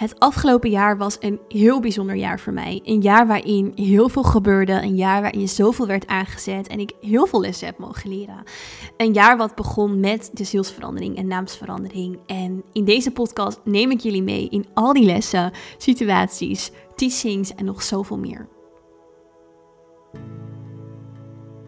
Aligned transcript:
Het 0.00 0.18
afgelopen 0.18 0.70
jaar 0.70 0.96
was 0.96 1.16
een 1.20 1.40
heel 1.48 1.80
bijzonder 1.80 2.16
jaar 2.16 2.40
voor 2.40 2.52
mij. 2.52 2.80
Een 2.84 3.00
jaar 3.00 3.26
waarin 3.26 3.72
heel 3.74 4.08
veel 4.08 4.22
gebeurde. 4.22 4.72
Een 4.72 4.96
jaar 4.96 5.20
waarin 5.20 5.48
zoveel 5.48 5.86
werd 5.86 6.06
aangezet 6.06 6.68
en 6.68 6.80
ik 6.80 6.92
heel 7.00 7.26
veel 7.26 7.40
lessen 7.40 7.66
heb 7.66 7.78
mogen 7.78 8.10
leren. 8.10 8.42
Een 8.96 9.12
jaar 9.12 9.36
wat 9.36 9.54
begon 9.54 10.00
met 10.00 10.30
de 10.32 10.44
zielsverandering 10.44 11.16
en 11.16 11.26
naamsverandering. 11.26 12.18
En 12.26 12.62
in 12.72 12.84
deze 12.84 13.10
podcast 13.10 13.60
neem 13.64 13.90
ik 13.90 14.00
jullie 14.00 14.22
mee 14.22 14.48
in 14.48 14.66
al 14.74 14.92
die 14.92 15.04
lessen, 15.04 15.52
situaties, 15.78 16.70
teachings 16.94 17.54
en 17.54 17.64
nog 17.64 17.82
zoveel 17.82 18.18
meer. 18.18 18.48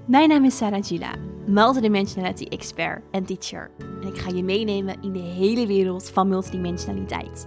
Mijn 0.07 0.29
naam 0.29 0.45
is 0.45 0.57
Sarah 0.57 0.85
Gila, 0.85 1.15
multidimensionality 1.47 2.45
expert 2.45 3.03
en 3.11 3.25
teacher. 3.25 3.71
En 4.03 4.09
ik 4.09 4.19
ga 4.19 4.31
je 4.31 4.43
meenemen 4.43 5.03
in 5.03 5.13
de 5.13 5.19
hele 5.19 5.67
wereld 5.67 6.11
van 6.11 6.29
multidimensionaliteit. 6.29 7.47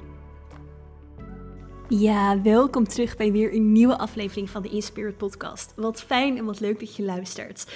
Ja, 1.99 2.41
welkom 2.41 2.87
terug 2.87 3.17
bij 3.17 3.31
weer 3.31 3.53
een 3.53 3.71
nieuwe 3.71 3.97
aflevering 3.97 4.49
van 4.49 4.61
de 4.61 4.69
Inspirit 4.69 5.17
Podcast. 5.17 5.73
Wat 5.75 6.03
fijn 6.03 6.37
en 6.37 6.45
wat 6.45 6.59
leuk 6.59 6.79
dat 6.79 6.95
je 6.95 7.03
luistert. 7.03 7.73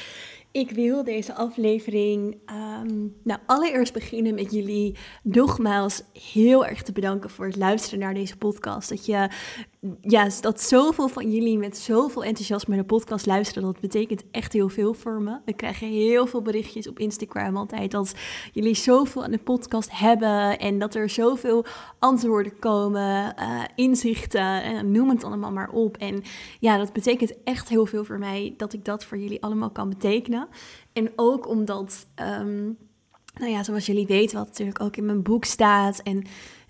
Ik 0.51 0.71
wil 0.71 1.03
deze 1.03 1.33
aflevering 1.33 2.37
um, 2.83 3.15
nou 3.23 3.39
allereerst 3.45 3.93
beginnen 3.93 4.35
met 4.35 4.51
jullie 4.51 4.97
nogmaals 5.23 6.03
heel 6.33 6.65
erg 6.65 6.81
te 6.81 6.91
bedanken 6.91 7.29
voor 7.29 7.45
het 7.45 7.55
luisteren 7.55 7.99
naar 7.99 8.13
deze 8.13 8.37
podcast. 8.37 8.89
Dat 8.89 9.05
je 9.05 9.29
ja, 10.01 10.29
dat 10.41 10.61
zoveel 10.61 11.07
van 11.07 11.31
jullie 11.31 11.57
met 11.57 11.77
zoveel 11.77 12.23
enthousiasme 12.23 12.75
naar 12.75 12.83
de 12.83 12.93
podcast 12.93 13.25
luisteren, 13.25 13.63
dat 13.63 13.79
betekent 13.79 14.23
echt 14.31 14.53
heel 14.53 14.69
veel 14.69 14.93
voor 14.93 15.21
me. 15.21 15.39
We 15.45 15.53
krijgen 15.53 15.87
heel 15.87 16.27
veel 16.27 16.41
berichtjes 16.41 16.87
op 16.87 16.99
Instagram 16.99 17.57
altijd 17.57 17.91
dat 17.91 18.13
jullie 18.53 18.75
zoveel 18.75 19.23
aan 19.23 19.31
de 19.31 19.37
podcast 19.37 19.89
hebben 19.91 20.59
en 20.59 20.79
dat 20.79 20.95
er 20.95 21.09
zoveel 21.09 21.65
antwoorden 21.99 22.59
komen, 22.59 23.35
uh, 23.39 23.63
inzichten 23.75 24.63
en 24.63 24.91
noem 24.91 25.09
het 25.09 25.23
allemaal 25.23 25.51
maar 25.51 25.69
op. 25.69 25.97
En 25.97 26.23
ja, 26.59 26.77
dat 26.77 26.93
betekent 26.93 27.43
echt 27.43 27.69
heel 27.69 27.85
veel 27.85 28.03
voor 28.03 28.19
mij 28.19 28.53
dat 28.57 28.73
ik 28.73 28.85
dat 28.85 29.05
voor 29.05 29.17
jullie 29.17 29.43
allemaal 29.43 29.69
kan 29.69 29.89
betekenen. 29.89 30.47
En 30.93 31.11
ook 31.15 31.47
omdat, 31.47 32.07
um, 32.39 32.77
nou 33.33 33.51
ja, 33.51 33.63
zoals 33.63 33.85
jullie 33.85 34.07
weten, 34.07 34.37
wat 34.37 34.47
natuurlijk 34.47 34.81
ook 34.81 34.97
in 34.97 35.05
mijn 35.05 35.23
boek 35.23 35.45
staat 35.45 35.99
en 35.99 36.23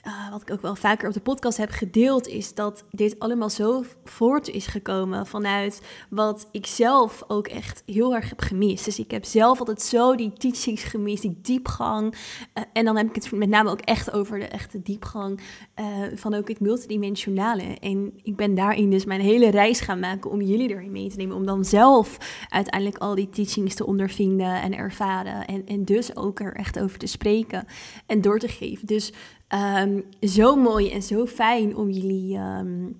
uh, 0.07 0.31
wat 0.31 0.41
ik 0.41 0.51
ook 0.51 0.61
wel 0.61 0.75
vaker 0.75 1.07
op 1.07 1.13
de 1.13 1.19
podcast 1.19 1.57
heb 1.57 1.69
gedeeld, 1.69 2.27
is 2.27 2.53
dat 2.53 2.83
dit 2.91 3.19
allemaal 3.19 3.49
zo 3.49 3.83
voort 4.03 4.49
is 4.49 4.67
gekomen 4.67 5.27
vanuit 5.27 5.81
wat 6.09 6.47
ik 6.51 6.65
zelf 6.65 7.23
ook 7.27 7.47
echt 7.47 7.83
heel 7.85 8.15
erg 8.15 8.29
heb 8.29 8.39
gemist. 8.39 8.85
Dus 8.85 8.99
ik 8.99 9.11
heb 9.11 9.25
zelf 9.25 9.59
altijd 9.59 9.81
zo 9.81 10.15
die 10.15 10.33
teachings 10.33 10.83
gemist, 10.83 11.21
die 11.21 11.39
diepgang. 11.41 12.13
Uh, 12.13 12.63
en 12.73 12.85
dan 12.85 12.97
heb 12.97 13.07
ik 13.07 13.15
het 13.15 13.31
met 13.31 13.49
name 13.49 13.69
ook 13.69 13.79
echt 13.79 14.11
over 14.11 14.39
de 14.39 14.47
echte 14.47 14.81
diepgang 14.81 15.41
uh, 15.79 15.85
van 16.15 16.33
ook 16.33 16.47
het 16.47 16.59
multidimensionale. 16.59 17.77
En 17.79 18.13
ik 18.23 18.35
ben 18.35 18.55
daarin 18.55 18.89
dus 18.89 19.05
mijn 19.05 19.21
hele 19.21 19.49
reis 19.49 19.79
gaan 19.79 19.99
maken 19.99 20.31
om 20.31 20.41
jullie 20.41 20.69
erin 20.69 20.91
mee 20.91 21.09
te 21.09 21.17
nemen. 21.17 21.35
Om 21.35 21.45
dan 21.45 21.65
zelf 21.65 22.17
uiteindelijk 22.49 22.97
al 22.97 23.15
die 23.15 23.29
teachings 23.29 23.75
te 23.75 23.85
ondervinden 23.85 24.61
en 24.61 24.75
ervaren. 24.75 25.45
En, 25.45 25.65
en 25.65 25.85
dus 25.85 26.15
ook 26.15 26.39
er 26.39 26.53
echt 26.53 26.79
over 26.79 26.97
te 26.97 27.07
spreken 27.07 27.65
en 28.05 28.21
door 28.21 28.39
te 28.39 28.47
geven. 28.47 28.87
Dus 28.87 29.13
Um, 29.53 30.03
zo 30.19 30.55
mooi 30.55 30.91
en 30.91 31.03
zo 31.03 31.25
fijn 31.25 31.75
om 31.75 31.89
jullie 31.89 32.37
um, 32.37 32.99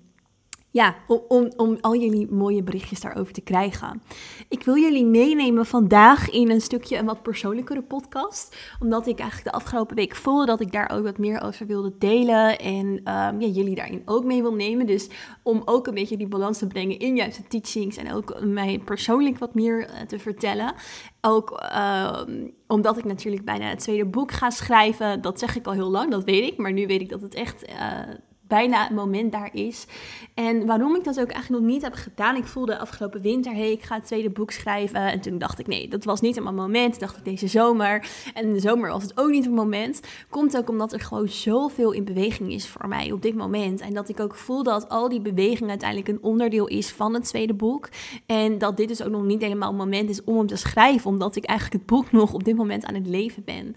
ja, 0.76 0.96
om, 1.06 1.20
om, 1.28 1.52
om, 1.56 1.78
al 1.80 1.96
jullie 1.96 2.30
mooie 2.30 2.62
berichtjes 2.62 3.00
daarover 3.00 3.32
te 3.32 3.40
krijgen. 3.40 4.02
Ik 4.48 4.62
wil 4.64 4.76
jullie 4.76 5.04
meenemen 5.04 5.66
vandaag 5.66 6.30
in 6.30 6.50
een 6.50 6.60
stukje 6.60 6.96
een 6.96 7.04
wat 7.04 7.22
persoonlijkere 7.22 7.82
podcast. 7.82 8.56
Omdat 8.80 9.06
ik 9.06 9.18
eigenlijk 9.18 9.50
de 9.50 9.56
afgelopen 9.56 9.96
week 9.96 10.16
voelde 10.16 10.46
dat 10.46 10.60
ik 10.60 10.72
daar 10.72 10.90
ook 10.90 11.04
wat 11.04 11.18
meer 11.18 11.42
over 11.42 11.66
wilde 11.66 11.92
delen. 11.98 12.58
En 12.58 12.86
um, 12.86 13.40
ja, 13.40 13.46
jullie 13.46 13.74
daarin 13.74 14.02
ook 14.04 14.24
mee 14.24 14.42
wil 14.42 14.54
nemen. 14.54 14.86
Dus 14.86 15.08
om 15.42 15.62
ook 15.64 15.86
een 15.86 15.94
beetje 15.94 16.16
die 16.16 16.28
balans 16.28 16.58
te 16.58 16.66
brengen 16.66 16.98
in 16.98 17.16
juist 17.16 17.36
de 17.36 17.60
teachings. 17.60 17.96
En 17.96 18.12
ook 18.12 18.40
mij 18.44 18.80
persoonlijk 18.84 19.38
wat 19.38 19.54
meer 19.54 19.80
uh, 19.80 20.00
te 20.00 20.18
vertellen. 20.18 20.74
Ook 21.20 21.62
uh, 21.72 22.20
omdat 22.66 22.98
ik 22.98 23.04
natuurlijk 23.04 23.44
bijna 23.44 23.68
het 23.68 23.78
tweede 23.78 24.06
boek 24.06 24.32
ga 24.32 24.50
schrijven. 24.50 25.20
Dat 25.22 25.38
zeg 25.38 25.56
ik 25.56 25.66
al 25.66 25.72
heel 25.72 25.90
lang, 25.90 26.10
dat 26.10 26.24
weet 26.24 26.52
ik. 26.52 26.56
Maar 26.56 26.72
nu 26.72 26.86
weet 26.86 27.00
ik 27.00 27.08
dat 27.08 27.20
het 27.20 27.34
echt... 27.34 27.68
Uh, 27.68 28.00
bijna 28.48 28.82
het 28.82 28.94
moment 28.94 29.32
daar 29.32 29.50
is. 29.52 29.86
En 30.34 30.66
waarom 30.66 30.96
ik 30.96 31.04
dat 31.04 31.20
ook 31.20 31.30
eigenlijk 31.30 31.62
nog 31.62 31.72
niet 31.72 31.82
heb 31.82 31.94
gedaan. 31.94 32.36
Ik 32.36 32.44
voelde 32.44 32.78
afgelopen 32.78 33.20
winter, 33.20 33.52
hey, 33.52 33.72
ik 33.72 33.82
ga 33.82 33.94
het 33.94 34.06
tweede 34.06 34.30
boek 34.30 34.50
schrijven. 34.50 35.00
En 35.00 35.20
toen 35.20 35.38
dacht 35.38 35.58
ik, 35.58 35.66
nee, 35.66 35.88
dat 35.88 36.04
was 36.04 36.20
niet 36.20 36.42
mijn 36.42 36.54
moment. 36.54 37.00
dacht 37.00 37.16
ik 37.16 37.24
deze 37.24 37.46
zomer. 37.46 38.08
En 38.34 38.44
in 38.44 38.52
de 38.52 38.60
zomer 38.60 38.90
was 38.90 39.02
het 39.02 39.18
ook 39.18 39.30
niet 39.30 39.44
het 39.44 39.54
moment. 39.54 40.00
Komt 40.30 40.56
ook 40.56 40.68
omdat 40.68 40.92
er 40.92 41.00
gewoon 41.00 41.28
zoveel 41.28 41.92
in 41.92 42.04
beweging 42.04 42.52
is 42.52 42.68
voor 42.68 42.88
mij 42.88 43.12
op 43.12 43.22
dit 43.22 43.34
moment. 43.34 43.80
En 43.80 43.94
dat 43.94 44.08
ik 44.08 44.20
ook 44.20 44.34
voel 44.34 44.62
dat 44.62 44.88
al 44.88 45.08
die 45.08 45.20
beweging 45.20 45.68
uiteindelijk 45.70 46.08
een 46.08 46.22
onderdeel 46.22 46.66
is 46.66 46.90
van 46.92 47.14
het 47.14 47.24
tweede 47.24 47.54
boek. 47.54 47.88
En 48.26 48.58
dat 48.58 48.76
dit 48.76 48.88
dus 48.88 49.02
ook 49.02 49.10
nog 49.10 49.24
niet 49.24 49.42
helemaal 49.42 49.68
het 49.68 49.78
moment 49.78 50.10
is 50.10 50.24
om 50.24 50.36
hem 50.36 50.46
te 50.46 50.56
schrijven. 50.56 51.10
Omdat 51.10 51.36
ik 51.36 51.44
eigenlijk 51.44 51.78
het 51.82 51.90
boek 51.96 52.12
nog 52.12 52.32
op 52.32 52.44
dit 52.44 52.56
moment 52.56 52.84
aan 52.84 52.94
het 52.94 53.06
leven 53.06 53.44
ben. 53.44 53.74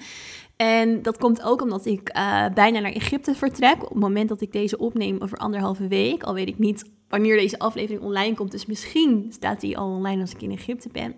En 0.61 1.01
dat 1.01 1.17
komt 1.17 1.43
ook 1.43 1.61
omdat 1.61 1.85
ik 1.85 2.17
uh, 2.17 2.45
bijna 2.53 2.79
naar 2.79 2.91
Egypte 2.91 3.35
vertrek. 3.35 3.83
Op 3.83 3.89
het 3.89 3.99
moment 3.99 4.29
dat 4.29 4.41
ik 4.41 4.51
deze 4.51 4.77
opneem 4.77 5.21
over 5.21 5.37
anderhalve 5.37 5.87
week. 5.87 6.23
Al 6.23 6.33
weet 6.33 6.47
ik 6.47 6.57
niet 6.57 6.91
wanneer 7.07 7.37
deze 7.37 7.59
aflevering 7.59 8.01
online 8.03 8.35
komt. 8.35 8.51
Dus 8.51 8.65
misschien 8.65 9.27
staat 9.29 9.61
die 9.61 9.77
al 9.77 9.95
online 9.95 10.21
als 10.21 10.33
ik 10.33 10.41
in 10.41 10.51
Egypte 10.51 10.89
ben. 10.91 11.15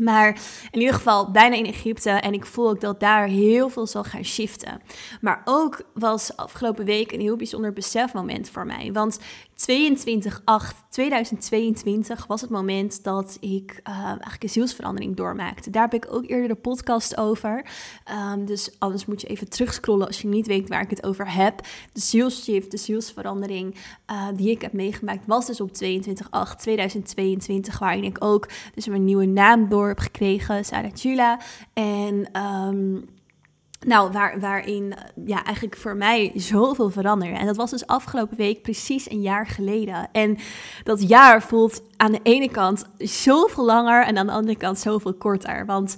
Maar 0.00 0.40
in 0.70 0.80
ieder 0.80 0.94
geval 0.94 1.30
bijna 1.30 1.56
in 1.56 1.66
Egypte. 1.66 2.10
En 2.10 2.32
ik 2.32 2.46
voel 2.46 2.68
ook 2.68 2.80
dat 2.80 3.00
daar 3.00 3.26
heel 3.26 3.68
veel 3.68 3.86
zal 3.86 4.04
gaan 4.04 4.24
shiften. 4.24 4.80
Maar 5.20 5.42
ook 5.44 5.82
was 5.94 6.36
afgelopen 6.36 6.84
week 6.84 7.12
een 7.12 7.20
heel 7.20 7.36
bijzonder 7.36 7.72
besefmoment 7.72 8.50
voor 8.50 8.66
mij. 8.66 8.92
Want 8.92 9.18
22 9.62 10.42
8 10.44 10.74
2022 10.90 12.26
was 12.26 12.40
het 12.40 12.50
moment 12.50 13.04
dat 13.04 13.36
ik 13.40 13.80
uh, 13.88 14.04
eigenlijk 14.04 14.42
een 14.42 14.48
zielsverandering 14.48 15.16
doormaakte. 15.16 15.70
Daar 15.70 15.82
heb 15.82 16.04
ik 16.04 16.12
ook 16.14 16.28
eerder 16.28 16.48
de 16.48 16.54
podcast 16.54 17.16
over. 17.16 17.66
Um, 18.32 18.44
dus 18.44 18.76
anders 18.78 19.06
moet 19.06 19.20
je 19.20 19.26
even 19.26 19.48
terugscrollen 19.48 20.06
als 20.06 20.22
je 20.22 20.28
niet 20.28 20.46
weet 20.46 20.68
waar 20.68 20.82
ik 20.82 20.90
het 20.90 21.06
over 21.06 21.34
heb. 21.34 21.60
De 21.92 22.00
zielsshift, 22.00 22.70
de 22.70 22.76
zielsverandering 22.76 23.74
uh, 24.10 24.26
die 24.36 24.50
ik 24.50 24.62
heb 24.62 24.72
meegemaakt 24.72 25.26
was 25.26 25.46
dus 25.46 25.60
op 25.60 25.72
22 25.72 26.26
8 26.30 26.58
2022. 26.58 27.78
Waarin 27.78 28.04
ik 28.04 28.16
ook 28.24 28.48
dus 28.74 28.86
mijn 28.86 29.04
nieuwe 29.04 29.26
naam 29.26 29.68
door 29.68 29.81
heb 29.88 29.98
gekregen, 29.98 30.64
Sarah. 30.64 31.38
En... 31.74 32.28
Um, 32.42 33.04
nou, 33.86 34.12
waar, 34.12 34.40
waarin 34.40 34.94
ja, 35.26 35.44
eigenlijk 35.44 35.76
voor 35.76 35.96
mij 35.96 36.32
zoveel 36.34 36.90
veranderde. 36.90 37.36
En 37.36 37.46
dat 37.46 37.56
was 37.56 37.70
dus 37.70 37.86
afgelopen 37.86 38.36
week 38.36 38.62
precies 38.62 39.10
een 39.10 39.20
jaar 39.20 39.46
geleden. 39.46 40.08
En 40.12 40.38
dat 40.82 41.08
jaar 41.08 41.42
voelt 41.42 41.82
aan 41.96 42.12
de 42.12 42.20
ene 42.22 42.50
kant 42.50 42.84
zoveel 42.98 43.64
langer 43.64 44.04
en 44.04 44.18
aan 44.18 44.26
de 44.26 44.32
andere 44.32 44.56
kant 44.56 44.78
zoveel 44.78 45.14
korter. 45.14 45.66
Want 45.66 45.96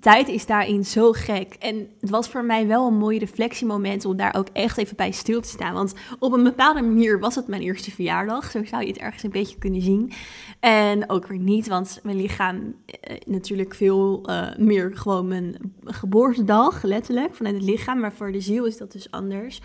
tijd 0.00 0.28
is 0.28 0.46
daarin 0.46 0.84
zo 0.84 1.12
gek. 1.12 1.54
En 1.58 1.88
het 2.00 2.10
was 2.10 2.28
voor 2.28 2.44
mij 2.44 2.66
wel 2.66 2.86
een 2.86 2.98
mooi 2.98 3.18
reflectiemoment 3.18 4.04
om 4.04 4.16
daar 4.16 4.34
ook 4.34 4.48
echt 4.52 4.78
even 4.78 4.96
bij 4.96 5.10
stil 5.10 5.40
te 5.40 5.48
staan. 5.48 5.74
Want 5.74 5.94
op 6.18 6.32
een 6.32 6.42
bepaalde 6.42 6.82
manier 6.82 7.18
was 7.18 7.34
het 7.34 7.46
mijn 7.46 7.62
eerste 7.62 7.90
verjaardag. 7.90 8.50
Zo 8.50 8.64
zou 8.64 8.82
je 8.82 8.88
het 8.88 8.98
ergens 8.98 9.22
een 9.22 9.30
beetje 9.30 9.58
kunnen 9.58 9.82
zien. 9.82 10.12
En 10.60 11.10
ook 11.10 11.26
weer 11.26 11.38
niet, 11.38 11.68
want 11.68 12.00
mijn 12.02 12.16
lichaam 12.16 12.74
eh, 12.86 13.16
natuurlijk 13.26 13.74
veel 13.74 14.22
uh, 14.30 14.56
meer 14.56 14.90
gewoon 14.94 15.28
mijn 15.28 15.56
geboortedag, 15.84 16.82
letterlijk, 16.82 17.34
vanuit 17.34 17.54
het 17.54 17.64
lichaam. 17.64 18.00
Maar 18.00 18.12
voor 18.12 18.32
de 18.32 18.40
ziel 18.40 18.64
is 18.64 18.76
dat 18.76 18.92
dus 18.92 19.10
anders. 19.10 19.60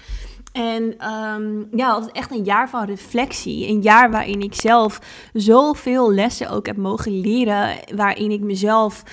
En 0.51 0.83
um, 1.13 1.67
ja, 1.71 1.95
het 1.95 2.05
was 2.05 2.11
echt 2.11 2.31
een 2.31 2.43
jaar 2.43 2.69
van 2.69 2.85
reflectie. 2.85 3.67
Een 3.67 3.81
jaar 3.81 4.11
waarin 4.11 4.41
ik 4.41 4.53
zelf 4.53 4.99
zoveel 5.33 6.13
lessen 6.13 6.49
ook 6.49 6.65
heb 6.65 6.77
mogen 6.77 7.19
leren. 7.19 7.75
Waarin 7.95 8.31
ik 8.31 8.41
mezelf 8.41 9.03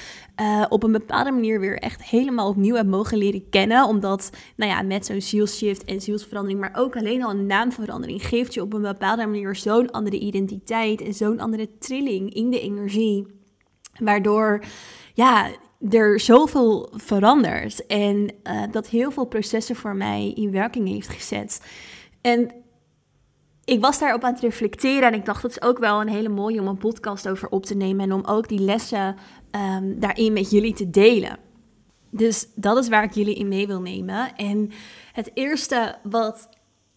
uh, 0.40 0.64
op 0.68 0.82
een 0.82 0.92
bepaalde 0.92 1.30
manier 1.30 1.60
weer 1.60 1.78
echt 1.78 2.02
helemaal 2.02 2.48
opnieuw 2.48 2.74
heb 2.74 2.86
mogen 2.86 3.18
leren 3.18 3.48
kennen. 3.50 3.86
Omdat, 3.86 4.30
nou 4.56 4.70
ja, 4.70 4.82
met 4.82 5.06
zo'n 5.06 5.20
zielshift 5.20 5.84
en 5.84 6.00
zielsverandering, 6.00 6.60
maar 6.60 6.74
ook 6.76 6.96
alleen 6.96 7.22
al 7.24 7.30
een 7.30 7.46
naamverandering, 7.46 8.26
geeft 8.26 8.54
je 8.54 8.62
op 8.62 8.72
een 8.72 8.82
bepaalde 8.82 9.26
manier 9.26 9.56
zo'n 9.56 9.90
andere 9.90 10.18
identiteit 10.18 11.00
en 11.00 11.14
zo'n 11.14 11.40
andere 11.40 11.68
trilling 11.78 12.34
in 12.34 12.50
de 12.50 12.60
energie. 12.60 13.26
Waardoor, 13.98 14.64
ja, 15.14 15.50
er 15.90 16.20
zoveel 16.20 16.88
verandert 16.92 17.86
en 17.86 18.30
uh, 18.44 18.62
dat 18.70 18.88
heel 18.88 19.10
veel 19.10 19.24
processen 19.24 19.76
voor 19.76 19.96
mij 19.96 20.32
in 20.34 20.50
werking 20.50 20.88
heeft 20.88 21.08
gezet. 21.08 21.60
En 22.20 22.63
ik 23.64 23.80
was 23.80 23.98
daarop 23.98 24.24
aan 24.24 24.32
het 24.32 24.42
reflecteren 24.42 25.12
en 25.12 25.14
ik 25.14 25.24
dacht, 25.24 25.42
dat 25.42 25.50
is 25.50 25.62
ook 25.62 25.78
wel 25.78 26.00
een 26.00 26.08
hele 26.08 26.28
mooie 26.28 26.60
om 26.60 26.66
een 26.66 26.78
podcast 26.78 27.28
over 27.28 27.48
op 27.48 27.66
te 27.66 27.76
nemen 27.76 28.04
en 28.04 28.12
om 28.12 28.24
ook 28.24 28.48
die 28.48 28.60
lessen 28.60 29.16
um, 29.50 30.00
daarin 30.00 30.32
met 30.32 30.50
jullie 30.50 30.74
te 30.74 30.90
delen. 30.90 31.38
Dus 32.10 32.48
dat 32.54 32.76
is 32.78 32.88
waar 32.88 33.04
ik 33.04 33.12
jullie 33.12 33.34
in 33.34 33.48
mee 33.48 33.66
wil 33.66 33.80
nemen. 33.80 34.36
En 34.36 34.70
het 35.12 35.30
eerste 35.34 35.96
wat 36.02 36.48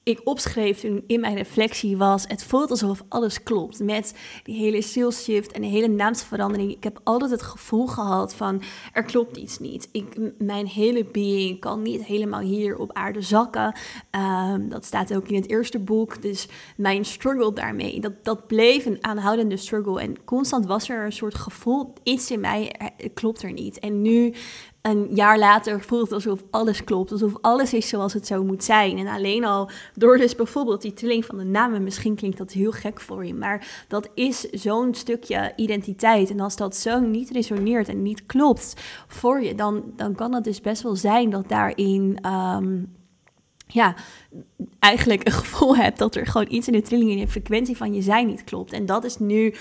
ik 0.07 0.21
opschreef 0.23 0.79
toen 0.79 1.03
in 1.07 1.19
mijn 1.19 1.35
reflectie 1.35 1.97
was: 1.97 2.23
het 2.27 2.43
voelt 2.43 2.69
alsof 2.69 3.03
alles 3.09 3.43
klopt. 3.43 3.79
Met 3.79 4.13
die 4.43 4.55
hele 4.55 4.81
sales 4.81 5.23
shift 5.23 5.51
en 5.51 5.61
de 5.61 5.67
hele 5.67 5.87
naamsverandering. 5.87 6.71
Ik 6.71 6.83
heb 6.83 6.99
altijd 7.03 7.31
het 7.31 7.41
gevoel 7.41 7.87
gehad 7.87 8.35
van 8.35 8.61
er 8.93 9.03
klopt 9.03 9.37
iets 9.37 9.59
niet. 9.59 9.89
Ik, 9.91 10.31
mijn 10.37 10.67
hele 10.67 11.05
being 11.05 11.59
kan 11.59 11.81
niet 11.81 12.03
helemaal 12.03 12.39
hier 12.39 12.77
op 12.77 12.93
aarde 12.93 13.21
zakken. 13.21 13.75
Ehm, 14.11 14.69
dat 14.69 14.85
staat 14.85 15.15
ook 15.15 15.27
in 15.27 15.35
het 15.35 15.49
eerste 15.49 15.79
boek. 15.79 16.21
Dus 16.21 16.47
mijn 16.77 17.05
struggle 17.05 17.53
daarmee, 17.53 17.99
dat, 17.99 18.13
dat 18.23 18.47
bleef 18.47 18.85
een 18.85 19.03
aanhoudende 19.03 19.57
struggle. 19.57 20.01
En 20.01 20.23
constant 20.23 20.65
was 20.65 20.89
er 20.89 21.05
een 21.05 21.11
soort 21.11 21.35
gevoel, 21.35 21.93
iets 22.03 22.31
in 22.31 22.39
mij 22.39 22.75
klopt 23.13 23.43
er 23.43 23.51
niet. 23.51 23.79
En 23.79 24.01
nu 24.01 24.33
een 24.87 25.07
jaar 25.15 25.39
later 25.39 25.81
voelt 25.81 26.03
het 26.03 26.11
alsof 26.13 26.43
alles 26.51 26.83
klopt, 26.83 27.11
alsof 27.11 27.33
alles 27.41 27.73
is 27.73 27.87
zoals 27.87 28.13
het 28.13 28.27
zo 28.27 28.43
moet 28.43 28.63
zijn. 28.63 28.97
En 28.97 29.07
alleen 29.07 29.45
al 29.45 29.69
door 29.93 30.17
dus 30.17 30.35
bijvoorbeeld 30.35 30.81
die 30.81 30.93
trilling 30.93 31.25
van 31.25 31.37
de 31.37 31.43
namen, 31.43 31.83
misschien 31.83 32.15
klinkt 32.15 32.37
dat 32.37 32.51
heel 32.51 32.71
gek 32.71 33.01
voor 33.01 33.25
je, 33.25 33.33
maar 33.33 33.85
dat 33.87 34.09
is 34.13 34.39
zo'n 34.39 34.93
stukje 34.93 35.53
identiteit. 35.55 36.29
En 36.29 36.39
als 36.39 36.55
dat 36.55 36.75
zo 36.75 36.99
niet 36.99 37.29
resoneert 37.29 37.89
en 37.89 38.01
niet 38.01 38.25
klopt 38.25 38.73
voor 39.07 39.41
je, 39.41 39.55
dan, 39.55 39.83
dan 39.95 40.15
kan 40.15 40.33
het 40.33 40.43
dus 40.43 40.61
best 40.61 40.81
wel 40.81 40.95
zijn 40.95 41.29
dat 41.29 41.49
daarin 41.49 42.17
ehm, 42.21 42.75
ja, 43.67 43.95
eigenlijk 44.79 45.25
een 45.25 45.33
gevoel 45.43 45.75
hebt 45.75 45.97
dat 45.97 46.15
er 46.15 46.25
gewoon 46.25 46.47
iets 46.49 46.67
in 46.67 46.73
de 46.73 46.81
trilling 46.81 47.11
en 47.11 47.17
de 47.17 47.27
frequentie 47.27 47.77
van 47.77 47.93
je 47.93 48.01
zijn 48.01 48.27
niet 48.27 48.43
klopt. 48.43 48.71
En 48.71 48.85
dat 48.85 49.03
is 49.03 49.17
nu 49.17 49.49
uh, 49.49 49.55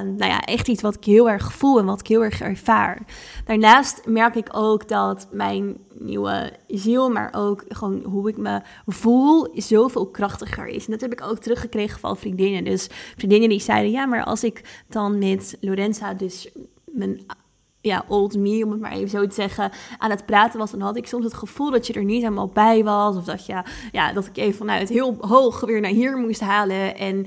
nou 0.00 0.24
ja, 0.24 0.40
echt 0.40 0.68
iets 0.68 0.82
wat 0.82 0.94
ik 0.94 1.04
heel 1.04 1.30
erg 1.30 1.52
voel 1.52 1.78
en 1.78 1.84
wat 1.84 2.00
ik 2.00 2.06
heel 2.06 2.24
erg 2.24 2.40
ervaar. 2.40 3.02
Daarnaast 3.44 4.02
merk 4.06 4.34
ik 4.34 4.48
ook 4.52 4.88
dat 4.88 5.28
mijn 5.30 5.76
nieuwe 5.98 6.52
ziel, 6.66 7.10
maar 7.10 7.34
ook 7.36 7.64
gewoon 7.68 8.02
hoe 8.04 8.28
ik 8.28 8.36
me 8.36 8.60
voel, 8.86 9.48
zoveel 9.54 10.06
krachtiger 10.06 10.66
is. 10.66 10.84
En 10.84 10.92
dat 10.92 11.00
heb 11.00 11.12
ik 11.12 11.22
ook 11.22 11.38
teruggekregen 11.38 12.00
van 12.00 12.16
vriendinnen. 12.16 12.64
Dus 12.64 12.88
vriendinnen 13.16 13.48
die 13.48 13.60
zeiden, 13.60 13.90
ja, 13.90 14.06
maar 14.06 14.24
als 14.24 14.44
ik 14.44 14.82
dan 14.88 15.18
met 15.18 15.56
Lorenza 15.60 16.14
dus 16.14 16.48
mijn 16.84 17.20
ja, 17.86 18.04
old 18.08 18.36
me, 18.36 18.64
om 18.64 18.70
het 18.70 18.80
maar 18.80 18.92
even 18.92 19.08
zo 19.08 19.26
te 19.26 19.34
zeggen, 19.34 19.70
aan 19.98 20.10
het 20.10 20.26
praten 20.26 20.58
was, 20.58 20.70
dan 20.70 20.80
had 20.80 20.96
ik 20.96 21.06
soms 21.06 21.24
het 21.24 21.34
gevoel 21.34 21.70
dat 21.70 21.86
je 21.86 21.92
er 21.92 22.04
niet 22.04 22.22
helemaal 22.22 22.48
bij 22.48 22.84
was. 22.84 23.16
Of 23.16 23.24
dat, 23.24 23.46
je, 23.46 23.62
ja, 23.92 24.12
dat 24.12 24.26
ik 24.26 24.36
even 24.36 24.56
vanuit 24.56 24.88
heel 24.88 25.16
hoog 25.20 25.60
weer 25.60 25.80
naar 25.80 25.90
hier 25.90 26.16
moest 26.16 26.40
halen. 26.40 26.96
En 26.96 27.26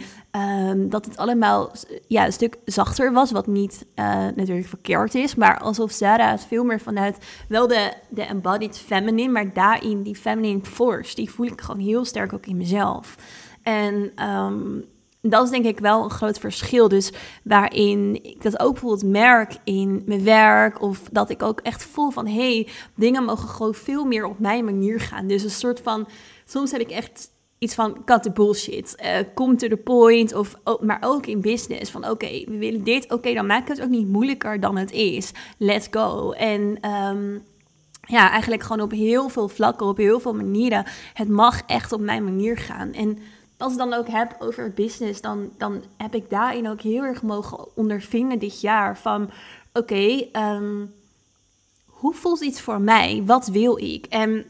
um, 0.71 0.89
dat 0.89 1.05
het 1.05 1.17
allemaal 1.17 1.71
ja, 2.07 2.25
een 2.25 2.33
stuk 2.33 2.57
zachter 2.65 3.13
was, 3.13 3.31
wat 3.31 3.47
niet 3.47 3.85
uh, 3.95 4.05
natuurlijk 4.35 4.67
verkeerd 4.67 5.15
is. 5.15 5.35
Maar 5.35 5.59
alsof 5.59 5.91
Sarah 5.91 6.31
het 6.31 6.45
veel 6.45 6.63
meer 6.63 6.79
vanuit 6.79 7.17
wel 7.47 7.67
de, 7.67 7.93
de 8.09 8.23
embodied 8.23 8.77
feminine, 8.77 9.31
maar 9.31 9.53
daarin 9.53 10.03
die 10.03 10.15
feminine 10.15 10.65
force, 10.65 11.15
die 11.15 11.31
voel 11.31 11.45
ik 11.45 11.61
gewoon 11.61 11.81
heel 11.81 12.05
sterk 12.05 12.33
ook 12.33 12.45
in 12.45 12.57
mezelf. 12.57 13.15
En 13.63 14.25
um, 14.29 14.85
dat 15.21 15.43
is 15.43 15.49
denk 15.49 15.65
ik 15.65 15.79
wel 15.79 16.03
een 16.03 16.09
groot 16.09 16.39
verschil. 16.39 16.87
Dus 16.87 17.11
waarin 17.43 18.23
ik 18.23 18.41
dat 18.41 18.59
ook 18.59 18.71
bijvoorbeeld 18.71 19.11
merk 19.11 19.57
in 19.63 20.01
mijn 20.05 20.23
werk. 20.23 20.81
Of 20.81 21.01
dat 21.11 21.29
ik 21.29 21.43
ook 21.43 21.59
echt 21.59 21.83
voel 21.83 22.09
van 22.09 22.27
hé, 22.27 22.53
hey, 22.53 22.67
dingen 22.95 23.23
mogen 23.23 23.49
gewoon 23.49 23.73
veel 23.73 24.05
meer 24.05 24.25
op 24.25 24.39
mijn 24.39 24.65
manier 24.65 24.99
gaan. 24.99 25.27
Dus 25.27 25.43
een 25.43 25.49
soort 25.49 25.79
van. 25.79 26.07
Soms 26.45 26.71
heb 26.71 26.81
ik 26.81 26.89
echt 26.89 27.31
iets 27.57 27.75
van 27.75 28.03
cut 28.05 28.23
the 28.23 28.31
bullshit. 28.31 28.95
Uh, 29.03 29.17
come 29.33 29.55
to 29.55 29.67
the 29.67 29.77
point. 29.77 30.33
Of, 30.33 30.55
maar 30.81 30.99
ook 31.01 31.25
in 31.25 31.41
business. 31.41 31.91
Van 31.91 32.09
oké, 32.09 32.43
we 32.45 32.57
willen 32.57 32.83
dit. 32.83 33.11
Oké, 33.11 33.33
dan 33.33 33.45
maak 33.45 33.67
het 33.67 33.81
ook 33.81 33.89
niet 33.89 34.07
moeilijker 34.07 34.59
dan 34.59 34.77
het 34.77 34.91
is. 34.91 35.31
Let's 35.57 35.87
go. 35.91 36.31
En 36.31 36.89
um, 36.89 37.43
ja, 38.07 38.29
eigenlijk 38.29 38.63
gewoon 38.63 38.81
op 38.81 38.91
heel 38.91 39.29
veel 39.29 39.47
vlakken, 39.47 39.87
op 39.87 39.97
heel 39.97 40.19
veel 40.19 40.33
manieren. 40.33 40.85
Het 41.13 41.29
mag 41.29 41.61
echt 41.65 41.91
op 41.91 41.99
mijn 41.99 42.23
manier 42.23 42.57
gaan. 42.57 42.93
En 42.93 43.17
als 43.59 43.71
ik 43.71 43.77
dan 43.77 43.93
ook 43.93 44.07
heb 44.07 44.35
over 44.39 44.73
business, 44.73 45.21
dan, 45.21 45.49
dan 45.57 45.83
heb 45.97 46.15
ik 46.15 46.29
daarin 46.29 46.69
ook 46.69 46.81
heel 46.81 47.03
erg 47.03 47.21
mogen 47.21 47.75
ondervinden 47.75 48.39
dit 48.39 48.61
jaar 48.61 48.97
van 48.97 49.29
oké, 49.73 50.27
ehm, 50.31 50.85
hoe 51.85 52.13
voelt 52.13 52.41
iets 52.41 52.61
voor 52.61 52.81
mij? 52.81 53.23
Wat 53.25 53.47
wil 53.47 53.77
ik? 53.77 54.05
En 54.05 54.45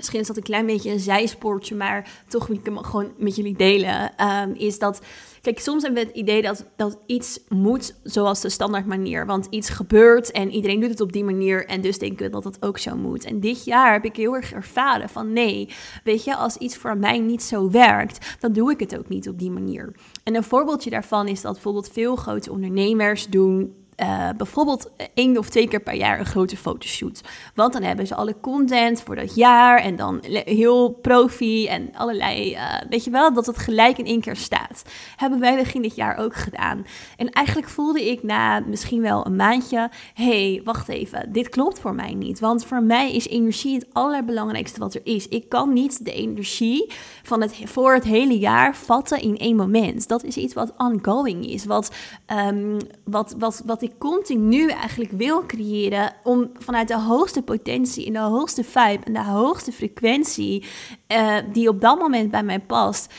misschien 0.00 0.20
is 0.20 0.26
dat 0.26 0.36
een 0.36 0.42
klein 0.42 0.66
beetje 0.66 0.90
een 0.90 1.00
zijspoortje, 1.00 1.74
maar 1.74 2.10
toch 2.28 2.46
wil 2.46 2.56
ik 2.56 2.64
hem 2.64 2.78
gewoon 2.78 3.12
met 3.16 3.36
jullie 3.36 3.56
delen. 3.56 4.16
Ehm, 4.16 4.52
is 4.52 4.78
dat 4.78 5.00
Kijk, 5.40 5.60
soms 5.60 5.82
hebben 5.82 6.02
we 6.02 6.08
het 6.08 6.16
idee 6.16 6.42
dat, 6.42 6.64
dat 6.76 6.98
iets 7.06 7.40
moet 7.48 7.94
zoals 8.02 8.40
de 8.40 8.48
standaard 8.48 8.86
manier. 8.86 9.26
Want 9.26 9.46
iets 9.50 9.68
gebeurt 9.68 10.30
en 10.30 10.50
iedereen 10.50 10.80
doet 10.80 10.90
het 10.90 11.00
op 11.00 11.12
die 11.12 11.24
manier. 11.24 11.66
En 11.66 11.80
dus 11.80 11.98
denken 11.98 12.24
we 12.24 12.32
dat 12.32 12.44
het 12.44 12.62
ook 12.62 12.78
zo 12.78 12.96
moet. 12.96 13.24
En 13.24 13.40
dit 13.40 13.64
jaar 13.64 13.92
heb 13.92 14.04
ik 14.04 14.16
heel 14.16 14.34
erg 14.34 14.52
ervaren 14.52 15.08
van 15.08 15.32
nee, 15.32 15.68
weet 16.04 16.24
je, 16.24 16.36
als 16.36 16.56
iets 16.56 16.76
voor 16.76 16.96
mij 16.96 17.18
niet 17.18 17.42
zo 17.42 17.70
werkt, 17.70 18.36
dan 18.40 18.52
doe 18.52 18.70
ik 18.70 18.80
het 18.80 18.98
ook 18.98 19.08
niet 19.08 19.28
op 19.28 19.38
die 19.38 19.50
manier. 19.50 19.94
En 20.24 20.34
een 20.34 20.44
voorbeeldje 20.44 20.90
daarvan 20.90 21.28
is 21.28 21.40
dat 21.40 21.52
bijvoorbeeld 21.52 21.90
veel 21.92 22.16
grote 22.16 22.52
ondernemers 22.52 23.26
doen 23.26 23.74
uh, 24.02 24.28
bijvoorbeeld 24.36 24.90
één 25.14 25.38
of 25.38 25.48
twee 25.48 25.68
keer 25.68 25.80
per 25.80 25.94
jaar 25.94 26.18
een 26.18 26.26
grote 26.26 26.56
fotoshoot. 26.56 27.20
Want 27.54 27.72
dan 27.72 27.82
hebben 27.82 28.06
ze 28.06 28.14
alle 28.14 28.36
content 28.40 29.02
voor 29.02 29.16
dat 29.16 29.34
jaar 29.34 29.78
en 29.78 29.96
dan 29.96 30.18
heel 30.44 30.90
profi 30.90 31.66
en 31.66 31.90
allerlei, 31.94 32.52
uh, 32.52 32.74
weet 32.88 33.04
je 33.04 33.10
wel, 33.10 33.32
dat 33.32 33.46
het 33.46 33.58
gelijk 33.58 33.98
in 33.98 34.06
één 34.06 34.20
keer 34.20 34.36
staat. 34.36 34.82
Hebben 35.16 35.40
wij 35.40 35.56
begin 35.56 35.82
dit 35.82 35.94
jaar 35.94 36.16
ook 36.16 36.34
gedaan. 36.34 36.86
En 37.16 37.30
eigenlijk 37.30 37.68
voelde 37.68 38.10
ik 38.10 38.22
na 38.22 38.60
misschien 38.60 39.02
wel 39.02 39.26
een 39.26 39.36
maandje, 39.36 39.90
hey, 40.14 40.60
wacht 40.64 40.88
even, 40.88 41.32
dit 41.32 41.48
klopt 41.48 41.78
voor 41.78 41.94
mij 41.94 42.14
niet. 42.14 42.40
Want 42.40 42.64
voor 42.64 42.82
mij 42.82 43.14
is 43.14 43.28
energie 43.28 43.74
het 43.74 43.86
allerbelangrijkste 43.92 44.80
wat 44.80 44.94
er 44.94 45.00
is. 45.04 45.28
Ik 45.28 45.48
kan 45.48 45.72
niet 45.72 46.04
de 46.04 46.12
energie 46.12 46.92
van 47.22 47.40
het, 47.40 47.56
voor 47.64 47.94
het 47.94 48.04
hele 48.04 48.38
jaar 48.38 48.76
vatten 48.76 49.20
in 49.20 49.36
één 49.36 49.56
moment. 49.56 50.08
Dat 50.08 50.24
is 50.24 50.36
iets 50.36 50.54
wat 50.54 50.72
ongoing 50.76 51.46
is, 51.46 51.64
wat, 51.64 51.94
um, 52.48 52.76
wat, 53.04 53.34
wat, 53.38 53.62
wat 53.66 53.82
ik 53.82 53.89
continu 53.98 54.68
eigenlijk 54.68 55.10
wil 55.10 55.46
creëren 55.46 56.12
om 56.22 56.50
vanuit 56.58 56.88
de 56.88 57.00
hoogste 57.00 57.42
potentie 57.42 58.06
en 58.06 58.12
de 58.12 58.18
hoogste 58.18 58.64
vibe 58.64 59.04
en 59.04 59.12
de 59.12 59.24
hoogste 59.24 59.72
frequentie 59.72 60.64
uh, 61.12 61.36
die 61.52 61.68
op 61.68 61.80
dat 61.80 61.98
moment 61.98 62.30
bij 62.30 62.42
mij 62.42 62.60
past, 62.60 63.12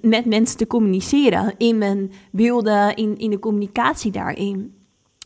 met 0.00 0.24
mensen 0.24 0.56
te 0.56 0.66
communiceren 0.66 1.54
in 1.58 1.78
mijn 1.78 2.12
beelden, 2.30 2.96
in, 2.96 3.18
in 3.18 3.30
de 3.30 3.38
communicatie 3.38 4.10
daarin. 4.10 4.74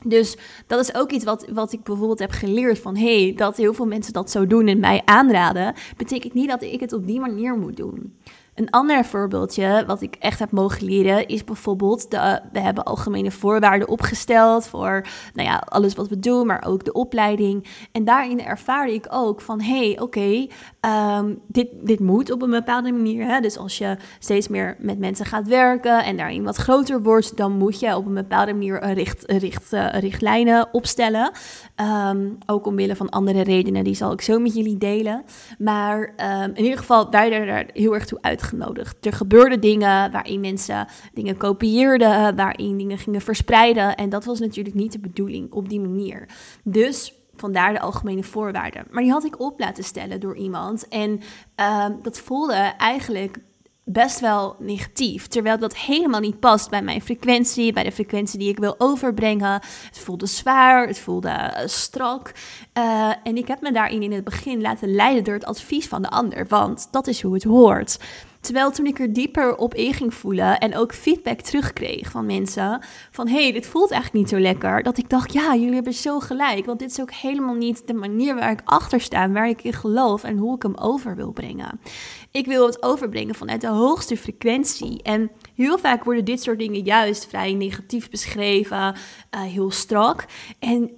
Dus 0.05 0.37
dat 0.67 0.81
is 0.81 0.95
ook 0.95 1.11
iets 1.11 1.25
wat, 1.25 1.47
wat 1.53 1.73
ik 1.73 1.83
bijvoorbeeld 1.83 2.19
heb 2.19 2.31
geleerd 2.31 2.79
van 2.79 2.97
hey, 2.97 3.33
dat 3.37 3.57
heel 3.57 3.75
veel 3.75 3.87
mensen 3.87 4.13
dat 4.13 4.31
zo 4.31 4.47
doen 4.47 4.67
en 4.67 4.81
mij 4.81 5.03
aanraden, 5.05 5.75
betekent 5.97 6.35
niet 6.35 6.49
dat 6.49 6.63
ik 6.63 6.81
het 6.81 6.93
op 6.93 7.07
die 7.07 7.21
manier 7.21 7.55
moet 7.55 7.77
doen. 7.77 8.19
Een 8.61 8.71
ander 8.71 9.05
voorbeeldje 9.05 9.85
wat 9.87 10.03
ik 10.03 10.17
echt 10.19 10.39
heb 10.39 10.51
mogen 10.51 10.85
leren 10.85 11.27
is 11.27 11.45
bijvoorbeeld, 11.45 12.11
de, 12.11 12.41
we 12.53 12.61
hebben 12.61 12.85
algemene 12.85 13.31
voorwaarden 13.31 13.89
opgesteld 13.89 14.67
voor 14.67 15.07
nou 15.35 15.49
ja, 15.49 15.63
alles 15.69 15.95
wat 15.95 16.09
we 16.09 16.19
doen, 16.19 16.47
maar 16.47 16.65
ook 16.67 16.85
de 16.85 16.93
opleiding. 16.93 17.67
En 17.93 18.05
daarin 18.05 18.45
ervaarde 18.45 18.95
ik 18.95 19.07
ook 19.11 19.41
van, 19.41 19.61
hé, 19.61 19.79
hey, 19.79 20.01
oké, 20.01 20.47
ehm, 20.81 21.35
dit, 21.47 21.69
dit 21.83 22.01
moet 22.01 22.31
op 22.31 22.43
een 22.43 22.51
bepaalde 22.51 22.93
manier. 22.93 23.27
Hè? 23.27 23.41
Dus 23.41 23.59
als 23.59 23.79
je 23.79 23.97
steeds 24.19 24.49
meer 24.49 24.77
met 24.79 24.99
mensen 24.99 25.27
gaat 25.27 25.49
werken 25.49 26.05
en 26.05 26.17
daarin 26.17 26.45
wat 26.45 26.57
groter 26.57 27.03
wordt, 27.03 27.37
dan 27.37 27.53
moet 27.53 27.81
je 27.81 27.97
op 27.97 28.07
een 28.07 28.15
bepaalde 28.15 28.53
manier 28.53 28.93
richt, 28.93 29.25
richt, 29.27 29.73
uh, 29.73 29.89
richtlijnen 29.89 30.69
opstellen. 30.73 31.31
Um, 32.11 32.39
ook 32.47 32.67
omwille 32.67 32.97
van 32.97 33.09
andere 33.09 33.43
redenen, 33.43 33.85
die 33.85 33.95
zal 33.95 34.13
ik 34.13 34.21
zo 34.21 34.39
met 34.39 34.55
jullie 34.55 34.79
delen. 34.79 35.25
Maar 35.59 36.15
um, 36.43 36.53
in 36.55 36.63
ieder 36.63 36.79
geval, 36.79 37.11
wij 37.11 37.33
er 37.33 37.67
heel 37.73 37.95
erg 37.95 38.07
toe 38.07 38.19
uitgenodigd. 38.51 39.07
Er 39.07 39.13
gebeurden 39.13 39.61
dingen 39.61 40.13
waarin 40.13 40.41
mensen 40.41 40.87
dingen 41.15 41.37
kopieerden, 41.37 42.37
waarin 42.37 42.77
dingen 42.77 42.99
gingen 42.99 43.21
verspreiden. 43.21 43.97
En 43.97 44.09
dat 44.09 44.25
was 44.25 44.41
natuurlijk 44.41 44.77
niet 44.77 44.93
de 44.93 44.99
bedoeling 44.99 45.53
op 45.53 45.69
die 45.69 45.81
manier. 45.81 46.29
Dus 46.65 47.15
vandaar 47.37 47.73
de 47.73 47.81
algemene 47.81 48.23
voorwaarden. 48.23 48.87
Maar 48.91 49.03
die 49.03 49.13
had 49.13 49.25
ik 49.25 49.41
op 49.41 49.61
laten 49.61 49.85
stellen 49.85 50.21
door 50.21 50.37
iemand. 50.37 50.89
En 50.89 51.11
um, 51.11 51.99
dat 52.03 52.19
voelde 52.21 52.55
eigenlijk 52.79 53.39
best 53.85 54.21
wel 54.21 54.57
negatief. 54.59 55.27
Terwijl 55.27 55.59
dat 55.59 55.77
helemaal 55.77 56.21
niet 56.21 56.41
past 56.41 56.71
bij 56.71 56.83
mijn 56.83 57.03
frequentie, 57.03 57.73
bij 57.73 57.83
de 57.83 57.93
frequentie 57.93 58.39
die 58.39 58.49
ik 58.49 58.59
wil 58.59 58.75
overbrengen. 58.79 59.53
Het 59.87 59.99
voelde 59.99 60.27
zwaar, 60.27 60.87
het 60.87 60.99
voelde 60.99 61.29
uh, 61.29 61.67
strak. 61.67 62.33
Uh, 62.79 63.13
en 63.23 63.37
ik 63.37 63.49
heb 63.49 63.61
me 63.61 63.73
daarin 63.73 64.03
in 64.03 64.13
het 64.13 64.25
begin 64.25 64.61
laten 64.61 64.95
leiden 64.95 65.25
door 65.25 65.35
het 65.35 65.45
advies 65.45 65.89
van 65.89 66.03
de 66.03 66.11
ander, 66.11 66.47
want 66.49 66.89
dat 66.91 67.07
is 67.07 67.23
hoe 67.23 67.35
het 67.35 67.45
hoort. 67.45 67.99
Terwijl 68.41 68.71
toen 68.71 68.87
ik 68.87 68.99
er 68.99 69.13
dieper 69.13 69.57
op 69.57 69.75
in 69.75 69.95
ging 69.95 70.15
voelen 70.15 70.59
en 70.59 70.77
ook 70.77 70.95
feedback 70.95 71.41
terugkreeg 71.41 72.11
van 72.11 72.27
mensen 72.27 72.83
van 73.11 73.29
hey, 73.29 73.53
dit 73.53 73.67
voelt 73.67 73.91
eigenlijk 73.91 74.23
niet 74.23 74.33
zo 74.33 74.41
lekker, 74.41 74.83
dat 74.83 74.99
ik 74.99 75.11
dacht 75.11 75.33
ja, 75.33 75.55
jullie 75.55 75.75
hebben 75.75 75.93
zo 75.93 76.21
gelijk, 76.21 76.67
want 76.67 76.79
dit 76.79 76.91
is 76.91 77.01
ook 77.01 77.13
helemaal 77.13 77.55
niet 77.55 77.87
de 77.87 77.95
manier 77.95 78.35
waar 78.35 78.51
ik 78.51 78.61
achter 78.65 79.01
sta, 79.01 79.31
waar 79.31 79.49
ik 79.49 79.63
in 79.63 79.73
geloof 79.73 80.25
en 80.25 80.37
hoe 80.37 80.57
ik 80.57 80.63
hem 80.63 80.77
over 80.77 81.17
wil 81.17 81.33
brengen. 81.33 81.81
Ik 82.31 82.47
wil 82.47 82.67
het 82.67 82.83
overbrengen 82.83 83.35
vanuit 83.35 83.61
de 83.61 83.67
hoogste 83.67 84.17
frequentie 84.17 85.03
en 85.03 85.31
heel 85.55 85.79
vaak 85.79 86.05
worden 86.05 86.25
dit 86.25 86.43
soort 86.43 86.59
dingen 86.59 86.85
juist 86.85 87.27
vrij 87.27 87.53
negatief 87.53 88.11
beschreven, 88.11 88.95
uh, 89.35 89.41
heel 89.41 89.71
strak 89.71 90.25
en 90.59 90.91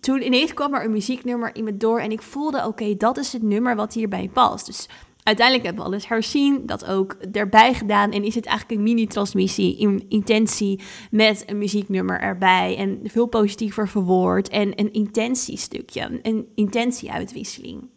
toen 0.00 0.22
ineens 0.22 0.54
kwam 0.54 0.74
er 0.74 0.84
een 0.84 0.92
muzieknummer 0.92 1.54
in 1.54 1.64
me 1.64 1.76
door 1.76 2.00
en 2.00 2.10
ik 2.10 2.22
voelde, 2.22 2.66
oké, 2.66 2.96
dat 2.96 3.16
is 3.16 3.32
het 3.32 3.42
nummer 3.42 3.76
wat 3.76 3.92
hierbij 3.92 4.30
past. 4.32 4.66
Dus 4.66 4.88
uiteindelijk 5.28 5.66
hebben 5.66 5.84
we 5.84 5.90
alles 5.90 6.08
herzien, 6.08 6.66
dat 6.66 6.86
ook 6.86 7.12
erbij 7.32 7.74
gedaan 7.74 8.10
en 8.12 8.24
is 8.24 8.34
het 8.34 8.46
eigenlijk 8.46 8.78
een 8.78 8.86
mini-transmissie 8.86 9.78
in 9.78 10.04
intentie 10.08 10.80
met 11.10 11.42
een 11.46 11.58
muzieknummer 11.58 12.20
erbij 12.20 12.76
en 12.76 13.00
veel 13.04 13.26
positiever 13.26 13.88
verwoord 13.88 14.48
en 14.48 14.80
een 14.80 14.92
intentiestukje, 14.92 16.20
een 16.22 16.46
intentieuitwisseling. 16.54 17.88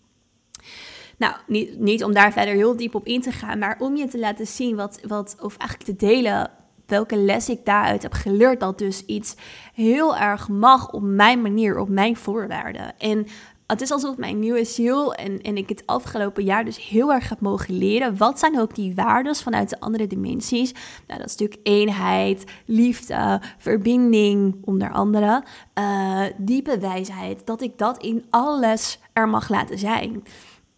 Nou, 1.18 1.36
niet, 1.48 1.80
niet 1.80 2.04
om 2.04 2.14
daar 2.14 2.32
verder 2.32 2.54
heel 2.54 2.76
diep 2.76 2.96
op 2.96 3.06
in 3.06 3.22
te 3.22 3.32
gaan, 3.32 3.60
maar 3.60 3.78
om 3.80 3.96
je 3.96 4.08
te 4.08 4.20
laten 4.20 4.48
zien 4.48 4.76
wat, 4.76 5.00
wat 5.08 5.36
of 5.40 5.58
eigenlijk 5.58 5.90
te 5.90 6.06
delen 6.06 6.52
welke 6.92 7.18
les 7.18 7.50
ik 7.50 7.66
daaruit 7.66 8.02
heb 8.02 8.14
geleerd. 8.14 8.60
Dat 8.60 8.78
dus 8.78 9.06
iets 9.06 9.36
heel 9.74 10.18
erg 10.18 10.48
mag 10.48 10.92
op 10.92 11.02
mijn 11.02 11.42
manier, 11.42 11.80
op 11.80 11.90
mijn 11.90 12.16
voorwaarden. 12.16 13.00
En 13.00 13.28
het 13.72 13.82
is 13.82 13.92
alsof 13.92 14.18
mijn 14.18 14.40
nieuwe 14.40 14.64
ziel 14.64 15.14
en, 15.14 15.42
en 15.42 15.58
ik 15.58 15.70
het 15.70 15.84
afgelopen 15.86 16.44
jaar 16.44 16.66
dus 16.66 16.88
heel 16.88 17.14
erg 17.14 17.30
heb 17.30 17.40
mogen 17.40 17.78
leren. 17.78 18.18
Wat 18.18 18.40
zijn 18.40 18.60
ook 18.60 18.76
die 18.76 18.96
waarden 18.96 19.36
vanuit 19.36 19.70
de 19.70 19.80
andere 19.80 20.08
dimensies? 20.08 20.72
Nou, 21.08 21.20
dat 21.20 21.30
is 21.30 21.36
natuurlijk 21.36 21.68
eenheid, 21.68 22.44
liefde, 22.66 23.42
verbinding, 23.58 24.56
onder 24.66 24.92
andere. 24.92 25.44
Uh, 25.80 26.22
diepe 26.38 26.80
wijsheid. 26.80 27.46
Dat 27.46 27.62
ik 27.62 27.78
dat 27.78 28.04
in 28.04 28.26
alles 28.30 29.00
er 29.14 29.30
mag 29.30 29.50
laten 29.50 29.78
zijn. 29.78 30.24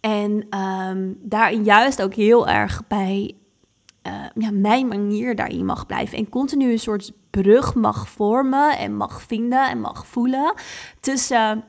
En 0.00 0.58
um, 0.58 1.18
daarin 1.22 1.64
juist 1.64 2.02
ook 2.02 2.14
heel 2.14 2.48
erg 2.48 2.82
bij 2.88 3.34
uh, 4.06 4.12
ja, 4.34 4.50
mijn 4.50 4.86
manier 4.86 5.36
daarin 5.36 5.64
mag 5.64 5.86
blijven. 5.86 6.18
En 6.18 6.28
continu 6.28 6.72
een 6.72 6.78
soort 6.78 7.12
brug 7.30 7.74
mag 7.74 8.08
vormen 8.08 8.78
en 8.78 8.96
mag 8.96 9.22
vinden 9.22 9.68
en 9.68 9.80
mag 9.80 10.06
voelen 10.06 10.54
tussen. 11.00 11.64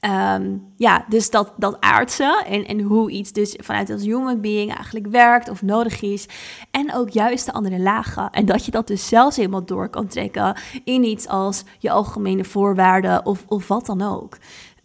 Um, 0.00 0.72
ja, 0.76 1.04
dus 1.08 1.30
dat, 1.30 1.52
dat 1.56 1.80
aardse 1.80 2.42
en, 2.46 2.66
en 2.66 2.80
hoe 2.80 3.10
iets 3.10 3.32
dus 3.32 3.56
vanuit 3.58 3.90
als 3.90 4.02
human 4.02 4.40
being 4.40 4.74
eigenlijk 4.74 5.06
werkt 5.06 5.48
of 5.48 5.62
nodig 5.62 6.02
is. 6.02 6.28
En 6.70 6.94
ook 6.94 7.08
juist 7.08 7.46
de 7.46 7.52
andere 7.52 7.78
lagen. 7.78 8.30
En 8.30 8.46
dat 8.46 8.64
je 8.64 8.70
dat 8.70 8.86
dus 8.86 9.08
zelfs 9.08 9.36
helemaal 9.36 9.64
door 9.64 9.88
kan 9.88 10.06
trekken 10.06 10.56
in 10.84 11.04
iets 11.04 11.28
als 11.28 11.64
je 11.78 11.90
algemene 11.90 12.44
voorwaarden 12.44 13.26
of, 13.26 13.44
of 13.48 13.68
wat 13.68 13.86
dan 13.86 14.02
ook. 14.02 14.36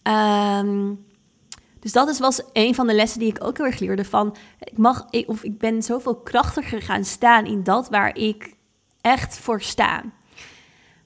Um, 0.03 1.05
dus 1.79 1.91
dat 1.91 2.09
is, 2.09 2.19
was 2.19 2.41
een 2.53 2.75
van 2.75 2.87
de 2.87 2.93
lessen 2.93 3.19
die 3.19 3.29
ik 3.29 3.43
ook 3.43 3.57
heel 3.57 3.65
erg 3.65 3.79
leerde. 3.79 4.05
Van, 4.05 4.35
ik, 4.59 4.77
mag, 4.77 5.05
ik, 5.09 5.29
of 5.29 5.43
ik 5.43 5.57
ben 5.57 5.83
zoveel 5.83 6.15
krachtiger 6.15 6.81
gaan 6.81 7.03
staan 7.03 7.45
in 7.45 7.63
dat 7.63 7.89
waar 7.89 8.15
ik 8.15 8.55
echt 9.01 9.39
voor 9.39 9.61
sta. 9.61 10.03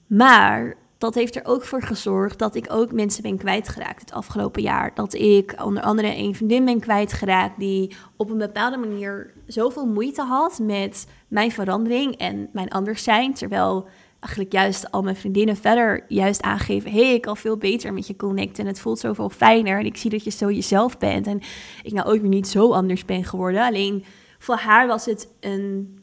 Maar 0.06 0.76
dat 1.00 1.14
heeft 1.14 1.36
er 1.36 1.44
ook 1.44 1.64
voor 1.64 1.82
gezorgd 1.82 2.38
dat 2.38 2.54
ik 2.54 2.72
ook 2.72 2.92
mensen 2.92 3.22
ben 3.22 3.36
kwijtgeraakt 3.36 4.00
het 4.00 4.12
afgelopen 4.12 4.62
jaar. 4.62 4.94
Dat 4.94 5.14
ik 5.14 5.54
onder 5.64 5.82
andere 5.82 6.16
een 6.16 6.34
vriendin 6.34 6.64
ben 6.64 6.80
kwijtgeraakt 6.80 7.58
die 7.58 7.96
op 8.16 8.30
een 8.30 8.38
bepaalde 8.38 8.76
manier 8.76 9.32
zoveel 9.46 9.86
moeite 9.86 10.22
had 10.22 10.58
met 10.62 11.06
mijn 11.28 11.52
verandering 11.52 12.16
en 12.16 12.48
mijn 12.52 12.68
anders 12.68 13.02
zijn. 13.02 13.34
Terwijl 13.34 13.88
eigenlijk 14.20 14.52
juist 14.52 14.90
al 14.90 15.02
mijn 15.02 15.16
vriendinnen 15.16 15.56
verder 15.56 16.04
juist 16.08 16.42
aangeven... 16.42 16.90
hey, 16.90 17.14
ik 17.14 17.22
kan 17.22 17.36
veel 17.36 17.56
beter 17.56 17.92
met 17.92 18.06
je 18.06 18.16
connecten 18.16 18.64
en 18.64 18.70
het 18.70 18.80
voelt 18.80 18.98
zoveel 18.98 19.28
fijner... 19.28 19.78
en 19.78 19.86
ik 19.86 19.96
zie 19.96 20.10
dat 20.10 20.24
je 20.24 20.30
zo 20.30 20.50
jezelf 20.50 20.98
bent 20.98 21.26
en 21.26 21.40
ik 21.82 21.92
nou 21.92 22.08
ook 22.08 22.20
weer 22.20 22.28
niet 22.28 22.48
zo 22.48 22.72
anders 22.72 23.04
ben 23.04 23.24
geworden. 23.24 23.66
Alleen 23.66 24.04
voor 24.38 24.56
haar 24.56 24.86
was 24.86 25.04
het 25.04 25.28
een, 25.40 25.99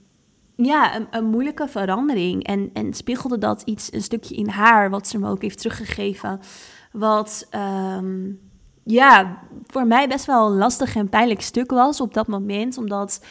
ja, 0.65 0.95
een, 0.95 1.07
een 1.11 1.25
moeilijke 1.25 1.67
verandering 1.67 2.43
en, 2.43 2.69
en 2.73 2.93
spiegelde 2.93 3.37
dat 3.37 3.61
iets, 3.61 3.93
een 3.93 4.01
stukje 4.01 4.35
in 4.35 4.49
haar... 4.49 4.89
wat 4.89 5.07
ze 5.07 5.19
me 5.19 5.29
ook 5.29 5.41
heeft 5.41 5.57
teruggegeven, 5.57 6.39
wat... 6.91 7.47
Ehm, 7.49 8.31
ja, 8.83 9.41
voor 9.65 9.87
mij 9.87 10.07
best 10.07 10.25
wel 10.25 10.47
een 10.47 10.57
lastig 10.57 10.95
en 10.95 11.09
pijnlijk 11.09 11.41
stuk 11.41 11.71
was 11.71 12.01
op 12.01 12.13
dat 12.13 12.27
moment, 12.27 12.77
omdat... 12.77 13.25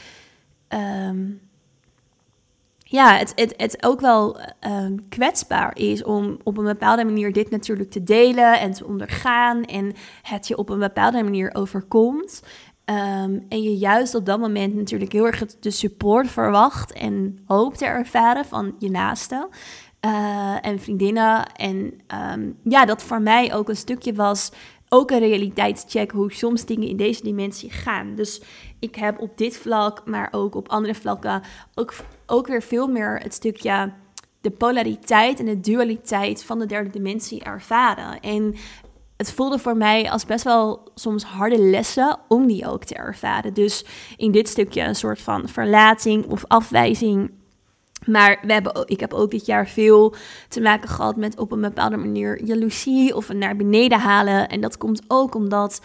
Ehm, 0.68 1.24
ja, 2.88 3.16
het, 3.16 3.32
het, 3.34 3.54
het 3.56 3.82
ook 3.84 4.00
wel 4.00 4.40
um, 4.66 5.08
kwetsbaar 5.08 5.76
is 5.76 6.04
om 6.04 6.38
op 6.42 6.58
een 6.58 6.64
bepaalde 6.64 7.04
manier 7.04 7.32
dit 7.32 7.50
natuurlijk 7.50 7.90
te 7.90 8.02
delen 8.02 8.60
en 8.60 8.72
te 8.72 8.86
ondergaan. 8.86 9.64
En 9.64 9.92
het 10.22 10.48
je 10.48 10.56
op 10.56 10.68
een 10.68 10.78
bepaalde 10.78 11.22
manier 11.22 11.54
overkomt. 11.54 12.42
Um, 12.90 13.46
en 13.48 13.62
je 13.62 13.76
juist 13.76 14.14
op 14.14 14.26
dat 14.26 14.38
moment 14.38 14.74
natuurlijk 14.74 15.12
heel 15.12 15.26
erg 15.26 15.46
de 15.46 15.70
support 15.70 16.30
verwacht 16.30 16.92
en 16.92 17.38
hoopt 17.46 17.78
te 17.78 17.84
ervaren 17.84 18.44
van 18.44 18.74
je 18.78 18.90
naasten. 18.90 19.48
Uh, 20.06 20.56
en 20.60 20.80
vriendinnen. 20.80 21.46
En 21.52 22.00
um, 22.32 22.58
ja, 22.62 22.84
dat 22.84 23.02
voor 23.02 23.20
mij 23.20 23.54
ook 23.54 23.68
een 23.68 23.76
stukje 23.76 24.12
was 24.12 24.50
ook 24.88 25.10
een 25.10 25.18
realiteitscheck 25.18 26.10
hoe 26.10 26.32
soms 26.32 26.64
dingen 26.64 26.88
in 26.88 26.96
deze 26.96 27.22
dimensie 27.22 27.70
gaan. 27.70 28.14
Dus 28.14 28.42
ik 28.78 28.94
heb 28.94 29.20
op 29.20 29.38
dit 29.38 29.56
vlak, 29.56 30.02
maar 30.04 30.28
ook 30.30 30.54
op 30.54 30.68
andere 30.68 30.94
vlakken, 30.94 31.42
ook, 31.74 31.94
ook 32.26 32.46
weer 32.46 32.62
veel 32.62 32.88
meer 32.88 33.18
het 33.18 33.34
stukje 33.34 33.92
de 34.40 34.50
polariteit 34.50 35.38
en 35.38 35.46
de 35.46 35.60
dualiteit 35.60 36.44
van 36.44 36.58
de 36.58 36.66
derde 36.66 36.90
dimensie 36.90 37.42
ervaren. 37.42 38.20
En 38.20 38.54
het 39.16 39.32
voelde 39.32 39.58
voor 39.58 39.76
mij 39.76 40.10
als 40.10 40.24
best 40.24 40.44
wel 40.44 40.90
soms 40.94 41.24
harde 41.24 41.58
lessen 41.58 42.18
om 42.28 42.46
die 42.46 42.68
ook 42.68 42.84
te 42.84 42.94
ervaren. 42.94 43.54
Dus 43.54 43.84
in 44.16 44.32
dit 44.32 44.48
stukje 44.48 44.82
een 44.82 44.96
soort 44.96 45.20
van 45.20 45.48
verlating 45.48 46.26
of 46.26 46.44
afwijzing 46.46 47.30
maar 48.04 48.38
we 48.42 48.52
hebben, 48.52 48.82
ik 48.86 49.00
heb 49.00 49.12
ook 49.12 49.30
dit 49.30 49.46
jaar 49.46 49.68
veel 49.68 50.14
te 50.48 50.60
maken 50.60 50.88
gehad 50.88 51.16
met 51.16 51.38
op 51.38 51.52
een 51.52 51.60
bepaalde 51.60 51.96
manier 51.96 52.44
jaloezie 52.44 53.16
of 53.16 53.28
een 53.28 53.38
naar 53.38 53.56
beneden 53.56 53.98
halen. 53.98 54.48
En 54.48 54.60
dat 54.60 54.78
komt 54.78 55.02
ook 55.08 55.34
omdat 55.34 55.80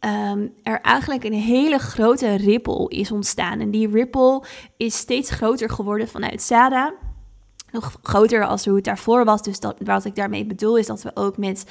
um, 0.00 0.52
er 0.62 0.80
eigenlijk 0.80 1.24
een 1.24 1.32
hele 1.32 1.78
grote 1.78 2.34
ripple 2.34 2.88
is 2.88 3.12
ontstaan. 3.12 3.60
En 3.60 3.70
die 3.70 3.90
ripple 3.90 4.44
is 4.76 4.96
steeds 4.96 5.30
groter 5.30 5.70
geworden 5.70 6.08
vanuit 6.08 6.42
Sada. 6.42 6.94
Nog 7.70 7.96
groter 8.02 8.46
als 8.46 8.64
hoe 8.64 8.74
het 8.74 8.84
daarvoor 8.84 9.24
was. 9.24 9.42
Dus 9.42 9.60
dat, 9.60 9.76
wat 9.84 10.04
ik 10.04 10.14
daarmee 10.14 10.46
bedoel 10.46 10.76
is 10.76 10.86
dat 10.86 11.02
we 11.02 11.10
ook 11.14 11.36
met 11.36 11.64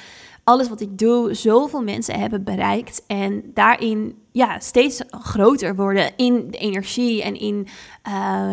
alles 0.50 0.68
wat 0.68 0.80
ik 0.80 0.98
doe 0.98 1.34
zoveel 1.34 1.82
mensen 1.82 2.18
hebben 2.18 2.44
bereikt. 2.44 3.04
En 3.06 3.42
daarin 3.54 4.14
ja, 4.32 4.60
steeds 4.60 5.02
groter 5.10 5.76
worden 5.76 6.16
in 6.16 6.50
de 6.50 6.58
energie 6.58 7.22
en 7.22 7.40
in, 7.40 7.66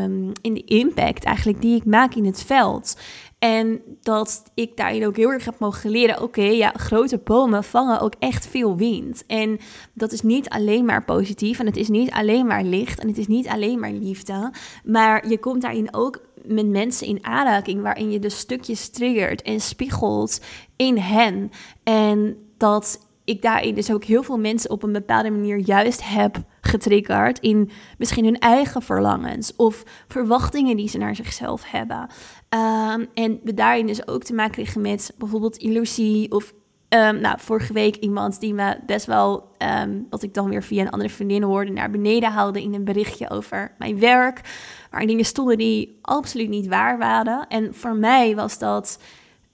um, 0.04 0.32
in 0.42 0.54
de 0.54 0.64
impact 0.64 1.24
eigenlijk 1.24 1.62
die 1.62 1.76
ik 1.76 1.86
maak 1.86 2.16
in 2.16 2.26
het 2.26 2.44
veld. 2.44 2.98
En 3.40 3.82
dat 4.02 4.44
ik 4.54 4.78
daarin 4.78 5.06
ook 5.08 5.16
heel 5.16 5.32
erg 5.32 5.46
heb 5.46 5.60
mogen 5.60 5.90
leren: 5.90 6.22
oké, 6.22 6.42
ja, 6.42 6.74
grote 6.76 7.18
bomen 7.18 7.64
vangen 7.64 8.00
ook 8.00 8.14
echt 8.20 8.48
veel 8.48 8.76
wind. 8.76 9.24
En 9.28 9.60
dat 9.94 10.12
is 10.12 10.22
niet 10.22 10.50
alleen 10.50 10.86
maar 10.86 11.06
positief 11.06 11.60
en 11.60 11.66
het 11.66 11.78
is 11.78 11.90
niet 11.90 12.12
alleen 12.12 12.46
maar 12.46 12.64
licht 12.64 13.00
en 13.00 13.08
het 13.08 13.18
is 13.18 13.28
niet 13.28 13.48
alleen 13.48 13.80
maar 13.80 13.92
liefde. 13.92 14.52
Maar 14.84 15.28
je 15.28 15.40
komt 15.40 15.62
daarin 15.62 15.94
ook 15.94 16.20
met 16.48 16.68
mensen 16.68 17.08
in 17.08 17.26
aanraking 17.26 17.82
waarin 17.82 18.12
je 18.12 18.20
de 18.20 18.30
stukjes 18.30 18.90
triggert 18.90 19.42
en 19.42 19.60
spiegelt 19.60 20.42
in 20.76 20.98
hen. 20.98 21.52
En 21.84 22.38
dat 22.58 23.08
ik 23.24 23.42
daarin 23.42 23.76
dus 23.76 23.92
ook 23.92 24.04
heel 24.04 24.24
veel 24.24 24.38
mensen 24.38 24.70
op 24.70 24.84
een 24.84 24.92
bepaalde 24.92 25.30
manier 25.30 25.58
juist 25.58 26.10
heb 26.10 26.38
getriggerd 26.62 27.40
in 27.40 27.70
misschien 27.98 28.26
hun 28.26 28.40
eigen 28.40 28.82
verlangens 28.82 29.56
of 29.56 29.84
verwachtingen 30.08 30.78
die 30.78 30.90
ze 30.90 30.98
naar 30.98 31.16
zichzelf 31.16 31.72
hebben. 31.72 32.10
Um, 32.50 33.08
en 33.14 33.40
we 33.44 33.54
daarin 33.54 33.88
dus 33.88 34.08
ook 34.08 34.24
te 34.24 34.34
maken 34.34 34.52
kregen 34.52 34.82
met 34.82 35.14
bijvoorbeeld 35.18 35.58
illusie 35.58 36.32
of 36.32 36.54
um, 36.90 37.20
nou, 37.22 37.40
vorige 37.40 37.74
week 37.74 37.96
iemand 37.96 38.40
die 38.40 38.54
me 38.54 38.78
best 38.86 39.06
wel, 39.06 39.56
um, 39.82 40.08
wat 40.10 40.24
ik 40.24 40.34
dan 40.34 40.50
weer 40.50 40.64
via 40.64 40.82
een 40.82 40.90
andere 40.90 41.10
vriendin 41.10 41.44
hoorde, 41.44 41.72
naar 41.72 41.90
beneden 41.90 42.32
haalde 42.32 42.62
in 42.62 42.74
een 42.74 42.84
berichtje 42.84 43.30
over 43.30 43.72
mijn 43.78 44.00
werk. 44.00 44.42
Waarin 44.90 45.10
dingen 45.10 45.26
stonden 45.26 45.58
die 45.58 46.00
absoluut 46.02 46.50
niet 46.50 46.68
waar 46.68 46.98
waren. 46.98 47.48
En 47.48 47.74
voor 47.74 47.96
mij 47.96 48.36
was 48.36 48.60
dat 48.60 49.00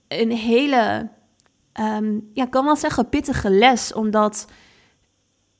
een 0.08 0.32
hele 0.32 1.10
um, 1.80 2.30
ja, 2.34 2.44
ik 2.44 2.52
kan 2.52 2.66
wel 2.66 2.76
zeggen, 2.76 3.10
pittige 3.10 3.50
les. 3.50 3.94
Omdat, 3.94 4.48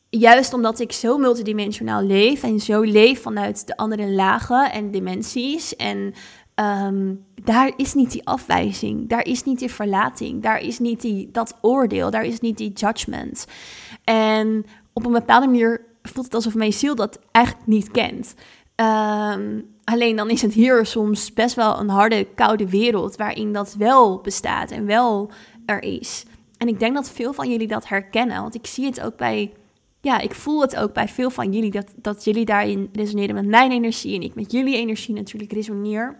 juist 0.10 0.54
omdat 0.54 0.80
ik 0.80 0.92
zo 0.92 1.18
multidimensionaal 1.18 2.02
leef 2.02 2.44
en 2.44 2.60
zo 2.60 2.82
leef 2.82 3.22
vanuit 3.22 3.68
de 3.68 3.78
andere 3.78 4.10
lagen 4.10 4.72
en 4.72 4.92
dimensies. 4.92 5.76
En 5.76 6.14
um, 6.56 7.26
daar 7.44 7.74
is 7.76 7.94
niet 7.94 8.12
die 8.12 8.28
afwijzing, 8.28 9.10
daar 9.10 9.26
is 9.26 9.44
niet 9.44 9.60
die 9.60 9.72
verlating, 9.72 10.42
daar 10.42 10.60
is 10.60 10.80
niet 10.80 11.02
die, 11.02 11.30
dat 11.32 11.58
oordeel, 11.62 12.12
daar 12.12 12.26
is 12.26 12.40
niet 12.40 12.58
die 12.58 12.72
judgment. 12.72 13.46
En 14.04 14.66
op 14.94 15.06
een 15.06 15.12
bepaalde 15.12 15.48
manier 15.48 15.86
voelt 16.02 16.26
het 16.26 16.36
alsof 16.36 16.56
mijn 16.56 16.74
ziel 16.74 16.96
dat 16.96 17.20
eigenlijk 17.32 17.68
niet 17.68 17.92
kent. 17.92 18.36
Ehm, 18.76 19.62
alleen 19.84 20.16
dan 20.16 20.30
is 20.30 20.42
het 20.42 20.54
hier 20.54 20.86
soms 20.86 21.34
best 21.34 21.56
wel 21.56 21.80
een 21.80 21.90
harde, 21.90 22.28
koude 22.36 22.70
wereld 22.70 23.16
waarin 23.16 23.54
dat 23.54 23.76
wel 23.78 24.22
bestaat 24.22 24.72
en 24.72 24.86
wel 24.86 25.32
er 25.66 25.84
is. 25.84 26.26
En 26.58 26.68
ik 26.68 26.80
denk 26.80 26.94
dat 26.96 27.10
veel 27.10 27.34
van 27.34 27.50
jullie 27.50 27.68
dat 27.68 27.88
herkennen, 27.88 28.42
want 28.42 28.56
ik 28.56 28.68
zie 28.68 28.86
het 28.86 29.02
ook 29.02 29.18
bij, 29.18 29.54
ja, 30.02 30.20
ik 30.20 30.34
voel 30.34 30.62
het 30.62 30.76
ook 30.76 30.94
bij 30.94 31.08
veel 31.08 31.30
van 31.30 31.54
jullie, 31.54 31.72
dat, 31.72 31.94
dat 31.96 32.24
jullie 32.24 32.46
daarin 32.46 32.90
resoneren 32.94 33.36
met 33.36 33.46
mijn 33.46 33.72
energie 33.72 34.16
en 34.16 34.22
ik 34.22 34.36
met 34.36 34.52
jullie 34.52 34.76
energie 34.76 35.16
natuurlijk 35.16 35.52
resoneer. 35.52 36.18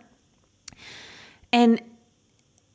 En 1.54 1.80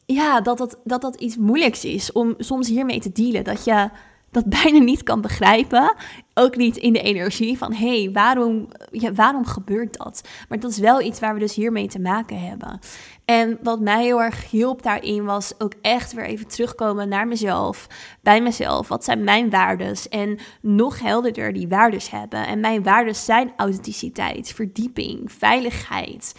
ja, 0.06 0.40
dat 0.40 0.58
dat, 0.58 0.78
dat 0.84 1.00
dat 1.00 1.16
iets 1.16 1.36
moeilijks 1.36 1.84
is 1.84 2.12
om 2.12 2.34
soms 2.38 2.68
hiermee 2.68 3.00
te 3.00 3.12
dealen. 3.12 3.44
Dat 3.44 3.64
je 3.64 3.90
dat 4.30 4.44
bijna 4.62 4.78
niet 4.78 5.02
kan 5.02 5.20
begrijpen. 5.20 5.94
Ook 6.34 6.56
niet 6.56 6.76
in 6.76 6.92
de 6.92 7.00
energie 7.00 7.58
van 7.58 7.72
hé, 7.72 8.02
hey, 8.02 8.12
waarom, 8.12 8.68
ja, 8.90 9.12
waarom 9.12 9.44
gebeurt 9.44 9.96
dat? 9.96 10.28
Maar 10.48 10.60
dat 10.60 10.70
is 10.70 10.78
wel 10.78 11.00
iets 11.00 11.20
waar 11.20 11.34
we 11.34 11.40
dus 11.40 11.54
hiermee 11.54 11.88
te 11.88 12.00
maken 12.00 12.40
hebben. 12.40 12.78
En 13.24 13.58
wat 13.62 13.80
mij 13.80 14.02
heel 14.02 14.22
erg 14.22 14.50
hielp 14.50 14.82
daarin 14.82 15.24
was 15.24 15.52
ook 15.58 15.72
echt 15.82 16.12
weer 16.12 16.24
even 16.24 16.46
terugkomen 16.46 17.08
naar 17.08 17.28
mezelf, 17.28 17.86
bij 18.20 18.42
mezelf. 18.42 18.88
Wat 18.88 19.04
zijn 19.04 19.24
mijn 19.24 19.50
waardes? 19.50 20.08
En 20.08 20.38
nog 20.60 21.00
helderder 21.00 21.52
die 21.52 21.68
waardes 21.68 22.10
hebben. 22.10 22.46
En 22.46 22.60
mijn 22.60 22.82
waardes 22.82 23.24
zijn 23.24 23.52
authenticiteit, 23.56 24.52
verdieping, 24.52 25.32
veiligheid, 25.32 26.34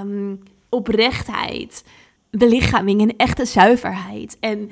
um, 0.00 0.42
oprechtheid, 0.70 1.84
belichaming 2.30 3.00
en 3.00 3.16
echte 3.16 3.44
zuiverheid. 3.44 4.36
En 4.40 4.70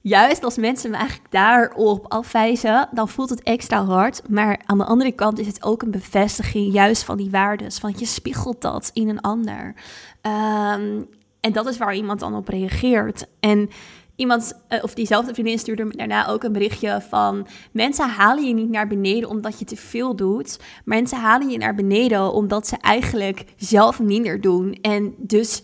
juist 0.00 0.44
als 0.44 0.56
mensen 0.56 0.90
me 0.90 0.96
eigenlijk 0.96 1.30
daarop 1.30 2.12
afwijzen, 2.12 2.88
dan 2.92 3.08
voelt 3.08 3.30
het 3.30 3.42
extra 3.42 3.84
hard. 3.84 4.22
Maar 4.28 4.60
aan 4.66 4.78
de 4.78 4.84
andere 4.84 5.12
kant 5.12 5.38
is 5.38 5.46
het 5.46 5.62
ook 5.62 5.82
een 5.82 5.90
bevestiging 5.90 6.72
juist 6.72 7.02
van 7.02 7.16
die 7.16 7.30
waardes. 7.30 7.80
Want 7.80 7.98
je 7.98 8.06
spiegelt 8.06 8.60
dat 8.60 8.90
in 8.92 9.08
een 9.08 9.20
ander. 9.20 9.74
Ehm, 10.20 11.02
en 11.40 11.52
dat 11.52 11.66
is 11.66 11.78
waar 11.78 11.94
iemand 11.94 12.20
dan 12.20 12.34
op 12.34 12.48
reageert. 12.48 13.26
En 13.40 13.70
iemand, 14.18 14.62
eh, 14.68 14.82
of 14.84 14.94
diezelfde 14.94 15.34
vriendin 15.34 15.58
stuurde 15.58 15.84
me 15.84 15.96
daarna 15.96 16.28
ook 16.28 16.42
een 16.42 16.52
berichtje 16.52 17.00
van... 17.08 17.46
Mensen 17.72 18.08
halen 18.08 18.44
je 18.44 18.54
niet 18.54 18.70
naar 18.70 18.86
beneden 18.86 19.28
omdat 19.28 19.58
je 19.58 19.64
te 19.64 19.76
veel 19.76 20.16
doet. 20.16 20.58
Mensen 20.84 21.18
halen 21.18 21.50
je 21.50 21.58
naar 21.58 21.74
beneden 21.74 22.32
omdat 22.32 22.66
ze 22.66 22.76
eigenlijk 22.76 23.44
zelf 23.56 24.00
minder 24.00 24.40
doen. 24.40 24.72
En 24.72 25.14
dus 25.16 25.62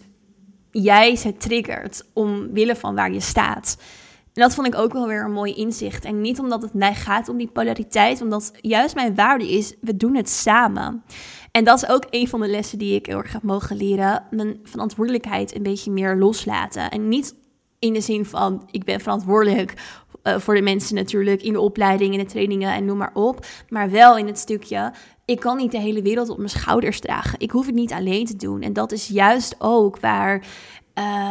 jij 0.70 1.16
ze 1.16 1.36
triggert 1.36 2.04
omwille 2.12 2.76
van 2.76 2.94
waar 2.94 3.12
je 3.12 3.20
staat. 3.20 3.76
En 4.34 4.42
dat 4.42 4.54
vond 4.54 4.66
ik 4.66 4.74
ook 4.74 4.92
wel 4.92 5.06
weer 5.06 5.24
een 5.24 5.32
mooi 5.32 5.54
inzicht. 5.54 6.04
En 6.04 6.20
niet 6.20 6.38
omdat 6.38 6.62
het 6.62 6.74
mij 6.74 6.94
gaat 6.94 7.28
om 7.28 7.36
die 7.36 7.50
polariteit, 7.52 8.22
omdat 8.22 8.52
juist 8.60 8.94
mijn 8.94 9.14
waarde 9.14 9.50
is, 9.50 9.74
we 9.80 9.96
doen 9.96 10.14
het 10.14 10.28
samen. 10.28 11.04
En 11.50 11.64
dat 11.64 11.82
is 11.82 11.88
ook 11.88 12.06
een 12.10 12.28
van 12.28 12.40
de 12.40 12.48
lessen 12.48 12.78
die 12.78 12.94
ik 12.94 13.06
heel 13.06 13.18
erg 13.18 13.32
heb 13.32 13.42
mogen 13.42 13.76
leren. 13.76 14.24
Mijn 14.30 14.60
verantwoordelijkheid 14.62 15.54
een 15.54 15.62
beetje 15.62 15.90
meer 15.90 16.16
loslaten. 16.16 16.90
En 16.90 17.08
niet 17.08 17.34
in 17.84 17.92
de 17.92 18.00
zin 18.00 18.24
van, 18.24 18.68
ik 18.70 18.84
ben 18.84 19.00
verantwoordelijk 19.00 19.74
uh, 20.22 20.38
voor 20.38 20.54
de 20.54 20.62
mensen 20.62 20.94
natuurlijk 20.94 21.42
in 21.42 21.52
de 21.52 21.60
opleiding, 21.60 22.12
in 22.12 22.18
de 22.18 22.24
trainingen 22.24 22.72
en 22.72 22.84
noem 22.84 22.98
maar 22.98 23.14
op. 23.14 23.46
Maar 23.68 23.90
wel 23.90 24.16
in 24.18 24.26
het 24.26 24.38
stukje, 24.38 24.92
ik 25.24 25.40
kan 25.40 25.56
niet 25.56 25.70
de 25.70 25.78
hele 25.78 26.02
wereld 26.02 26.28
op 26.28 26.36
mijn 26.36 26.48
schouders 26.48 27.00
dragen. 27.00 27.40
Ik 27.40 27.50
hoef 27.50 27.66
het 27.66 27.74
niet 27.74 27.92
alleen 27.92 28.26
te 28.26 28.36
doen. 28.36 28.62
En 28.62 28.72
dat 28.72 28.92
is 28.92 29.08
juist 29.08 29.54
ook 29.58 30.00
waar 30.00 30.46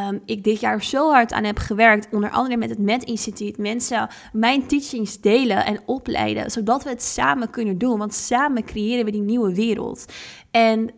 um, 0.09 0.21
ik 0.25 0.43
dit 0.43 0.59
jaar 0.59 0.83
zo 0.83 1.11
hard 1.11 1.33
aan 1.33 1.43
heb 1.43 1.57
gewerkt, 1.57 2.07
onder 2.11 2.29
andere 2.29 2.57
met 2.57 2.69
het 2.69 2.79
Met 2.79 3.03
Instituut, 3.03 3.57
mensen 3.57 4.09
mijn 4.31 4.67
teachings 4.67 5.19
delen 5.19 5.65
en 5.65 5.79
opleiden, 5.85 6.51
zodat 6.51 6.83
we 6.83 6.89
het 6.89 7.03
samen 7.03 7.49
kunnen 7.49 7.77
doen. 7.77 7.97
Want 7.97 8.13
samen 8.13 8.63
creëren 8.63 9.05
we 9.05 9.11
die 9.11 9.21
nieuwe 9.21 9.55
wereld. 9.55 10.05
En 10.51 10.91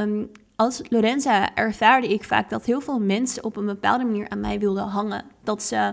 um, 0.00 0.30
als 0.60 0.80
Lorenza 0.88 1.54
ervaarde 1.54 2.08
ik 2.08 2.24
vaak 2.24 2.50
dat 2.50 2.64
heel 2.64 2.80
veel 2.80 2.98
mensen 2.98 3.44
op 3.44 3.56
een 3.56 3.66
bepaalde 3.66 4.04
manier 4.04 4.28
aan 4.28 4.40
mij 4.40 4.58
wilden 4.58 4.84
hangen. 4.84 5.24
Dat 5.44 5.62
ze 5.62 5.92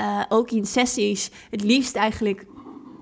uh, 0.00 0.22
ook 0.28 0.50
in 0.50 0.66
sessies 0.66 1.30
het 1.50 1.62
liefst 1.62 1.96
eigenlijk 1.96 2.46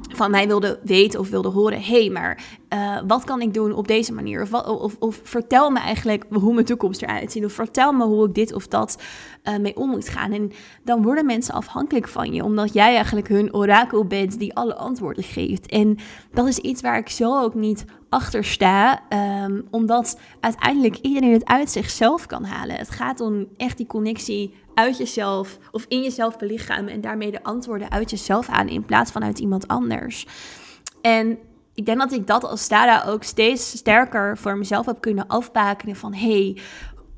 van 0.01 0.31
mij 0.31 0.47
wilde 0.47 0.81
weten 0.85 1.21
of 1.21 1.31
wilde 1.31 1.49
horen: 1.49 1.83
hé, 1.83 2.01
hey, 2.01 2.11
maar 2.11 2.45
uh, 2.75 2.99
wat 3.07 3.25
kan 3.25 3.41
ik 3.41 3.55
doen 3.55 3.73
op 3.73 3.89
deze 3.89 4.13
manier? 4.13 4.43
Of, 4.43 4.51
wat, 4.51 4.67
of, 4.67 4.97
of, 4.99 5.21
vertel 5.23 5.71
me 5.71 5.79
eigenlijk 5.79 6.25
hoe 6.31 6.55
mijn 6.55 6.67
toekomst 6.67 7.03
eruit 7.03 7.33
ziet. 7.33 7.45
Of 7.45 7.53
vertel 7.53 7.93
me 7.93 8.05
hoe 8.05 8.27
ik 8.27 8.35
dit 8.35 8.53
of 8.53 8.67
dat 8.67 9.03
uh, 9.45 9.57
mee 9.57 9.77
om 9.77 9.91
moet 9.91 10.09
gaan. 10.09 10.33
En 10.33 10.53
dan 10.85 11.03
worden 11.03 11.27
mensen 11.27 11.55
afhankelijk 11.55 12.09
van 12.09 12.33
je, 12.33 12.45
omdat 12.45 12.73
jij 12.73 12.95
eigenlijk 12.95 13.29
hun 13.29 13.55
orakel 13.55 14.07
bent 14.07 14.39
die 14.39 14.55
alle 14.55 14.75
antwoorden 14.75 15.25
geeft. 15.25 15.67
En 15.67 15.99
dat 16.33 16.47
is 16.47 16.59
iets 16.59 16.83
waar 16.83 16.99
ik 16.99 17.09
zo 17.09 17.43
ook 17.43 17.55
niet 17.55 17.85
achter 18.17 18.45
sta, 18.45 19.03
um, 19.45 19.67
omdat 19.71 20.19
uiteindelijk 20.41 20.97
iedereen 20.97 21.33
het 21.33 21.45
uit 21.45 21.71
zichzelf 21.71 22.27
kan 22.27 22.45
halen. 22.45 22.77
Het 22.77 22.91
gaat 22.91 23.21
om 23.21 23.47
echt 23.57 23.77
die 23.77 23.87
connectie 23.87 24.55
uit 24.75 24.99
jezelf 24.99 25.59
of 25.71 25.85
in 25.89 26.03
jezelf 26.03 26.37
belichamen 26.37 26.93
en 26.93 27.01
daarmee 27.01 27.31
de 27.31 27.43
antwoorden 27.43 27.91
uit 27.91 28.11
jezelf 28.11 28.49
aan 28.49 28.69
in 28.69 28.85
plaats 28.85 29.11
van 29.11 29.25
uit 29.25 29.39
iemand 29.39 29.69
anders. 29.69 30.27
En 31.01 31.39
ik 31.75 31.87
denk 31.87 31.99
dat 31.99 32.13
ik 32.13 32.27
dat 32.27 32.45
als 32.45 32.63
Stada 32.63 33.05
ook 33.05 33.23
steeds 33.23 33.71
sterker 33.71 34.39
voor 34.39 34.57
mezelf 34.57 34.87
heb 34.87 35.01
kunnen 35.01 35.27
afbakenen 35.27 35.97
van 35.97 36.15
hey, 36.15 36.57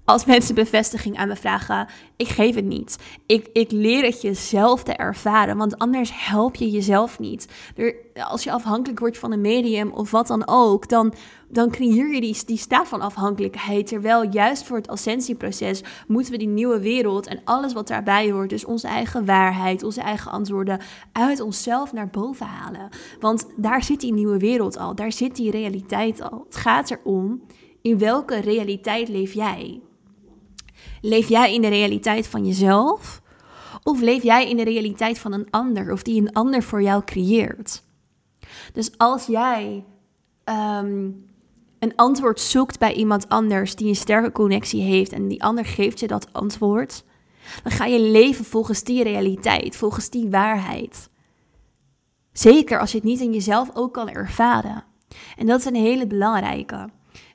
als 0.09 0.25
mensen 0.25 0.55
bevestiging 0.55 1.17
aan 1.17 1.29
me 1.29 1.37
vragen, 1.37 1.89
ik 2.17 2.29
geef 2.29 2.55
het 2.55 2.65
niet. 2.65 2.97
Ik, 3.27 3.49
ik 3.53 3.71
leer 3.71 4.05
het 4.05 4.23
jezelf 4.23 4.83
te 4.83 4.93
ervaren, 4.93 5.57
want 5.57 5.79
anders 5.79 6.11
help 6.15 6.55
je 6.55 6.71
jezelf 6.71 7.19
niet. 7.19 7.49
Er, 7.77 7.95
als 8.15 8.45
je 8.45 8.53
afhankelijk 8.53 8.99
wordt 8.99 9.19
van 9.19 9.33
een 9.33 9.41
medium 9.41 9.91
of 9.91 10.11
wat 10.11 10.27
dan 10.27 10.43
ook, 10.47 10.89
dan, 10.89 11.15
dan 11.49 11.71
creëer 11.71 12.15
je 12.15 12.21
die, 12.21 12.45
die 12.47 12.57
staat 12.57 12.89
van 12.89 13.01
afhankelijkheid. 13.01 13.87
Terwijl 13.87 14.29
juist 14.31 14.65
voor 14.65 14.77
het 14.77 14.89
ascensieproces 14.89 15.83
moeten 16.07 16.33
we 16.33 16.39
die 16.39 16.49
nieuwe 16.49 16.81
wereld 16.81 17.27
en 17.27 17.41
alles 17.45 17.73
wat 17.73 17.89
daarbij 17.89 18.31
hoort, 18.31 18.51
dus 18.51 18.65
onze 18.65 18.89
eigen 18.89 19.25
waarheid, 19.25 19.83
onze 19.83 20.01
eigen 20.01 20.31
antwoorden, 20.31 20.81
uit 21.13 21.41
onszelf 21.41 21.93
naar 21.93 22.09
boven 22.09 22.47
halen. 22.47 22.89
Want 23.21 23.47
daar 23.57 23.83
zit 23.83 24.01
die 24.01 24.13
nieuwe 24.13 24.39
wereld 24.39 24.79
al, 24.79 24.95
daar 24.95 25.13
zit 25.13 25.37
die 25.37 25.51
realiteit 25.51 26.23
al. 26.23 26.45
Het 26.47 26.57
gaat 26.57 26.91
erom, 26.91 27.43
in 27.83 27.99
welke 27.99 28.41
realiteit 28.41 29.09
leef 29.09 29.33
jij? 29.33 29.81
Leef 31.01 31.29
jij 31.29 31.55
in 31.55 31.61
de 31.61 31.69
realiteit 31.69 32.27
van 32.27 32.47
jezelf? 32.47 33.23
Of 33.83 34.01
leef 34.01 34.23
jij 34.23 34.51
in 34.51 34.57
de 34.57 34.65
realiteit 34.65 35.19
van 35.19 35.33
een 35.33 35.51
ander 35.51 35.93
of 35.93 36.03
die 36.03 36.21
een 36.21 36.33
ander 36.33 36.63
voor 36.63 36.83
jou 36.83 37.05
creëert? 37.05 37.83
Dus 38.73 38.99
als 38.99 39.27
jij 39.27 39.85
um, 40.45 41.27
een 41.79 41.93
antwoord 41.97 42.41
zoekt 42.41 42.79
bij 42.79 42.95
iemand 42.95 43.29
anders 43.29 43.75
die 43.75 43.89
een 43.89 43.97
sterke 43.97 44.33
connectie 44.33 44.83
heeft 44.83 45.13
en 45.13 45.29
die 45.29 45.43
ander 45.43 45.65
geeft 45.65 46.01
je 46.01 46.07
dat 46.07 46.33
antwoord, 46.33 47.05
dan 47.63 47.73
ga 47.73 47.85
je 47.85 48.01
leven 48.01 48.45
volgens 48.45 48.83
die 48.83 49.03
realiteit, 49.03 49.77
volgens 49.77 50.11
die 50.11 50.31
waarheid. 50.31 51.11
Zeker 52.33 52.81
als 52.81 52.91
je 52.91 52.97
het 52.97 53.07
niet 53.07 53.21
in 53.21 53.33
jezelf 53.33 53.71
ook 53.75 53.93
kan 53.93 54.09
ervaren. 54.09 54.85
En 55.37 55.47
dat 55.47 55.59
is 55.59 55.65
een 55.65 55.75
hele 55.75 56.07
belangrijke. 56.07 56.89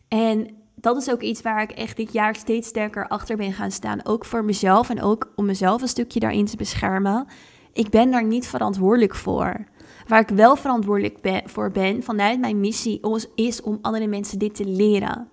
En 0.07 0.62
dat 0.83 0.97
is 0.97 1.11
ook 1.11 1.21
iets 1.21 1.41
waar 1.41 1.61
ik 1.61 1.71
echt 1.71 1.97
dit 1.97 2.13
jaar 2.13 2.35
steeds 2.35 2.67
sterker 2.67 3.07
achter 3.07 3.37
ben 3.37 3.53
gaan 3.53 3.71
staan. 3.71 4.05
Ook 4.05 4.25
voor 4.25 4.43
mezelf 4.43 4.89
en 4.89 5.01
ook 5.01 5.31
om 5.35 5.45
mezelf 5.45 5.81
een 5.81 5.87
stukje 5.87 6.19
daarin 6.19 6.45
te 6.45 6.57
beschermen. 6.57 7.27
Ik 7.73 7.89
ben 7.89 8.11
daar 8.11 8.23
niet 8.23 8.47
verantwoordelijk 8.47 9.15
voor. 9.15 9.65
Waar 10.07 10.19
ik 10.19 10.29
wel 10.29 10.55
verantwoordelijk 10.55 11.21
ben, 11.21 11.49
voor 11.49 11.71
ben 11.71 12.03
vanuit 12.03 12.39
mijn 12.39 12.59
missie 12.59 12.99
is 13.35 13.61
om 13.61 13.79
andere 13.81 14.07
mensen 14.07 14.39
dit 14.39 14.55
te 14.55 14.65
leren. 14.65 15.29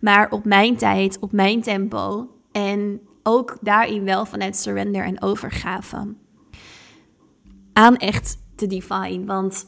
Maar 0.00 0.30
op 0.30 0.44
mijn 0.44 0.76
tijd, 0.76 1.18
op 1.20 1.32
mijn 1.32 1.62
tempo 1.62 2.28
en 2.52 3.00
ook 3.22 3.58
daarin 3.60 4.04
wel 4.04 4.26
vanuit 4.26 4.56
surrender 4.56 5.04
en 5.04 5.22
overgave. 5.22 6.14
Aan 7.72 7.96
echt 7.96 8.38
te 8.56 8.66
define, 8.66 9.24
want 9.24 9.66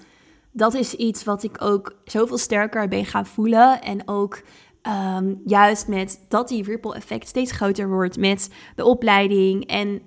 dat 0.53 0.75
is 0.75 0.95
iets 0.95 1.25
wat 1.25 1.43
ik 1.43 1.63
ook 1.63 1.97
zoveel 2.05 2.39
sterker 2.39 2.89
ben 2.89 3.05
gaan 3.05 3.27
voelen 3.27 3.83
en 3.83 4.09
ook 4.09 4.43
Um, 4.83 5.41
juist 5.45 5.89
met 5.89 6.25
dat 6.29 6.49
die 6.49 6.63
ripple 6.63 6.95
effect 6.95 7.29
steeds 7.29 7.53
groter 7.53 7.89
wordt 7.89 8.17
met 8.17 8.51
de 8.77 8.85
opleiding 8.85 9.67
en, 9.67 10.01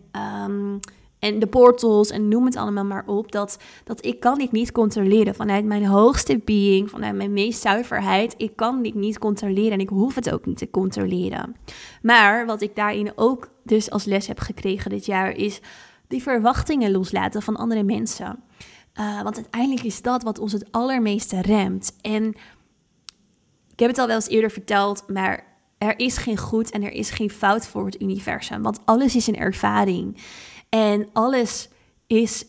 um, 0.46 0.80
en 1.20 1.40
de 1.40 1.48
portals 1.48 2.10
en 2.10 2.28
noem 2.28 2.46
het 2.46 2.56
allemaal 2.56 2.86
maar 2.86 3.04
op. 3.06 3.32
Dat, 3.32 3.58
dat 3.84 4.06
ik 4.06 4.20
kan 4.20 4.38
dit 4.38 4.52
niet 4.52 4.72
controleren 4.72 5.36
vanuit 5.36 5.66
mijn 5.66 5.86
hoogste 5.86 6.42
being, 6.46 6.90
vanuit 6.90 7.16
mijn 7.16 7.34
meest 7.34 7.62
zuiverheid. 7.62 8.34
Ik 8.38 8.56
kan 8.56 8.82
dit 8.82 8.96
niet 8.96 9.20
controleren 9.20 9.72
en 9.72 9.80
ik 9.80 9.90
hoef 9.90 10.16
het 10.16 10.32
ook 10.32 10.46
niet 10.46 10.58
te 10.58 10.70
controleren. 10.70 11.56
Maar 12.02 12.46
wat 12.46 12.62
ik 12.62 12.76
daarin 12.76 13.12
ook 13.16 13.50
dus 13.64 13.90
als 13.90 14.06
les 14.06 14.28
heb 14.28 14.40
gekregen 14.40 14.90
dit 14.90 15.06
jaar 15.06 15.36
is 15.36 15.62
die 16.08 16.22
verwachtingen 16.22 16.92
loslaten 16.92 17.42
van 17.42 17.56
andere 17.56 17.84
mensen. 17.84 18.44
Uh, 19.00 19.22
want 19.22 19.36
uiteindelijk 19.36 19.84
is 19.84 20.02
dat 20.02 20.24
wat 20.24 20.40
ons 20.40 20.52
het 20.52 20.72
allermeeste 20.72 21.42
remt. 21.42 21.96
En 22.02 22.36
heb 23.82 23.90
het 23.90 24.00
al 24.00 24.08
wel 24.08 24.16
eens 24.16 24.28
eerder 24.28 24.52
verteld, 24.52 25.04
maar 25.08 25.52
er 25.78 26.00
is 26.00 26.18
geen 26.18 26.38
goed 26.38 26.72
en 26.72 26.84
er 26.84 26.92
is 26.92 27.10
geen 27.10 27.30
fout 27.30 27.68
voor 27.68 27.86
het 27.86 28.02
universum. 28.02 28.62
Want 28.62 28.80
alles 28.86 29.16
is 29.16 29.28
een 29.28 29.38
ervaring. 29.38 30.18
En 30.70 31.10
alles 31.14 31.70
is 32.08 32.46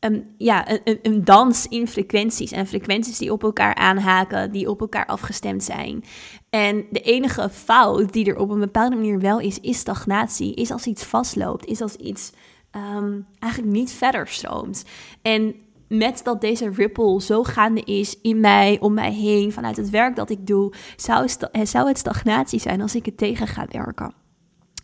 een, 0.00 0.34
ja, 0.38 0.70
een, 0.84 0.98
een 1.02 1.24
dans 1.24 1.66
in 1.66 1.88
frequenties. 1.88 2.52
En 2.52 2.66
frequenties 2.66 3.18
die 3.18 3.32
op 3.32 3.42
elkaar 3.42 3.74
aanhaken, 3.74 4.52
die 4.52 4.70
op 4.70 4.80
elkaar 4.80 5.06
afgestemd 5.06 5.64
zijn. 5.64 6.04
En 6.50 6.86
de 6.90 7.00
enige 7.00 7.48
fout 7.48 8.12
die 8.12 8.26
er 8.26 8.38
op 8.38 8.50
een 8.50 8.60
bepaalde 8.60 8.96
manier 8.96 9.20
wel 9.20 9.40
is, 9.40 9.60
is 9.60 9.78
stagnatie. 9.78 10.54
Is 10.54 10.70
als 10.70 10.86
iets 10.86 11.04
vastloopt, 11.04 11.66
is 11.66 11.80
als 11.80 11.94
iets 11.94 12.32
um, 12.76 13.26
eigenlijk 13.38 13.72
niet 13.72 13.92
verder 13.92 14.28
stroomt. 14.28 14.84
En 15.22 15.54
met 15.88 16.20
dat 16.24 16.40
deze 16.40 16.70
ripple 16.70 17.22
zo 17.22 17.42
gaande 17.42 17.80
is 17.80 18.20
in 18.22 18.40
mij, 18.40 18.76
om 18.80 18.94
mij 18.94 19.12
heen, 19.12 19.52
vanuit 19.52 19.76
het 19.76 19.90
werk 19.90 20.16
dat 20.16 20.30
ik 20.30 20.46
doe, 20.46 20.72
zou, 20.96 21.28
zou 21.62 21.88
het 21.88 21.98
stagnatie 21.98 22.60
zijn 22.60 22.80
als 22.80 22.94
ik 22.94 23.06
het 23.06 23.16
tegen 23.16 23.46
ga 23.46 23.66
werken. 23.70 24.14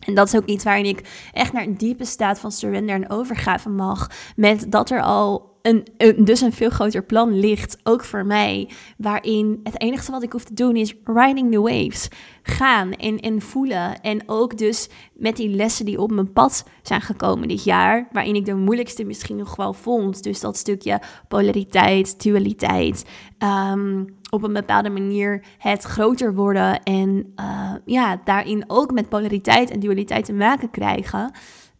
En 0.05 0.15
dat 0.15 0.27
is 0.27 0.35
ook 0.35 0.45
iets 0.45 0.63
waarin 0.63 0.85
ik 0.85 1.29
echt 1.33 1.53
naar 1.53 1.63
een 1.63 1.77
diepe 1.77 2.05
staat 2.05 2.39
van 2.39 2.51
surrender 2.51 2.95
en 2.95 3.09
overgave 3.09 3.69
mag. 3.69 4.09
Met 4.35 4.71
dat 4.71 4.89
er 4.89 5.01
al 5.01 5.54
dus 6.17 6.41
een 6.41 6.53
veel 6.53 6.69
groter 6.69 7.03
plan 7.03 7.39
ligt, 7.39 7.77
ook 7.83 8.03
voor 8.03 8.25
mij. 8.25 8.69
Waarin 8.97 9.59
het 9.63 9.81
enige 9.81 10.11
wat 10.11 10.23
ik 10.23 10.31
hoef 10.31 10.43
te 10.43 10.53
doen 10.53 10.75
is 10.75 10.95
riding 11.03 11.51
the 11.51 11.61
waves. 11.61 12.07
Gaan 12.43 12.91
en, 12.91 13.19
en 13.19 13.41
voelen. 13.41 14.01
En 14.01 14.23
ook 14.25 14.57
dus 14.57 14.89
met 15.13 15.35
die 15.35 15.49
lessen 15.49 15.85
die 15.85 16.01
op 16.01 16.11
mijn 16.11 16.33
pad 16.33 16.65
zijn 16.81 17.01
gekomen 17.01 17.47
dit 17.47 17.63
jaar. 17.63 18.07
Waarin 18.11 18.35
ik 18.35 18.45
de 18.45 18.55
moeilijkste 18.55 19.03
misschien 19.03 19.35
nog 19.35 19.55
wel 19.55 19.73
vond. 19.73 20.23
Dus 20.23 20.39
dat 20.39 20.57
stukje 20.57 21.01
polariteit, 21.27 22.23
dualiteit. 22.23 23.05
Ehm, 23.37 24.03
op 24.29 24.43
een 24.43 24.53
bepaalde 24.53 24.89
manier 24.89 25.43
het 25.57 25.83
groter 25.83 26.33
worden. 26.33 26.83
En 26.83 27.33
uh, 27.39 27.73
ja, 27.85 28.21
daarin 28.23 28.63
ook 28.67 28.91
met 28.91 29.09
polariteit 29.09 29.69
en 29.69 29.79
dualiteit 29.79 30.25
te 30.25 30.33
maken 30.33 30.71
krijgen. 30.71 31.31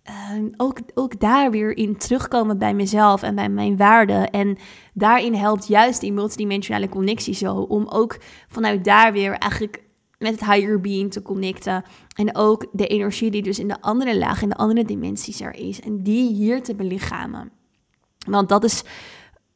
Uh, 0.10 0.46
ook, 0.58 0.80
ook 0.94 1.20
daar 1.20 1.52
weer 1.52 1.78
in 1.78 1.98
terugkomen 1.98 2.58
bij 2.58 2.74
mezelf 2.74 3.22
en 3.22 3.36
bij 3.36 3.50
mijn 3.50 3.78
waarden. 3.78 4.30
En 4.30 4.58
daarin 4.94 5.34
helpt 5.34 5.68
juist 5.68 6.02
die 6.02 6.14
multidimensionale 6.14 6.90
connectie 6.90 7.34
zo. 7.34 7.56
Om 7.56 7.88
ook 7.88 8.18
vanuit 8.48 8.84
daar 8.84 9.14
weer 9.14 9.34
eigenlijk 9.34 9.84
met 10.18 10.32
het 10.32 10.46
higher 10.46 10.82
being 10.82 11.12
te 11.12 11.22
connecten. 11.22 11.84
En 12.16 12.36
ook 12.36 12.68
de 12.72 12.88
energie 12.88 13.32
die 13.32 13.42
dus 13.42 13.60
in 13.60 13.68
de 13.68 13.82
andere 13.82 14.18
laag, 14.18 14.42
in 14.42 14.50
de 14.50 14.56
andere 14.56 14.86
dimensies 14.86 15.42
er 15.42 15.56
is. 15.56 15.82
En 15.82 16.04
die 16.04 16.34
hier 16.34 16.64
te 16.64 16.76
belichamen. 16.76 17.52
Want 18.28 18.50
dat 18.50 18.64
is 18.64 18.84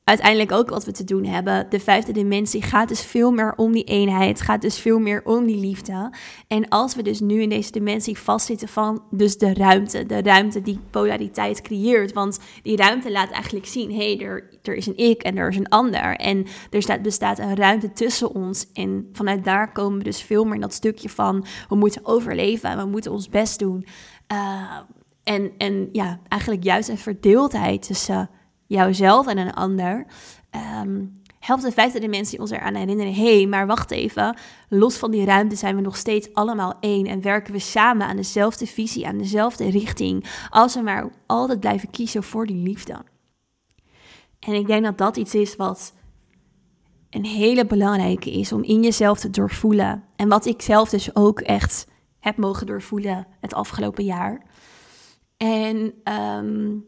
uiteindelijk 0.10 0.52
ook 0.52 0.70
wat 0.70 0.86
we 0.86 0.92
te 0.92 1.04
doen 1.04 1.26
hebben. 1.26 1.66
De 1.70 1.80
vijfde 1.80 2.12
dimensie 2.12 2.62
gaat 2.62 2.88
dus 2.88 3.02
veel 3.02 3.32
meer 3.32 3.54
om 3.56 3.72
die 3.72 3.84
eenheid, 3.84 4.42
gaat 4.42 4.62
dus 4.62 4.80
veel 4.80 5.00
meer 5.00 5.22
om 5.24 5.46
die 5.46 5.58
liefde. 5.58 6.14
En 6.48 6.68
als 6.68 6.96
we 6.96 7.02
dus 7.02 7.20
nu 7.20 7.42
in 7.42 7.50
deze 7.50 7.72
dimensie 7.72 8.18
vastzitten 8.18 8.68
van 8.68 9.04
dus 9.12 9.38
de 9.38 9.54
ruimte, 9.54 10.06
de 10.06 10.22
ruimte 10.22 10.62
die 10.62 10.80
polariteit 10.90 11.62
creëert, 11.62 12.14
want 12.14 12.40
die 12.64 12.78
ruimte 12.78 13.12
laat 13.12 13.32
eigenlijk 13.32 13.66
zien, 13.66 13.92
hé, 13.92 14.16
hey, 14.16 14.26
er, 14.26 14.60
er 14.64 14.76
is 14.76 14.88
een 14.88 14.98
ik 14.98 15.22
en 15.22 15.38
er 15.38 15.50
is 15.50 15.58
een 15.58 15.70
ander 15.70 16.16
en 16.16 16.46
er 16.70 16.82
staat, 16.82 17.02
bestaat 17.02 17.40
een 17.40 17.56
ruimte 17.56 17.92
tussen 17.92 18.36
ons 18.36 18.72
en 18.74 19.10
vanuit 19.12 19.44
daar 19.44 19.72
komen 19.72 19.98
we 19.98 20.04
dus 20.04 20.22
veel 20.22 20.44
meer 20.44 20.56
in 20.56 20.62
dat 20.62 20.74
stukje 20.74 21.10
van 21.10 21.46
we 21.70 21.76
moeten 21.76 22.06
overleven 22.06 22.70
en 22.70 22.78
we 22.78 22.86
moeten 22.86 23.12
ons 23.12 23.30
best 23.30 23.60
doen. 23.60 23.86
Uh, 24.32 24.78
en, 25.24 25.52
en 25.58 25.90
ja, 25.92 26.20
eigenlijk 26.28 26.64
juist 26.64 26.90
een 26.90 26.98
verdeeldheid 26.98 27.88
tussen 27.88 28.30
jouzelf 28.70 29.28
en 29.28 29.38
een 29.38 29.54
ander. 29.54 30.06
Um, 30.82 31.22
helpt 31.40 31.64
de 31.64 31.72
vijfde 31.72 32.00
dimensie 32.00 32.40
ons 32.40 32.52
eraan 32.52 32.76
herinneren: 32.76 33.14
hé, 33.14 33.36
hey, 33.36 33.46
maar 33.46 33.68
wacht 33.68 33.92
even. 33.92 34.38
Los 34.70 34.98
van 34.98 35.12
die 35.12 35.26
ruimte 35.26 35.56
zijn 35.56 35.76
we 35.76 35.82
nog 35.82 35.98
steeds 35.98 36.34
allemaal 36.34 36.78
één 36.80 37.06
en 37.06 37.22
werken 37.22 37.54
we 37.54 37.60
samen 37.60 38.08
aan 38.08 38.16
dezelfde 38.16 38.68
visie, 38.68 39.08
aan 39.08 39.18
dezelfde 39.18 39.70
richting. 39.70 40.26
Als 40.50 40.76
we 40.76 40.82
maar 40.82 41.10
altijd 41.26 41.60
blijven 41.60 41.90
kiezen 41.90 42.24
voor 42.24 42.46
die 42.46 42.64
liefde. 42.64 42.96
En 44.40 44.54
ik 44.54 44.68
denk 44.68 44.84
dat 44.84 44.98
dat 44.98 45.18
iets 45.18 45.36
is 45.36 45.56
wat 45.56 45.94
een 47.10 47.26
hele 47.26 47.66
belangrijke 47.66 48.32
is 48.32 48.52
om 48.52 48.64
in 48.64 48.84
jezelf 48.84 49.20
te 49.20 49.30
doorvoelen. 49.30 50.04
En 50.16 50.28
wat 50.28 50.46
ik 50.46 50.62
zelf 50.62 50.90
dus 50.90 51.16
ook 51.16 51.40
echt 51.40 51.88
heb 52.20 52.38
mogen 52.38 52.66
doorvoelen 52.66 53.28
het 53.40 53.54
afgelopen 53.54 54.04
jaar. 54.04 54.46
En 55.38 55.94
um, 56.04 56.86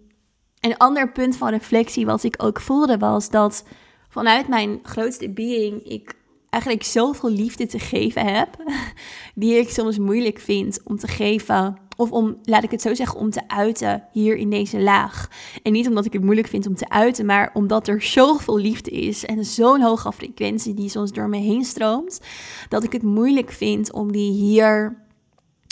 een 0.61 0.77
ander 0.77 1.11
punt 1.11 1.37
van 1.37 1.49
reflectie 1.49 2.05
wat 2.05 2.23
ik 2.23 2.43
ook 2.43 2.59
voelde 2.59 2.97
was 2.97 3.29
dat 3.29 3.63
vanuit 4.09 4.47
mijn 4.47 4.79
grootste 4.83 5.29
being 5.29 5.83
ik 5.83 6.13
eigenlijk 6.49 6.83
zoveel 6.83 7.29
liefde 7.29 7.65
te 7.65 7.79
geven 7.79 8.33
heb, 8.33 8.63
die 9.35 9.57
ik 9.57 9.69
soms 9.69 9.97
moeilijk 9.97 10.39
vind 10.39 10.79
om 10.83 10.97
te 10.97 11.07
geven. 11.07 11.77
Of 11.97 12.11
om, 12.11 12.37
laat 12.43 12.63
ik 12.63 12.71
het 12.71 12.81
zo 12.81 12.93
zeggen, 12.93 13.19
om 13.19 13.29
te 13.29 13.47
uiten 13.47 14.03
hier 14.11 14.35
in 14.35 14.49
deze 14.49 14.79
laag. 14.79 15.29
En 15.63 15.71
niet 15.71 15.87
omdat 15.87 16.05
ik 16.05 16.13
het 16.13 16.23
moeilijk 16.23 16.47
vind 16.47 16.67
om 16.67 16.75
te 16.75 16.89
uiten, 16.89 17.25
maar 17.25 17.49
omdat 17.53 17.87
er 17.87 18.01
zoveel 18.01 18.57
liefde 18.57 18.91
is 18.91 19.25
en 19.25 19.45
zo'n 19.45 19.81
hoge 19.81 20.11
frequentie 20.11 20.73
die 20.73 20.89
soms 20.89 21.11
door 21.11 21.29
me 21.29 21.37
heen 21.37 21.65
stroomt, 21.65 22.21
dat 22.69 22.83
ik 22.83 22.91
het 22.91 23.03
moeilijk 23.03 23.51
vind 23.51 23.93
om 23.93 24.11
die 24.11 24.31
hier 24.31 25.03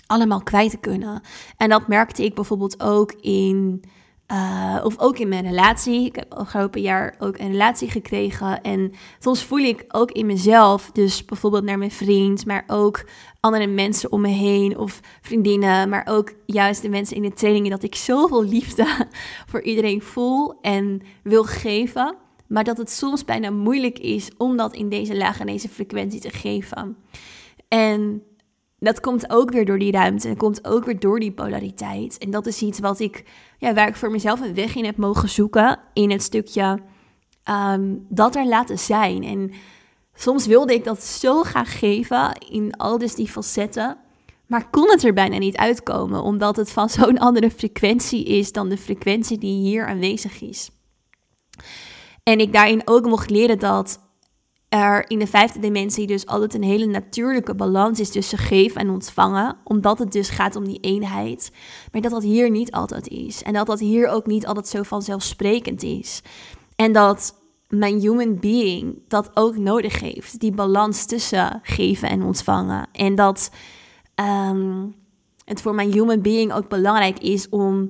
allemaal 0.06 0.44
kwijt 0.44 0.72
te 0.72 0.78
kunnen. 0.78 1.22
En 1.58 1.70
dat 1.70 1.88
merkte 1.88 2.24
ik 2.24 2.36
bijvoorbeeld 2.36 2.82
ook 2.82 3.12
in 3.22 3.84
uh, 4.32 4.80
of 4.84 5.00
ook 5.00 5.18
in 5.18 5.28
mijn 5.28 5.46
relatie. 5.46 6.06
Ik 6.06 6.16
heb 6.16 6.34
afgelopen 6.34 6.82
jaar 6.82 7.16
ook 7.20 7.38
een 7.38 7.52
relatie 7.52 7.90
gekregen. 7.90 8.62
En 8.62 8.92
soms 9.20 9.44
voel 9.44 9.60
ik 9.60 9.86
ook 9.88 10.12
in 10.12 10.26
mezelf, 10.26 10.92
dus 10.92 11.26
bijvoorbeeld 11.26 11.64
naar 11.64 11.78
mijn 11.78 11.92
vriend, 11.92 12.46
maar 12.46 12.64
ook 12.68 13.06
andere 13.40 13.68
mensen 13.68 14.12
om 14.12 14.22
me 14.22 14.28
heen 14.28 14.78
of 14.78 15.00
vriendinnen, 15.22 15.90
maar 15.90 16.08
ook 16.10 16.34
juist 16.46 16.82
de 16.82 16.90
mensen 16.90 17.16
in 17.16 17.22
de 17.22 17.34
trainingen, 17.34 17.72
dat 17.72 17.84
ik 17.84 17.96
zoveel 17.96 18.44
liefde 18.44 19.08
voor 19.50 19.62
iedereen 19.62 20.02
voel 20.02 20.60
en 20.62 21.02
wil 21.24 21.44
geven. 21.44 22.16
Maar 22.48 22.64
dat 22.64 22.78
het 22.78 22.92
soms 22.92 23.26
bijna 23.26 23.50
moeilijk 23.50 24.00
is 24.00 24.30
om 24.38 24.58
dat 24.58 24.74
in 24.74 24.90
deze 24.90 25.18
lage 25.18 25.40
en 25.40 25.48
deze 25.48 25.70
frequentie 25.70 26.20
te 26.20 26.30
geven. 26.30 26.98
En 27.68 28.24
dat 28.80 29.00
komt 29.00 29.30
ook 29.30 29.52
weer 29.52 29.66
door 29.66 29.80
die 29.80 29.92
ruimte 29.92 30.28
en 30.28 30.38
komt 30.38 30.68
ook 30.68 30.86
weer 30.86 31.00
door 31.00 31.20
die 31.20 31.32
polariteit. 31.32 32.18
En 32.18 32.32
dat 32.32 32.46
is 32.46 32.62
iets 32.62 32.80
wat 32.80 33.00
ik, 33.00 33.24
ja, 33.58 33.74
waar 33.74 33.88
ik 33.88 33.96
voor 33.96 34.12
mezelf 34.12 34.42
een 34.42 34.54
weg 34.54 34.76
in 34.76 34.86
heb 34.86 34.98
mogen 34.98 35.30
zoeken. 35.30 35.80
In 35.94 36.12
het 36.12 36.24
stukje 36.24 36.80
ehm, 37.44 37.96
dat 38.10 38.36
er 38.36 38.48
laten 38.48 38.80
zijn. 38.80 39.24
En 39.24 39.52
soms 40.14 40.46
wilde 40.46 40.74
ik 40.74 40.84
dat 40.84 41.04
zo 41.04 41.44
graag 41.44 41.80
geven 41.80 42.38
in 42.50 42.78
al 42.78 42.98
dus 42.98 43.16
die 43.16 43.28
facetten. 43.28 43.98
Maar 44.48 44.70
kon 44.70 44.90
het 44.90 45.04
er 45.04 45.14
bijna 45.14 45.38
niet 45.38 45.58
uitkomen, 45.58 46.22
omdat 46.22 46.56
het 46.56 46.72
van 46.72 46.90
zo'n 47.00 47.18
andere 47.18 47.52
frequentie 47.52 48.24
is 48.24 48.52
dan 48.52 48.70
de 48.70 48.78
frequentie 48.78 49.38
die 49.38 49.62
hier 49.62 49.88
aanwezig 49.88 50.42
is. 50.42 50.70
En 52.24 52.40
ik 52.40 52.54
daarin 52.54 52.82
ook 52.86 53.06
mocht 53.06 53.30
leren 53.30 53.60
dat 53.60 54.09
er 54.70 55.10
in 55.10 55.20
de 55.20 55.28
vijfde 55.28 55.60
dimensie 55.60 56.08
dus 56.08 56.26
altijd 56.26 56.54
een 56.54 56.64
hele 56.64 56.86
natuurlijke 56.86 57.56
balans 57.56 58.00
is 58.00 58.10
tussen 58.10 58.38
geven 58.38 58.82
en 58.82 58.90
ontvangen, 58.90 59.58
omdat 59.64 60.00
het 60.00 60.12
dus 60.12 60.30
gaat 60.30 60.56
om 60.56 60.66
die 60.66 60.80
eenheid. 60.80 61.52
Maar 61.92 62.02
dat 62.02 62.12
dat 62.12 62.24
hier 62.24 62.50
niet 62.50 62.72
altijd 62.72 63.08
is. 63.08 63.44
En 63.44 63.54
dat 63.54 63.68
dat 63.68 63.80
hier 63.80 64.08
ook 64.08 64.26
niet 64.26 64.48
altijd 64.48 64.68
zo 64.68 64.84
vanzelfsprekend 64.84 65.84
is. 65.84 66.22
En 66.76 66.92
dat 66.92 67.36
mijn 67.68 68.00
human 68.00 68.40
being 68.40 69.02
dat 69.08 69.32
ook 69.34 69.58
nodig 69.58 70.00
heeft, 70.00 70.40
die 70.40 70.52
balans 70.52 71.06
tussen 71.06 71.60
geven 71.64 72.10
en 72.10 72.24
ontvangen. 72.24 72.88
En 72.92 73.16
dat 73.16 73.52
ehm, 74.16 74.88
het 75.46 75.62
voor 75.62 75.76
mijn 75.76 75.92
human 75.92 76.22
being 76.22 76.54
ook 76.54 76.70
belangrijk 76.70 77.20
is 77.20 77.50
om 77.50 77.90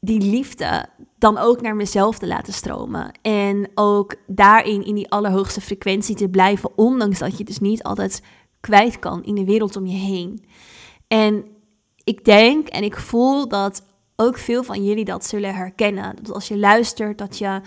die 0.00 0.20
liefde 0.20 0.86
dan 1.24 1.38
ook 1.38 1.60
naar 1.60 1.76
mezelf 1.76 2.18
te 2.18 2.26
laten 2.26 2.52
stromen. 2.52 3.12
En 3.22 3.70
ook 3.74 4.14
daarin 4.26 4.84
in 4.84 4.94
die 4.94 5.10
allerhoogste 5.10 5.60
frequentie 5.60 6.14
te 6.14 6.28
blijven, 6.28 6.78
ondanks 6.78 7.18
dat 7.18 7.38
je 7.38 7.44
dus 7.44 7.58
niet 7.58 7.82
altijd 7.82 8.22
kwijt 8.60 8.98
kan 8.98 9.24
in 9.24 9.34
de 9.34 9.44
wereld 9.44 9.76
om 9.76 9.86
je 9.86 9.96
heen. 9.96 10.44
En 11.08 11.44
ik 12.04 12.24
denk 12.24 12.68
en 12.68 12.82
ik 12.82 12.96
voel 12.96 13.48
dat 13.48 13.82
ook 14.16 14.38
veel 14.38 14.62
van 14.62 14.84
jullie 14.84 15.04
dat 15.04 15.24
zullen 15.24 15.54
herkennen. 15.54 16.16
Dat 16.22 16.34
als 16.34 16.48
je 16.48 16.58
luistert, 16.58 17.18
dat 17.18 17.38
je 17.38 17.60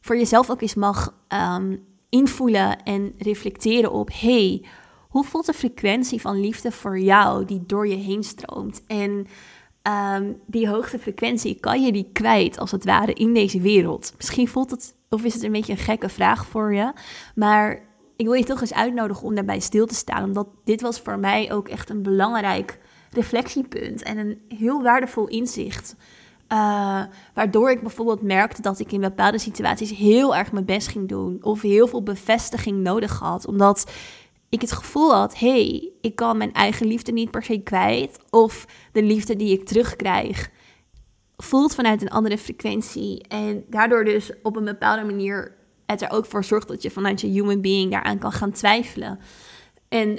voor 0.00 0.16
jezelf 0.16 0.50
ook 0.50 0.60
eens 0.60 0.74
mag 0.74 1.14
ehm, 1.28 1.76
invoelen 2.08 2.82
en 2.82 3.14
reflecteren 3.18 3.92
op: 3.92 4.10
hey, 4.12 4.64
hoe 5.08 5.24
voelt 5.24 5.46
de 5.46 5.52
frequentie 5.52 6.20
van 6.20 6.40
liefde 6.40 6.72
voor 6.72 6.98
jou 6.98 7.44
die 7.44 7.62
door 7.66 7.88
je 7.88 7.96
heen 7.96 8.22
stroomt? 8.22 8.82
En 8.86 9.26
um, 9.88 10.40
die 10.46 10.68
hoogste 10.68 10.98
frequentie, 10.98 11.60
kan 11.60 11.82
je 11.82 11.92
die 11.92 12.10
kwijt 12.12 12.58
als 12.58 12.70
het 12.70 12.84
ware 12.84 13.12
in 13.12 13.34
deze 13.34 13.60
wereld? 13.60 14.12
Misschien 14.16 14.48
voelt 14.48 14.70
het, 14.70 14.94
of 15.08 15.24
is 15.24 15.34
het 15.34 15.42
een 15.42 15.52
beetje 15.52 15.72
een 15.72 15.78
gekke 15.78 16.08
vraag 16.08 16.46
voor 16.46 16.74
je, 16.74 16.92
maar 17.34 17.80
ik 18.16 18.26
wil 18.26 18.34
je 18.34 18.44
toch 18.44 18.60
eens 18.60 18.74
uitnodigen 18.74 19.24
om 19.24 19.34
daarbij 19.34 19.60
stil 19.60 19.86
te 19.86 19.94
staan, 19.94 20.24
omdat 20.24 20.48
dit 20.64 20.80
was 20.80 21.00
voor 21.00 21.18
mij 21.18 21.52
ook 21.52 21.68
echt 21.68 21.90
een 21.90 22.02
belangrijk 22.02 22.78
reflectiepunt 23.10 24.02
en 24.02 24.18
een 24.18 24.40
heel 24.48 24.82
waardevol 24.82 25.26
inzicht. 25.26 25.96
Uh, 26.52 27.02
waardoor 27.34 27.70
ik 27.70 27.80
bijvoorbeeld 27.80 28.22
merkte 28.22 28.62
dat 28.62 28.78
ik 28.78 28.92
in 28.92 29.00
bepaalde 29.00 29.38
situaties 29.38 29.90
heel 29.90 30.36
erg 30.36 30.52
mijn 30.52 30.64
best 30.64 30.88
ging 30.88 31.08
doen. 31.08 31.38
Of 31.40 31.62
heel 31.62 31.86
veel 31.86 32.02
bevestiging 32.02 32.78
nodig 32.78 33.18
had. 33.18 33.46
Omdat 33.46 33.90
ik 34.48 34.60
het 34.60 34.72
gevoel 34.72 35.14
had, 35.14 35.38
hey, 35.38 35.90
ik 36.00 36.16
kan 36.16 36.36
mijn 36.36 36.52
eigen 36.52 36.86
liefde 36.86 37.12
niet 37.12 37.30
per 37.30 37.42
se 37.42 37.58
kwijt. 37.58 38.18
Of 38.30 38.66
de 38.92 39.02
liefde 39.02 39.36
die 39.36 39.52
ik 39.52 39.66
terugkrijg 39.66 40.50
voelt 41.36 41.74
vanuit 41.74 42.02
een 42.02 42.10
andere 42.10 42.38
frequentie. 42.38 43.22
En 43.28 43.64
daardoor 43.68 44.04
dus 44.04 44.30
op 44.42 44.56
een 44.56 44.64
bepaalde 44.64 45.04
manier 45.04 45.56
het 45.86 46.02
er 46.02 46.10
ook 46.10 46.26
voor 46.26 46.44
zorgt 46.44 46.68
dat 46.68 46.82
je 46.82 46.90
vanuit 46.90 47.20
je 47.20 47.26
human 47.26 47.60
being 47.60 47.90
daaraan 47.90 48.18
kan 48.18 48.32
gaan 48.32 48.52
twijfelen. 48.52 49.18
En 49.88 50.18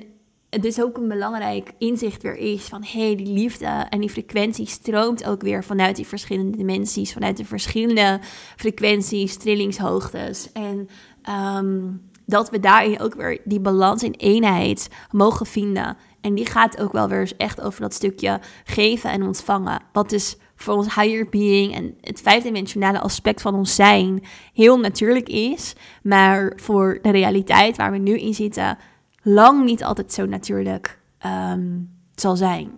het 0.50 0.66
is 0.66 0.82
ook 0.82 0.98
een 0.98 1.08
belangrijk 1.08 1.72
inzicht 1.78 2.22
weer 2.22 2.36
is 2.36 2.64
van 2.64 2.84
hé, 2.84 3.06
hey, 3.06 3.16
die 3.16 3.34
liefde 3.34 3.86
en 3.90 4.00
die 4.00 4.10
frequentie 4.10 4.66
stroomt 4.66 5.26
ook 5.26 5.42
weer 5.42 5.64
vanuit 5.64 5.96
die 5.96 6.08
verschillende 6.08 6.58
dimensies, 6.58 7.14
vanuit 7.14 7.38
de 7.38 7.46
verschillende 7.46 8.20
frequenties, 8.56 9.38
trillingshoogtes. 9.38 10.52
En 10.52 10.90
ehm, 11.22 11.88
dat 12.30 12.50
we 12.50 12.60
daarin 12.60 13.00
ook 13.00 13.14
weer 13.14 13.42
die 13.44 13.60
balans 13.60 14.04
in 14.04 14.14
eenheid 14.18 14.90
mogen 15.12 15.46
vinden. 15.46 15.98
En 16.22 16.36
die 16.36 16.46
gaat 16.46 16.80
ook 16.80 16.92
wel 16.92 17.08
weer 17.08 17.20
eens 17.20 17.38
echt 17.38 17.62
over 17.62 17.82
dat 17.82 17.94
stukje 17.94 18.40
geven 18.64 19.10
en 19.10 19.24
ontvangen. 19.24 19.82
Wat 19.94 20.10
dus 20.10 20.38
voor 20.56 20.74
ons 20.74 20.96
higher 20.96 21.30
being 21.30 21.76
en 21.76 21.98
het 22.02 22.22
vijfdimensionale 22.22 23.00
aspect 23.00 23.42
van 23.42 23.56
ons 23.56 23.76
zijn 23.76 24.24
heel 24.54 24.80
natuurlijk 24.80 25.30
is. 25.30 25.76
Maar 26.04 26.54
voor 26.56 27.00
de 27.02 27.12
realiteit 27.12 27.78
waar 27.78 27.92
we 27.92 27.98
nu 27.98 28.18
in 28.18 28.34
zitten, 28.34 28.78
lang 29.22 29.66
niet 29.66 29.84
altijd 29.84 30.14
zo 30.14 30.26
natuurlijk 30.26 31.00
um, 31.26 31.90
zal 32.16 32.36
zijn. 32.36 32.72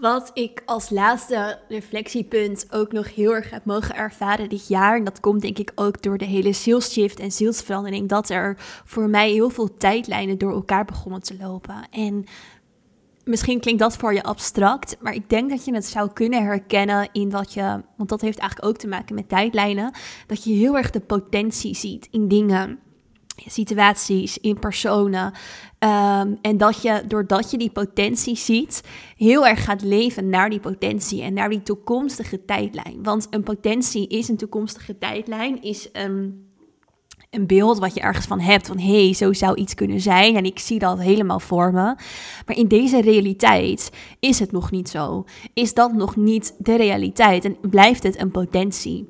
Wat 0.00 0.30
ik 0.34 0.62
als 0.66 0.90
laatste 0.90 1.58
reflectiepunt 1.68 2.66
ook 2.70 2.92
nog 2.92 3.14
heel 3.14 3.34
erg 3.34 3.50
heb 3.50 3.64
mogen 3.64 3.94
ervaren 3.94 4.48
dit 4.48 4.68
jaar, 4.68 4.96
en 4.96 5.04
dat 5.04 5.20
komt 5.20 5.40
denk 5.40 5.58
ik 5.58 5.72
ook 5.74 6.02
door 6.02 6.18
de 6.18 6.24
hele 6.24 6.52
shift 6.52 7.20
en 7.20 7.32
zielsverandering, 7.32 8.08
dat 8.08 8.30
er 8.30 8.56
voor 8.84 9.08
mij 9.08 9.30
heel 9.30 9.50
veel 9.50 9.76
tijdlijnen 9.76 10.38
door 10.38 10.52
elkaar 10.52 10.84
begonnen 10.84 11.22
te 11.22 11.36
lopen. 11.40 11.88
En 11.90 12.24
misschien 13.24 13.60
klinkt 13.60 13.80
dat 13.80 13.96
voor 13.96 14.14
je 14.14 14.22
abstract, 14.22 14.96
maar 15.00 15.14
ik 15.14 15.28
denk 15.28 15.50
dat 15.50 15.64
je 15.64 15.74
het 15.74 15.86
zou 15.86 16.10
kunnen 16.12 16.44
herkennen 16.44 17.08
in 17.12 17.30
wat 17.30 17.52
je, 17.52 17.82
want 17.96 18.08
dat 18.08 18.20
heeft 18.20 18.38
eigenlijk 18.38 18.68
ook 18.68 18.76
te 18.76 18.88
maken 18.88 19.14
met 19.14 19.28
tijdlijnen, 19.28 19.92
dat 20.26 20.44
je 20.44 20.52
heel 20.52 20.76
erg 20.76 20.90
de 20.90 21.00
potentie 21.00 21.74
ziet 21.74 22.08
in 22.10 22.28
dingen 22.28 22.78
situaties, 23.46 24.38
in 24.38 24.58
personen. 24.58 25.32
Ehm, 25.78 26.34
en 26.42 26.56
dat 26.56 26.82
je, 26.82 27.02
doordat 27.08 27.50
je 27.50 27.58
die 27.58 27.70
potentie 27.70 28.36
ziet, 28.36 28.82
heel 29.16 29.46
erg 29.46 29.64
gaat 29.64 29.82
leven 29.82 30.28
naar 30.28 30.50
die 30.50 30.60
potentie 30.60 31.22
en 31.22 31.32
naar 31.32 31.48
die 31.48 31.62
toekomstige 31.62 32.44
tijdlijn. 32.44 33.02
Want 33.02 33.26
een 33.30 33.42
potentie 33.42 34.08
is 34.08 34.28
een 34.28 34.36
toekomstige 34.36 34.98
tijdlijn, 34.98 35.62
is 35.62 35.88
een, 35.92 36.48
een 37.30 37.46
beeld 37.46 37.78
wat 37.78 37.94
je 37.94 38.00
ergens 38.00 38.26
van 38.26 38.40
hebt. 38.40 38.66
Van 38.66 38.78
hé, 38.78 39.04
hey, 39.04 39.14
zo 39.14 39.32
zou 39.32 39.56
iets 39.56 39.74
kunnen 39.74 40.00
zijn. 40.00 40.36
En 40.36 40.44
ik 40.44 40.58
zie 40.58 40.78
dat 40.78 41.00
helemaal 41.00 41.40
voor 41.40 41.72
me. 41.72 41.94
Maar 42.46 42.56
in 42.56 42.68
deze 42.68 43.00
realiteit 43.00 43.90
is 44.18 44.38
het 44.38 44.52
nog 44.52 44.70
niet 44.70 44.88
zo. 44.88 45.24
Is 45.54 45.74
dat 45.74 45.92
nog 45.92 46.16
niet 46.16 46.54
de 46.58 46.76
realiteit 46.76 47.44
en 47.44 47.56
blijft 47.70 48.02
het 48.02 48.20
een 48.20 48.30
potentie. 48.30 49.08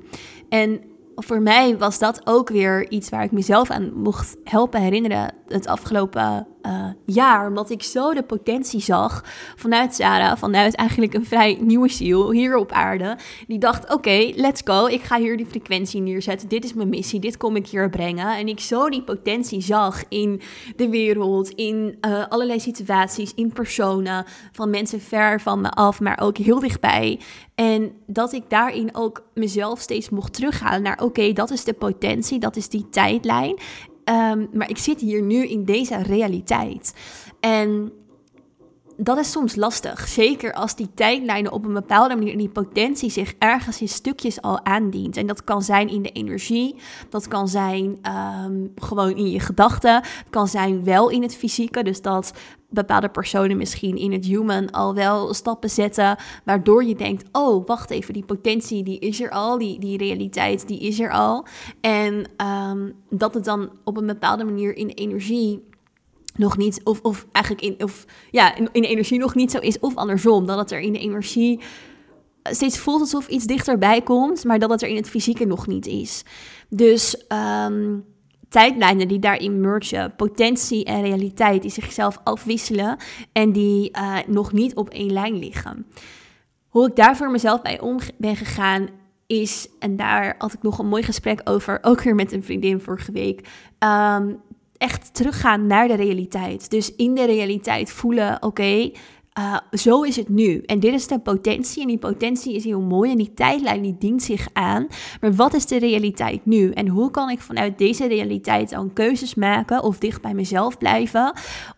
En 0.49 0.81
voor 1.23 1.41
mij 1.41 1.77
was 1.77 1.99
dat 1.99 2.21
ook 2.23 2.49
weer 2.49 2.89
iets 2.89 3.09
waar 3.09 3.23
ik 3.23 3.31
mezelf 3.31 3.69
aan 3.69 3.93
mocht 3.93 4.35
helpen 4.43 4.81
herinneren 4.81 5.33
het 5.47 5.67
afgelopen 5.67 6.47
uh, 6.65 6.85
jaar. 7.05 7.47
Omdat 7.47 7.69
ik 7.69 7.83
zo 7.83 8.13
de 8.13 8.23
potentie 8.23 8.81
zag 8.81 9.23
vanuit 9.55 9.95
Sarah, 9.95 10.37
vanuit 10.37 10.75
eigenlijk 10.75 11.13
een 11.13 11.25
vrij 11.25 11.57
nieuwe 11.61 11.89
ziel 11.89 12.31
hier 12.31 12.57
op 12.57 12.71
aarde. 12.71 13.17
Die 13.47 13.59
dacht, 13.59 13.93
oké, 13.93 14.31
let's 14.35 14.61
go. 14.63 14.85
Ik 14.85 15.01
ga 15.01 15.19
hier 15.19 15.37
die 15.37 15.45
frequentie 15.45 16.01
neerzetten. 16.01 16.49
Dit 16.49 16.63
is 16.63 16.73
mijn 16.73 16.89
missie. 16.89 17.19
Dit 17.19 17.37
kom 17.37 17.55
ik 17.55 17.67
hier 17.67 17.89
brengen. 17.89 18.37
En 18.37 18.47
ik 18.47 18.59
zo 18.59 18.89
die 18.89 19.03
potentie 19.03 19.61
zag 19.61 20.03
in 20.09 20.41
de 20.75 20.89
wereld, 20.89 21.49
in 21.49 21.97
uh, 22.01 22.27
allerlei 22.29 22.59
situaties, 22.59 23.33
in 23.35 23.53
personen. 23.53 24.25
Van 24.51 24.69
mensen 24.69 25.01
ver 25.01 25.41
van 25.41 25.61
me 25.61 25.69
af, 25.69 25.99
maar 25.99 26.19
ook 26.21 26.37
heel 26.37 26.59
dichtbij. 26.59 27.19
En 27.55 27.91
dat 28.07 28.33
ik 28.33 28.43
daarin 28.47 28.95
ook 28.95 29.23
mezelf 29.33 29.79
steeds 29.79 30.09
mocht 30.09 30.33
terughalen 30.33 30.81
naar, 30.81 30.99
oké, 31.01 31.33
dat 31.33 31.49
is 31.49 31.63
de 31.63 31.73
potentie, 31.73 32.39
dat 32.39 32.55
is 32.55 32.69
die 32.69 32.89
tijdlijn. 32.89 33.59
Um, 34.11 34.49
maar 34.53 34.69
ik 34.69 34.77
zit 34.77 34.99
hier 35.01 35.21
nu 35.21 35.47
in 35.47 35.65
deze 35.65 36.01
realiteit. 36.01 36.93
En 37.39 37.91
dat 38.97 39.17
is 39.17 39.31
soms 39.31 39.55
lastig. 39.55 40.07
Zeker 40.07 40.53
als 40.53 40.75
die 40.75 40.89
tijdlijnen 40.93 41.51
op 41.51 41.65
een 41.65 41.73
bepaalde 41.73 42.15
manier 42.15 42.37
die 42.37 42.49
potentie 42.49 43.09
zich 43.09 43.33
ergens 43.39 43.81
in 43.81 43.87
stukjes 43.87 44.41
al 44.41 44.65
aandient. 44.65 45.17
En 45.17 45.27
dat 45.27 45.43
kan 45.43 45.61
zijn 45.61 45.89
in 45.89 46.01
de 46.01 46.11
energie, 46.11 46.75
dat 47.09 47.27
kan 47.27 47.47
zijn 47.47 47.99
um, 48.45 48.71
gewoon 48.75 49.15
in 49.15 49.29
je 49.29 49.39
gedachten, 49.39 49.95
het 49.95 50.29
kan 50.29 50.47
zijn 50.47 50.83
wel 50.83 51.09
in 51.09 51.21
het 51.21 51.35
fysieke. 51.35 51.83
Dus 51.83 52.01
dat 52.01 52.33
bepaalde 52.69 53.09
personen 53.09 53.57
misschien 53.57 53.97
in 53.97 54.11
het 54.11 54.25
human 54.25 54.71
al 54.71 54.93
wel 54.93 55.33
stappen 55.33 55.69
zetten, 55.69 56.17
waardoor 56.45 56.83
je 56.83 56.95
denkt, 56.95 57.23
oh, 57.31 57.67
wacht 57.67 57.89
even, 57.89 58.13
die 58.13 58.25
potentie 58.25 58.83
die 58.83 58.99
is 58.99 59.21
er 59.21 59.29
al, 59.29 59.57
die, 59.57 59.79
die 59.79 59.97
realiteit 59.97 60.67
die 60.67 60.79
is 60.79 60.99
er 60.99 61.11
al. 61.11 61.45
En 61.81 62.25
um, 62.71 62.93
dat 63.09 63.33
het 63.33 63.45
dan 63.45 63.69
op 63.83 63.97
een 63.97 64.05
bepaalde 64.05 64.43
manier 64.43 64.75
in 64.75 64.89
energie 64.89 65.69
nog 66.35 66.57
niet, 66.57 66.81
of, 66.83 66.99
of 67.01 67.25
eigenlijk 67.31 67.65
in, 67.65 67.83
of, 67.83 68.05
ja, 68.31 68.55
in, 68.55 68.69
de 68.71 68.87
energie 68.87 69.19
nog 69.19 69.35
niet 69.35 69.51
zo 69.51 69.57
is, 69.57 69.79
of 69.79 69.95
andersom, 69.95 70.45
dat 70.45 70.57
het 70.57 70.71
er 70.71 70.79
in 70.79 70.93
de 70.93 70.99
energie 70.99 71.59
steeds 72.43 72.77
voelt 72.77 72.99
alsof 72.99 73.27
iets 73.27 73.45
dichterbij 73.45 74.01
komt, 74.01 74.43
maar 74.43 74.59
dat 74.59 74.69
het 74.69 74.81
er 74.81 74.87
in 74.87 74.95
het 74.95 75.09
fysieke 75.09 75.45
nog 75.45 75.67
niet 75.67 75.87
is. 75.87 76.23
Dus 76.69 77.25
um, 77.65 78.05
tijdlijnen 78.49 79.07
die 79.07 79.19
daarin 79.19 79.61
mergen, 79.61 80.15
potentie 80.15 80.85
en 80.85 81.01
realiteit 81.01 81.61
die 81.61 81.71
zichzelf 81.71 82.19
afwisselen 82.23 82.97
en 83.31 83.51
die 83.51 83.97
uh, 83.97 84.17
nog 84.27 84.51
niet 84.51 84.75
op 84.75 84.89
één 84.89 85.11
lijn 85.11 85.39
liggen. 85.39 85.85
Hoe 86.67 86.87
ik 86.87 86.95
daar 86.95 87.17
voor 87.17 87.31
mezelf 87.31 87.61
bij 87.61 87.79
om 87.79 87.99
ben 88.17 88.35
gegaan 88.35 88.89
is, 89.27 89.67
en 89.79 89.95
daar 89.95 90.35
had 90.37 90.53
ik 90.53 90.61
nog 90.61 90.79
een 90.79 90.87
mooi 90.87 91.03
gesprek 91.03 91.41
over, 91.43 91.77
ook 91.81 92.01
weer 92.01 92.15
met 92.15 92.31
een 92.31 92.43
vriendin 92.43 92.79
vorige 92.79 93.11
week, 93.11 93.47
um, 93.79 94.41
echt 94.81 95.13
teruggaan 95.13 95.67
naar 95.67 95.87
de 95.87 95.95
realiteit. 95.95 96.69
Dus 96.69 96.95
in 96.95 97.15
de 97.15 97.25
realiteit 97.25 97.91
voelen, 97.91 98.43
oké, 98.43 98.91
uh, 99.39 99.57
zo 99.71 100.01
is 100.01 100.15
het 100.15 100.29
nu. 100.29 100.61
En 100.65 100.79
dit 100.79 100.93
is 100.93 101.07
de 101.07 101.19
potentie. 101.19 101.81
En 101.81 101.87
die 101.87 101.97
potentie 101.97 102.55
is 102.55 102.63
heel 102.63 102.81
mooi. 102.81 103.11
En 103.11 103.17
die 103.17 103.33
tijdlijn 103.33 103.81
die 103.81 103.95
dient 103.99 104.23
zich 104.23 104.47
aan. 104.53 104.87
Maar 105.21 105.33
wat 105.33 105.53
is 105.53 105.65
de 105.65 105.79
realiteit 105.79 106.45
nu? 106.45 106.71
En 106.71 106.87
hoe 106.87 107.11
kan 107.11 107.29
ik 107.29 107.39
vanuit 107.39 107.77
deze 107.77 108.07
realiteit 108.07 108.69
dan 108.69 108.93
keuzes 108.93 109.35
maken? 109.35 109.83
Of 109.83 109.97
dicht 109.97 110.21
bij 110.21 110.33
mezelf 110.33 110.77
blijven? 110.77 111.33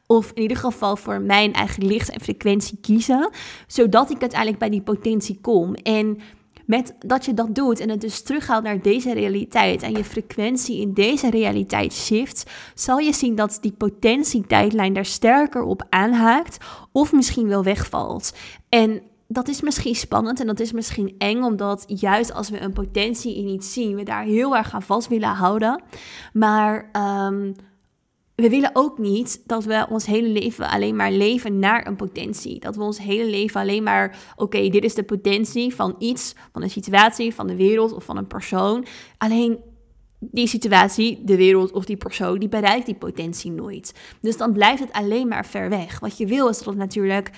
Of 0.08 0.32
in 0.34 0.42
ieder 0.42 0.58
geval 0.58 0.96
voor 0.96 1.22
mijn 1.22 1.54
eigen 1.54 1.86
licht 1.86 2.10
en 2.10 2.22
frequentie 2.22 2.78
kiezen. 2.82 3.30
Zodat 3.68 4.10
ik 4.10 4.22
uiteindelijk 4.22 4.60
bij 4.60 4.70
die 4.70 4.82
potentie 4.82 5.39
kom. 5.42 5.74
En 5.74 6.18
met 6.65 6.95
dat 6.99 7.26
je 7.26 7.34
dat 7.34 7.56
doet 7.56 7.80
en 7.80 7.89
het 7.89 8.02
dus 8.02 8.21
terughaalt 8.21 8.63
naar 8.63 8.82
deze 8.82 9.13
realiteit 9.13 9.82
en 9.82 9.91
je 9.91 10.04
frequentie 10.04 10.82
in 10.82 10.93
deze 10.93 11.30
realiteit 11.30 11.93
shift, 11.93 12.52
zal 12.76 12.97
je 12.97 13.13
zien 13.13 13.36
dat 13.36 13.58
die 13.62 13.73
potentietijdlijn 13.78 14.93
daar 14.93 15.06
sterker 15.06 15.63
op 15.63 15.86
aanhaakt 15.89 16.58
of 16.91 17.12
misschien 17.12 17.47
wel 17.47 17.63
wegvalt. 17.63 18.34
En 18.69 19.02
dat 19.28 19.47
is 19.47 19.62
misschien 19.62 19.95
spannend 19.95 20.39
en 20.39 20.47
dat 20.47 20.60
is 20.60 20.71
misschien 20.71 21.15
eng, 21.17 21.43
omdat 21.43 21.84
juist 21.88 22.34
als 22.34 22.49
we 22.49 22.62
een 22.62 22.73
potentie 22.73 23.38
in 23.38 23.47
iets 23.47 23.73
zien, 23.73 23.95
we 23.95 24.04
daar 24.04 24.23
heel 24.23 24.56
erg 24.56 24.73
aan 24.73 24.82
vast 24.82 25.08
willen 25.08 25.30
houden. 25.30 25.82
Maar 26.34 26.89
um, 27.28 27.56
we 28.36 28.50
willen 28.50 28.69
ook 28.74 28.98
niet 28.98 29.41
dat 29.46 29.63
we 29.63 29.86
ons 29.89 30.06
hele 30.06 30.28
leven 30.28 30.69
alleen 30.69 30.96
maar 30.96 31.12
leven 31.12 31.60
naar 31.60 31.88
een 31.88 31.96
potentie. 31.96 32.60
Dat 32.60 32.76
we 32.76 32.82
ons 32.82 33.00
hele 33.00 33.30
leven 33.30 33.62
alleen 33.62 33.84
maar, 33.84 34.17
oké, 34.36 34.69
dit 34.69 34.84
is 34.84 34.93
de 34.93 35.04
potentie 35.04 35.76
van 35.76 35.96
iets, 36.00 36.36
van 36.52 36.62
een 36.62 36.69
situatie, 36.69 37.34
van 37.34 37.48
de 37.48 37.56
wereld 37.56 37.93
of 37.93 38.04
van 38.04 38.17
een 38.17 38.28
persoon. 38.28 38.86
Alleen 39.17 39.60
die 40.19 40.48
situatie, 40.48 41.22
de 41.24 41.36
wereld 41.36 41.72
of 41.72 41.86
die 41.86 41.98
persoon, 41.98 42.39
die 42.39 42.50
bereikt 42.50 42.86
die 42.86 42.96
potentie 42.96 43.52
nooit. 43.52 43.93
Dus 44.22 44.38
dan 44.38 44.54
blijft 44.54 44.82
het 44.82 44.91
alleen 44.91 45.28
maar 45.28 45.46
ver 45.46 45.69
weg. 45.69 46.00
Wat 46.00 46.17
je 46.17 46.26
wil 46.26 46.48
is 46.48 46.58
dat 46.58 46.65
het 46.65 46.78
natuurlijk 46.78 47.32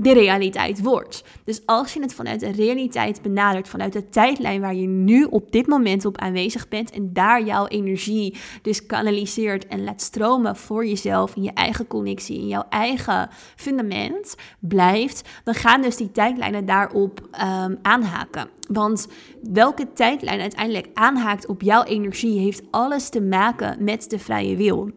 de 0.00 0.12
realiteit 0.12 0.82
wordt. 0.82 1.24
Dus 1.44 1.66
als 1.66 1.92
je 1.92 2.00
het 2.00 2.14
vanuit 2.14 2.40
de 2.40 2.50
realiteit 2.50 3.22
benadert, 3.22 3.68
vanuit 3.68 3.92
de 3.92 4.08
tijdlijn 4.08 4.60
waar 4.60 4.74
je 4.74 4.86
nu 4.86 5.24
op 5.24 5.52
dit 5.52 5.66
moment 5.66 6.04
op 6.04 6.18
aanwezig 6.18 6.68
bent 6.68 6.90
en 6.90 7.12
daar 7.12 7.44
jouw 7.44 7.66
energie 7.66 8.36
dus 8.62 8.86
kanaliseert 8.86 9.66
en 9.66 9.84
laat 9.84 10.02
stromen 10.02 10.56
voor 10.56 10.86
jezelf, 10.86 11.36
in 11.36 11.42
je 11.42 11.52
eigen 11.52 11.86
connectie, 11.86 12.38
in 12.38 12.46
jouw 12.46 12.64
eigen 12.68 13.28
fundament 13.56 14.34
blijft, 14.60 15.28
dan 15.44 15.54
gaan 15.54 15.82
dus 15.82 15.96
die 15.96 16.10
tijdlijnen 16.10 16.66
daarop 16.66 17.20
um, 17.20 17.78
aanhaken. 17.82 18.48
Want 18.68 19.08
welke 19.52 19.92
tijdlijn 19.92 20.40
uiteindelijk 20.40 20.88
aanhaakt 20.94 21.46
op 21.46 21.62
jouw 21.62 21.82
energie 21.82 22.38
heeft 22.38 22.62
alles 22.70 23.08
te 23.08 23.20
maken 23.20 23.84
met 23.84 24.10
de 24.10 24.18
vrije 24.18 24.56
wil. 24.56 24.90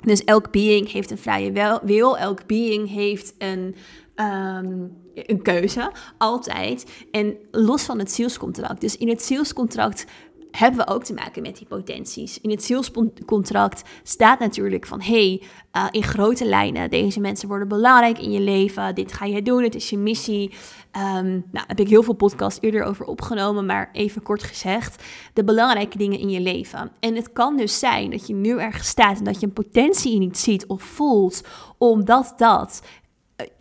Dus 0.00 0.24
elk 0.24 0.50
being 0.50 0.92
heeft 0.92 1.10
een 1.10 1.18
vrije 1.18 1.80
wil, 1.82 2.18
elk 2.18 2.46
being 2.46 2.90
heeft 2.90 3.34
een 3.38 3.74
um, 4.20 4.96
een 5.14 5.42
keuze, 5.42 5.92
altijd. 6.18 7.06
En 7.10 7.36
los 7.50 7.82
van 7.82 7.98
het 7.98 8.12
zielscontract. 8.12 8.80
Dus 8.80 8.96
in 8.96 9.08
het 9.08 9.22
zielscontract 9.22 10.06
hebben 10.50 10.86
we 10.86 10.92
ook 10.92 11.04
te 11.04 11.14
maken 11.14 11.42
met 11.42 11.56
die 11.56 11.66
potenties. 11.66 12.40
In 12.40 12.50
het 12.50 12.64
zielscontract 12.64 13.82
staat 14.02 14.38
natuurlijk 14.38 14.86
van 14.86 15.02
hey, 15.02 15.42
uh, 15.76 15.86
in 15.90 16.02
grote 16.02 16.44
lijnen, 16.44 16.90
deze 16.90 17.20
mensen 17.20 17.48
worden 17.48 17.68
belangrijk 17.68 18.18
in 18.18 18.30
je 18.30 18.40
leven, 18.40 18.94
dit 18.94 19.12
ga 19.12 19.24
je 19.24 19.42
doen, 19.42 19.62
het 19.62 19.74
is 19.74 19.90
je 19.90 19.98
missie. 19.98 20.54
Um, 20.96 21.44
nou, 21.52 21.66
heb 21.66 21.80
ik 21.80 21.88
heel 21.88 22.02
veel 22.02 22.14
podcasts 22.14 22.60
eerder 22.62 22.82
over 22.82 23.04
opgenomen, 23.04 23.66
maar 23.66 23.88
even 23.92 24.22
kort 24.22 24.42
gezegd, 24.42 25.04
de 25.32 25.44
belangrijke 25.44 25.98
dingen 25.98 26.18
in 26.18 26.30
je 26.30 26.40
leven. 26.40 26.90
En 27.00 27.14
het 27.14 27.32
kan 27.32 27.56
dus 27.56 27.78
zijn 27.78 28.10
dat 28.10 28.26
je 28.26 28.34
nu 28.34 28.58
ergens 28.58 28.88
staat 28.88 29.18
en 29.18 29.24
dat 29.24 29.40
je 29.40 29.46
een 29.46 29.52
potentie 29.52 30.14
in 30.14 30.22
iets 30.22 30.42
ziet 30.42 30.66
of 30.66 30.82
voelt, 30.82 31.42
omdat 31.78 32.34
dat 32.36 32.82
eh, 32.82 32.97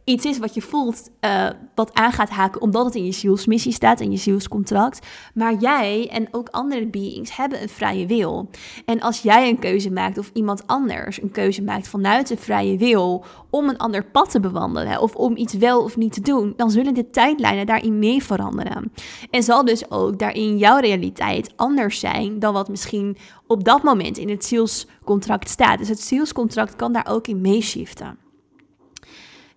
iets 0.03 0.25
is 0.25 0.37
wat 0.37 0.53
je 0.53 0.61
voelt, 0.61 1.09
uh, 1.21 1.49
wat 1.75 1.93
aan 1.93 2.11
gaat 2.11 2.29
haken, 2.29 2.61
omdat 2.61 2.85
het 2.85 2.95
in 2.95 3.05
je 3.05 3.11
zielsmissie 3.11 3.71
staat, 3.71 3.99
in 3.99 4.11
je 4.11 4.17
zielscontract. 4.17 5.07
Maar 5.33 5.53
jij 5.53 6.09
en 6.11 6.27
ook 6.31 6.49
andere 6.49 6.87
beings 6.87 7.35
hebben 7.35 7.61
een 7.61 7.69
vrije 7.69 8.05
wil. 8.05 8.49
En 8.85 8.99
als 8.99 9.21
jij 9.21 9.49
een 9.49 9.59
keuze 9.59 9.91
maakt, 9.91 10.17
of 10.17 10.29
iemand 10.33 10.67
anders 10.67 11.21
een 11.21 11.31
keuze 11.31 11.61
maakt 11.61 11.87
vanuit 11.87 12.27
de 12.27 12.37
vrije 12.37 12.77
wil 12.77 13.25
om 13.49 13.69
een 13.69 13.77
ander 13.77 14.05
pad 14.05 14.31
te 14.31 14.39
bewandelen, 14.39 15.01
of 15.01 15.15
om 15.15 15.37
iets 15.37 15.53
wel 15.53 15.83
of 15.83 15.97
niet 15.97 16.13
te 16.13 16.21
doen, 16.21 16.53
dan 16.55 16.71
zullen 16.71 16.93
de 16.93 17.09
tijdlijnen 17.09 17.65
daarin 17.65 17.99
mee 17.99 18.23
veranderen. 18.23 18.91
En 19.31 19.43
zal 19.43 19.65
dus 19.65 19.91
ook 19.91 20.19
daarin 20.19 20.57
jouw 20.57 20.79
realiteit 20.79 21.53
anders 21.55 21.99
zijn 21.99 22.39
dan 22.39 22.53
wat 22.53 22.69
misschien 22.69 23.17
op 23.47 23.63
dat 23.63 23.83
moment 23.83 24.17
in 24.17 24.29
het 24.29 24.45
zielscontract 24.45 25.49
staat. 25.49 25.79
Dus 25.79 25.89
het 25.89 26.01
zielscontract 26.01 26.75
kan 26.75 26.93
daar 26.93 27.07
ook 27.09 27.27
in 27.27 27.41
meeshiften. 27.41 28.26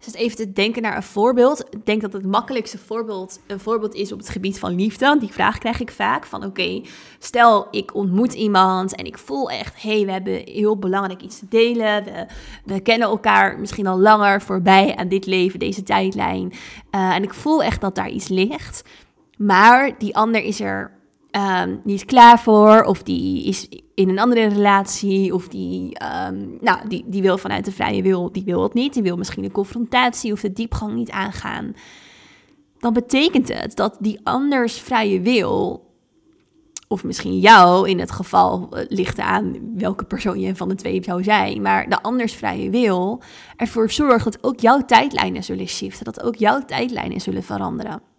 Dus 0.04 0.14
even 0.14 0.36
te 0.36 0.52
denken 0.52 0.82
naar 0.82 0.96
een 0.96 1.02
voorbeeld. 1.02 1.64
Ik 1.70 1.86
denk 1.86 2.00
dat 2.00 2.12
het 2.12 2.24
makkelijkste 2.24 2.78
voorbeeld 2.78 3.40
een 3.46 3.60
voorbeeld 3.60 3.94
is 3.94 4.12
op 4.12 4.18
het 4.18 4.28
gebied 4.28 4.58
van 4.58 4.74
liefde. 4.74 5.16
Die 5.18 5.32
vraag 5.32 5.58
krijg 5.58 5.80
ik 5.80 5.90
vaak 5.90 6.26
van 6.26 6.44
oké, 6.44 6.82
stel 7.18 7.68
ik 7.70 7.94
ontmoet 7.94 8.32
iemand 8.32 8.94
en 8.94 9.04
ik 9.04 9.18
voel 9.18 9.50
echt, 9.50 9.82
hé, 9.82 9.96
hey, 9.96 10.06
we 10.06 10.12
hebben 10.12 10.42
heel 10.44 10.78
belangrijk 10.78 11.22
iets 11.22 11.38
te 11.38 11.46
delen. 11.48 12.04
We, 12.64 12.80
kennen 12.80 13.08
elkaar 13.08 13.58
misschien 13.58 13.86
al 13.86 13.98
langer 13.98 14.42
voorbij 14.42 14.96
aan 14.96 15.08
dit 15.08 15.26
leven, 15.26 15.58
deze 15.58 15.82
tijdlijn. 15.82 16.52
Uh, 16.90 17.14
en 17.14 17.22
ik 17.22 17.34
voel 17.34 17.62
echt 17.62 17.80
dat 17.80 17.94
daar 17.94 18.10
iets 18.10 18.28
ligt. 18.28 18.82
Maar 19.36 19.98
die 19.98 20.16
ander 20.16 20.42
is 20.42 20.60
er 20.60 20.98
um, 21.64 21.80
niet 21.84 22.04
klaar 22.04 22.40
voor, 22.40 22.82
of 22.82 23.02
die 23.02 23.44
is 23.44 23.68
in 24.00 24.08
een 24.08 24.18
andere 24.18 24.46
relatie, 24.46 25.34
of 25.34 25.48
die, 25.48 25.96
um, 26.28 26.58
nou, 26.60 26.88
die, 26.88 27.04
die 27.06 27.22
wil 27.22 27.38
vanuit 27.38 27.64
de 27.64 27.72
vrije 27.72 28.02
wil, 28.02 28.32
die 28.32 28.44
wil 28.44 28.62
het 28.62 28.74
niet, 28.74 28.94
die 28.94 29.02
wil 29.02 29.16
misschien 29.16 29.42
de 29.42 29.50
confrontatie 29.50 30.32
of 30.32 30.40
de 30.40 30.52
diepgang 30.52 30.94
niet 30.94 31.10
aangaan, 31.10 31.74
dan 32.78 32.92
betekent 32.92 33.48
het 33.48 33.76
dat 33.76 33.96
die 34.00 34.20
anders 34.22 34.80
vrije 34.80 35.20
wil, 35.20 35.88
of 36.88 37.04
misschien 37.04 37.38
jou 37.38 37.88
in 37.88 37.98
het 37.98 38.10
geval 38.10 38.68
uh, 38.72 38.84
ligt 38.88 39.18
aan 39.18 39.74
welke 39.76 40.04
persoon 40.04 40.40
je 40.40 40.56
van 40.56 40.68
de 40.68 40.74
twee 40.74 41.02
zou 41.04 41.22
zijn, 41.22 41.62
maar 41.62 41.88
de 41.88 42.02
anders 42.02 42.34
vrije 42.34 42.70
wil 42.70 43.22
ervoor 43.56 43.90
zorgt 43.90 44.24
dat 44.24 44.38
ook 44.44 44.60
jouw 44.60 44.84
tijdlijnen 44.84 45.44
zullen 45.44 45.66
shiften, 45.66 46.04
dat 46.04 46.22
ook 46.22 46.36
jouw 46.36 46.64
tijdlijnen 46.64 47.20
zullen 47.20 47.42
veranderen. 47.42 48.09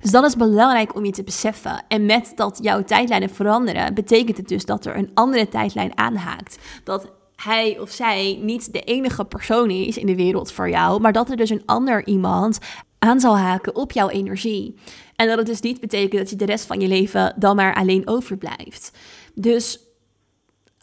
Dus 0.00 0.10
dat 0.10 0.24
is 0.24 0.36
belangrijk 0.36 0.94
om 0.94 1.04
je 1.04 1.12
te 1.12 1.22
beseffen. 1.22 1.84
En 1.88 2.06
met 2.06 2.32
dat 2.34 2.58
jouw 2.62 2.84
tijdlijnen 2.84 3.30
veranderen, 3.30 3.94
betekent 3.94 4.36
het 4.36 4.48
dus 4.48 4.64
dat 4.64 4.86
er 4.86 4.96
een 4.96 5.10
andere 5.14 5.48
tijdlijn 5.48 5.98
aanhaakt. 5.98 6.58
Dat 6.84 7.10
hij 7.36 7.78
of 7.78 7.90
zij 7.90 8.38
niet 8.42 8.72
de 8.72 8.80
enige 8.80 9.24
persoon 9.24 9.70
is 9.70 9.96
in 9.96 10.06
de 10.06 10.16
wereld 10.16 10.52
voor 10.52 10.70
jou, 10.70 11.00
maar 11.00 11.12
dat 11.12 11.30
er 11.30 11.36
dus 11.36 11.50
een 11.50 11.62
ander 11.66 12.06
iemand 12.06 12.58
aan 12.98 13.20
zal 13.20 13.38
haken 13.38 13.76
op 13.76 13.92
jouw 13.92 14.08
energie. 14.08 14.74
En 15.16 15.28
dat 15.28 15.38
het 15.38 15.46
dus 15.46 15.60
niet 15.60 15.80
betekent 15.80 16.20
dat 16.20 16.30
je 16.30 16.36
de 16.36 16.44
rest 16.44 16.66
van 16.66 16.80
je 16.80 16.88
leven 16.88 17.34
dan 17.36 17.56
maar 17.56 17.74
alleen 17.74 18.08
overblijft. 18.08 18.90
Dus 19.34 19.80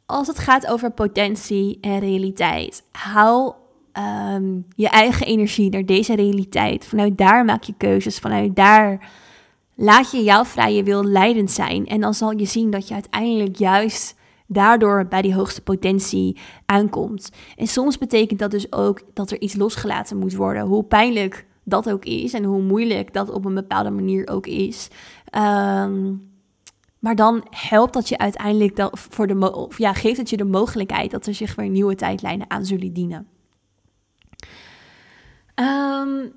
als 0.05 0.27
het 0.27 0.39
gaat 0.39 0.67
over 0.67 0.91
potentie 0.91 1.77
en 1.81 1.99
realiteit, 1.99 2.83
hou 2.91 3.53
Ehm, 3.95 4.59
je 4.75 4.89
eigen 4.89 5.25
energie 5.25 5.69
naar 5.69 5.85
deze 5.85 6.15
realiteit. 6.15 6.85
Vanuit 6.85 7.17
daar 7.17 7.45
maak 7.45 7.63
je 7.63 7.73
keuzes. 7.77 8.19
Vanuit 8.19 8.55
daar 8.55 9.09
laat 9.75 10.11
je 10.11 10.23
jouw 10.23 10.45
vrije 10.45 10.83
wil 10.83 11.03
leidend 11.03 11.51
zijn. 11.51 11.85
En 11.85 12.01
dan 12.01 12.13
zal 12.13 12.37
je 12.37 12.45
zien 12.45 12.71
dat 12.71 12.87
je 12.87 12.93
uiteindelijk 12.93 13.55
juist 13.55 14.15
daardoor 14.47 15.07
bij 15.07 15.21
die 15.21 15.35
hoogste 15.35 15.61
potentie 15.61 16.37
aankomt. 16.65 17.29
En 17.55 17.67
soms 17.67 17.97
betekent 17.97 18.39
dat 18.39 18.51
dus 18.51 18.71
ook 18.71 19.01
dat 19.13 19.31
er 19.31 19.41
iets 19.41 19.55
losgelaten 19.55 20.17
moet 20.17 20.35
worden. 20.35 20.65
Hoe 20.65 20.83
pijnlijk 20.83 21.45
dat 21.63 21.89
ook 21.89 22.05
is 22.05 22.33
en 22.33 22.43
hoe 22.43 22.61
moeilijk 22.61 23.13
dat 23.13 23.31
op 23.31 23.45
een 23.45 23.53
bepaalde 23.53 23.91
manier 23.91 24.27
ook 24.27 24.47
is. 24.47 24.87
Ehm, 25.25 26.13
maar 26.99 27.15
dan 27.15 27.45
helpt 27.49 27.93
dat 27.93 28.09
je 28.09 28.17
uiteindelijk 28.17 28.75
dat 28.75 28.99
voor 29.09 29.27
de 29.27 29.69
ja, 29.77 29.93
geeft 29.93 30.17
het 30.17 30.29
je 30.29 30.37
de 30.37 30.45
mogelijkheid 30.45 31.11
dat 31.11 31.25
er 31.25 31.33
zich 31.33 31.55
weer 31.55 31.69
nieuwe 31.69 31.95
tijdlijnen 31.95 32.49
aan 32.49 32.65
zullen 32.65 32.93
dienen. 32.93 33.27
Um, 35.55 36.33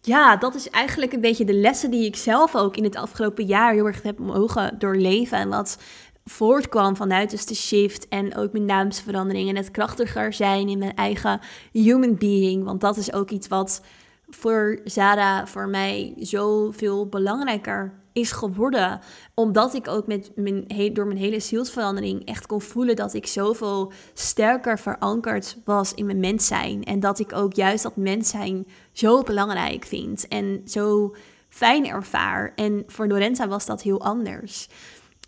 ja, 0.00 0.36
dat 0.36 0.54
is 0.54 0.70
eigenlijk 0.70 1.12
een 1.12 1.20
beetje 1.20 1.44
de 1.44 1.54
lessen 1.54 1.90
die 1.90 2.06
ik 2.06 2.16
zelf 2.16 2.56
ook 2.56 2.76
in 2.76 2.84
het 2.84 2.96
afgelopen 2.96 3.44
jaar 3.44 3.72
heel 3.72 3.86
erg 3.86 4.02
heb 4.02 4.18
mogen 4.18 4.78
doorleven. 4.78 5.38
En 5.38 5.48
wat 5.48 5.78
voortkwam 6.24 6.96
vanuit 6.96 7.30
dus 7.30 7.46
de 7.46 7.54
shift 7.54 8.08
en 8.08 8.36
ook 8.36 8.52
mijn 8.52 8.64
naamsverandering 8.64 9.48
en 9.48 9.56
het 9.56 9.70
krachtiger 9.70 10.32
zijn 10.32 10.68
in 10.68 10.78
mijn 10.78 10.94
eigen 10.94 11.40
human 11.72 12.16
being. 12.16 12.64
Want 12.64 12.80
dat 12.80 12.96
is 12.96 13.12
ook 13.12 13.30
iets 13.30 13.48
wat 13.48 13.82
voor 14.28 14.80
Zara, 14.84 15.46
voor 15.46 15.68
mij, 15.68 16.14
zoveel 16.18 17.08
belangrijker 17.08 18.03
is 18.14 18.32
geworden. 18.32 19.00
Omdat 19.34 19.74
ik 19.74 19.88
ook 19.88 20.06
met 20.06 20.30
mijn, 20.34 20.66
door 20.92 21.06
mijn 21.06 21.18
hele 21.18 21.40
zielsverandering 21.40 22.24
echt 22.24 22.46
kon 22.46 22.60
voelen 22.60 22.96
dat 22.96 23.14
ik 23.14 23.26
zoveel 23.26 23.92
sterker 24.14 24.78
verankerd 24.78 25.56
was 25.64 25.94
in 25.94 26.06
mijn 26.06 26.20
mens 26.20 26.46
zijn. 26.46 26.84
En 26.84 27.00
dat 27.00 27.18
ik 27.18 27.32
ook 27.32 27.54
juist 27.54 27.82
dat 27.82 27.96
mens 27.96 28.28
zijn 28.28 28.66
zo 28.92 29.22
belangrijk 29.22 29.84
vind 29.84 30.28
en 30.28 30.62
zo 30.66 31.14
fijn 31.48 31.86
ervaar. 31.86 32.52
En 32.54 32.82
voor 32.86 33.06
Lorenza 33.06 33.48
was 33.48 33.66
dat 33.66 33.82
heel 33.82 34.00
anders. 34.00 34.68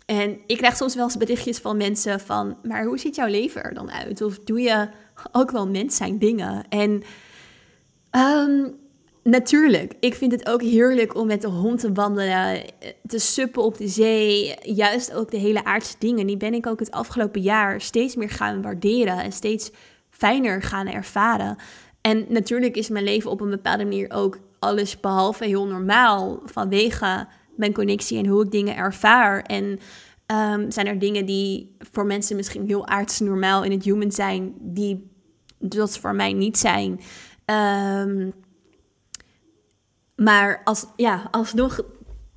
En 0.05 0.39
ik 0.45 0.57
krijg 0.57 0.75
soms 0.75 0.95
wel 0.95 1.03
eens 1.03 1.17
berichtjes 1.17 1.57
van 1.57 1.77
mensen 1.77 2.19
van, 2.19 2.57
maar 2.63 2.85
hoe 2.85 2.99
ziet 2.99 3.15
jouw 3.15 3.27
leven 3.27 3.63
er 3.63 3.73
dan 3.73 3.91
uit? 3.91 4.21
Of 4.21 4.39
doe 4.39 4.59
je 4.59 4.89
ook 5.31 5.51
wel 5.51 5.67
mens 5.67 5.95
zijn 5.95 6.17
dingen? 6.17 6.67
En 6.69 7.03
um, 8.11 8.75
Natuurlijk, 9.27 9.93
ik 9.99 10.15
vind 10.15 10.31
het 10.31 10.49
ook 10.49 10.61
heerlijk 10.61 11.15
om 11.15 11.27
met 11.27 11.41
de 11.41 11.47
hond 11.47 11.79
te 11.79 11.91
wandelen, 11.91 12.61
te 13.07 13.19
suppen 13.19 13.63
op 13.63 13.77
de 13.77 13.87
zee. 13.87 14.55
Juist 14.61 15.13
ook 15.13 15.31
de 15.31 15.37
hele 15.37 15.63
aardse 15.63 15.95
dingen, 15.99 16.27
die 16.27 16.37
ben 16.37 16.53
ik 16.53 16.67
ook 16.67 16.79
het 16.79 16.91
afgelopen 16.91 17.41
jaar 17.41 17.81
steeds 17.81 18.15
meer 18.15 18.29
gaan 18.29 18.61
waarderen 18.61 19.23
en 19.23 19.31
steeds 19.31 19.71
fijner 20.09 20.61
gaan 20.61 20.87
ervaren. 20.87 21.55
En 22.01 22.25
natuurlijk 22.29 22.75
is 22.75 22.89
mijn 22.89 23.03
leven 23.03 23.31
op 23.31 23.41
een 23.41 23.49
bepaalde 23.49 23.83
manier 23.83 24.11
ook 24.11 24.39
alles 24.59 24.99
behalve 24.99 25.45
heel 25.45 25.67
normaal 25.67 26.41
vanwege 26.45 27.27
mijn 27.55 27.73
connectie 27.73 28.17
en 28.17 28.27
hoe 28.27 28.43
ik 28.43 28.51
dingen 28.51 28.75
ervaar. 28.75 29.41
En 29.41 29.79
um, 30.27 30.71
zijn 30.71 30.87
er 30.87 30.99
dingen 30.99 31.25
die 31.25 31.75
voor 31.91 32.05
mensen 32.05 32.35
misschien 32.35 32.67
heel 32.67 32.87
aards 32.87 33.19
normaal 33.19 33.63
in 33.63 33.71
het 33.71 33.83
human 33.83 34.11
zijn, 34.11 34.53
die 34.59 35.09
dat 35.59 35.97
voor 35.97 36.15
mij 36.15 36.33
niet 36.33 36.57
zijn. 36.57 36.99
Um, 37.45 38.33
maar 40.17 40.61
als, 40.63 40.85
ja, 40.95 41.27
alsnog, 41.31 41.81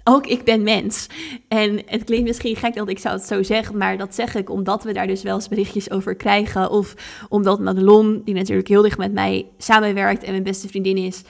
ook 0.04 0.26
ik 0.26 0.44
ben 0.44 0.62
mens. 0.62 1.06
En 1.48 1.82
het 1.86 2.04
klinkt 2.04 2.26
misschien 2.26 2.56
gek 2.56 2.74
dat 2.74 2.88
ik 2.88 2.98
zou 2.98 3.16
het 3.16 3.26
zo 3.26 3.42
zeggen, 3.42 3.76
maar 3.76 3.98
dat 3.98 4.14
zeg 4.14 4.34
ik 4.34 4.50
omdat 4.50 4.84
we 4.84 4.92
daar 4.92 5.06
dus 5.06 5.22
wel 5.22 5.34
eens 5.34 5.48
berichtjes 5.48 5.90
over 5.90 6.14
krijgen. 6.14 6.70
Of 6.70 6.94
omdat 7.28 7.60
Madelon, 7.60 8.22
die 8.24 8.34
natuurlijk 8.34 8.68
heel 8.68 8.82
dicht 8.82 8.98
met 8.98 9.12
mij 9.12 9.46
samenwerkt 9.58 10.22
en 10.22 10.30
mijn 10.30 10.42
beste 10.42 10.68
vriendin 10.68 10.96
is, 10.96 11.22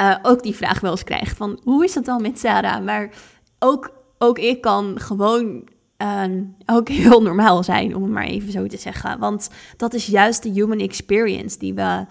uh, 0.00 0.16
ook 0.22 0.42
die 0.42 0.54
vraag 0.54 0.80
wel 0.80 0.90
eens 0.90 1.04
krijgt 1.04 1.36
van 1.36 1.60
hoe 1.62 1.84
is 1.84 1.94
het 1.94 2.04
dan 2.04 2.22
met 2.22 2.38
Sarah? 2.38 2.84
Maar 2.84 3.10
ook, 3.58 3.90
ook 4.18 4.38
ik 4.38 4.60
kan 4.60 5.00
gewoon 5.00 5.68
uh, 6.02 6.24
ook 6.66 6.88
heel 6.88 7.22
normaal 7.22 7.62
zijn, 7.62 7.96
om 7.96 8.02
het 8.02 8.12
maar 8.12 8.26
even 8.26 8.52
zo 8.52 8.66
te 8.66 8.76
zeggen. 8.76 9.18
Want 9.18 9.50
dat 9.76 9.94
is 9.94 10.06
juist 10.06 10.42
de 10.42 10.50
human 10.50 10.78
experience 10.78 11.58
die 11.58 11.74
we 11.74 12.06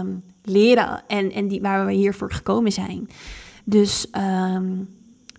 um, 0.00 0.22
leren 0.42 1.02
en, 1.06 1.32
en 1.32 1.48
die, 1.48 1.60
waar 1.60 1.86
we 1.86 1.92
hiervoor 1.92 2.32
gekomen 2.32 2.72
zijn. 2.72 3.08
Dus 3.64 4.06
um, 4.16 4.88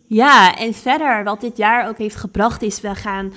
ja, 0.08 0.56
en 0.56 0.74
verder 0.74 1.24
wat 1.24 1.42
dit 1.42 1.58
jaar 1.58 1.88
ook 1.88 1.98
heeft 1.98 2.16
gebracht 2.16 2.62
is, 2.62 2.82
we 2.82 2.96
gaan 2.96 3.34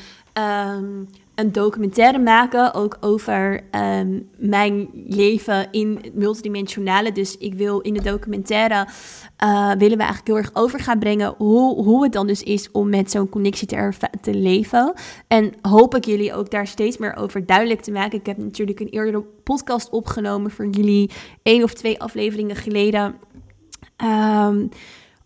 um, 0.76 1.08
een 1.36 1.52
documentaire 1.52 2.18
maken, 2.18 2.74
ook 2.74 2.96
over 3.00 3.60
um, 3.70 4.28
mijn 4.36 4.88
leven 5.06 5.68
in 5.70 5.98
het 6.02 6.14
multidimensionale. 6.14 7.12
Dus 7.12 7.38
ik 7.38 7.54
wil 7.54 7.80
in 7.80 7.94
de 7.94 8.02
documentaire, 8.02 8.86
uh, 9.44 9.72
willen 9.72 9.96
we 9.96 10.04
eigenlijk 10.04 10.26
heel 10.26 10.36
erg 10.36 10.50
over 10.52 10.80
gaan 10.80 10.98
brengen 10.98 11.34
hoe, 11.36 11.84
hoe 11.84 12.02
het 12.02 12.12
dan 12.12 12.26
dus 12.26 12.42
is 12.42 12.70
om 12.70 12.88
met 12.88 13.10
zo'n 13.10 13.28
connectie 13.28 13.66
te, 13.66 13.92
te 14.20 14.34
leven. 14.34 14.92
En 15.28 15.52
hoop 15.62 15.94
ik 15.94 16.04
jullie 16.04 16.34
ook 16.34 16.50
daar 16.50 16.66
steeds 16.66 16.98
meer 16.98 17.16
over 17.16 17.46
duidelijk 17.46 17.80
te 17.80 17.92
maken. 17.92 18.18
Ik 18.18 18.26
heb 18.26 18.36
natuurlijk 18.36 18.80
een 18.80 18.88
eerdere 18.88 19.24
podcast 19.42 19.90
opgenomen 19.90 20.50
voor 20.50 20.66
jullie, 20.66 21.10
één 21.42 21.62
of 21.62 21.74
twee 21.74 22.00
afleveringen 22.00 22.56
geleden, 22.56 23.14
um, 24.04 24.68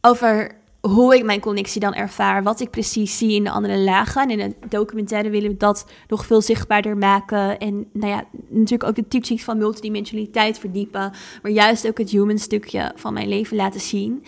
over 0.00 0.59
hoe 0.80 1.14
ik 1.14 1.24
mijn 1.24 1.40
connectie 1.40 1.80
dan 1.80 1.94
ervaar, 1.94 2.42
wat 2.42 2.60
ik 2.60 2.70
precies 2.70 3.18
zie 3.18 3.34
in 3.34 3.44
de 3.44 3.50
andere 3.50 3.78
lagen. 3.78 4.22
En 4.22 4.30
in 4.30 4.48
de 4.48 4.68
documentaire 4.68 5.30
willen 5.30 5.50
we 5.50 5.56
dat 5.56 5.86
nog 6.08 6.26
veel 6.26 6.40
zichtbaarder 6.40 6.96
maken. 6.96 7.58
En 7.58 7.86
nou 7.92 8.12
ja, 8.12 8.24
natuurlijk 8.48 8.84
ook 8.84 8.94
de 8.94 9.08
teachings 9.08 9.44
van 9.44 9.58
multidimensionaliteit 9.58 10.58
verdiepen, 10.58 11.12
maar 11.42 11.52
juist 11.52 11.86
ook 11.86 11.98
het 11.98 12.10
human 12.10 12.38
stukje 12.38 12.92
van 12.94 13.12
mijn 13.12 13.28
leven 13.28 13.56
laten 13.56 13.80
zien. 13.80 14.24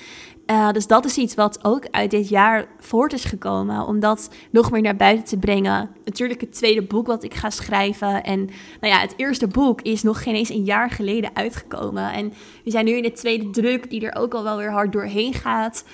Uh, 0.53 0.71
dus 0.71 0.87
dat 0.87 1.05
is 1.05 1.17
iets 1.17 1.35
wat 1.35 1.59
ook 1.65 1.87
uit 1.91 2.11
dit 2.11 2.29
jaar 2.29 2.67
voort 2.79 3.13
is 3.13 3.25
gekomen, 3.25 3.87
om 3.87 4.01
dat 4.01 4.31
nog 4.51 4.71
meer 4.71 4.83
naar 4.83 4.97
buiten 4.97 5.25
te 5.25 5.37
brengen. 5.37 5.91
Natuurlijk 6.05 6.41
het 6.41 6.53
tweede 6.53 6.83
boek 6.83 7.07
wat 7.07 7.25
ik 7.25 7.35
ga 7.35 7.51
schrijven. 7.51 8.23
En 8.23 8.39
nou 8.81 8.93
ja, 8.93 8.99
het 8.99 9.15
eerste 9.17 9.47
boek 9.47 9.83
is 9.83 10.03
nog 10.03 10.23
geen 10.23 10.35
eens 10.35 10.49
een 10.49 10.65
jaar 10.65 10.91
geleden 10.91 11.31
uitgekomen. 11.35 12.13
En 12.13 12.33
we 12.65 12.71
zijn 12.71 12.85
nu 12.85 12.93
in 12.93 13.03
de 13.03 13.13
tweede 13.13 13.51
druk, 13.51 13.91
die 13.91 14.07
er 14.07 14.21
ook 14.21 14.35
al 14.35 14.43
wel 14.43 14.57
weer 14.57 14.71
hard 14.71 14.93
doorheen 14.93 15.35
gaat. 15.35 15.85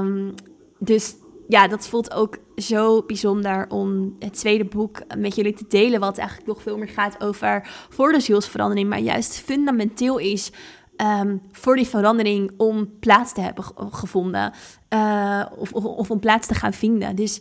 Um, 0.00 0.34
dus 0.78 1.14
ja, 1.48 1.68
dat 1.68 1.88
voelt 1.88 2.14
ook 2.14 2.36
zo 2.56 3.02
bijzonder 3.02 3.66
om 3.68 4.16
het 4.18 4.34
tweede 4.34 4.64
boek 4.64 4.98
met 5.18 5.36
jullie 5.36 5.54
te 5.54 5.64
delen. 5.68 6.00
Wat 6.00 6.18
eigenlijk 6.18 6.48
nog 6.48 6.62
veel 6.62 6.78
meer 6.78 6.88
gaat 6.88 7.22
over 7.22 7.68
voor 7.88 8.12
de 8.12 8.20
zielsverandering, 8.20 8.88
maar 8.88 9.00
juist 9.00 9.40
fundamenteel 9.40 10.18
is 10.18 10.52
Ehm, 11.00 11.36
voor 11.52 11.76
die 11.76 11.86
verandering 11.86 12.50
om 12.56 12.98
plaats 12.98 13.32
te 13.32 13.40
hebben 13.40 13.64
gevonden. 13.76 14.52
Uh, 14.94 15.44
of, 15.56 15.72
of, 15.72 16.10
om 16.10 16.20
plaats 16.20 16.46
te 16.46 16.54
gaan 16.54 16.72
vinden. 16.72 17.16
Dus 17.16 17.40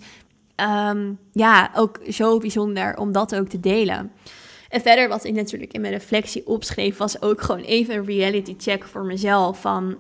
um, 0.90 1.20
ja, 1.32 1.72
ook 1.76 2.00
zo 2.10 2.38
bijzonder 2.38 2.98
om 2.98 3.12
dat 3.12 3.36
ook 3.36 3.48
te 3.48 3.60
delen. 3.60 4.12
En 4.70 4.82
verder, 4.82 5.08
wat 5.10 5.24
ik 5.24 5.34
natuurlijk 5.34 5.74
in 5.74 5.82
mijn 5.82 5.94
reflectie 5.94 6.48
opschreef, 6.48 6.98
was 6.98 7.22
ook 7.22 7.42
gewoon 7.42 7.62
even 7.62 7.96
een 7.96 8.06
reality 8.06 8.56
check 8.58 8.84
voor 8.84 9.06
mezelf. 9.06 9.62
Van, 9.62 9.98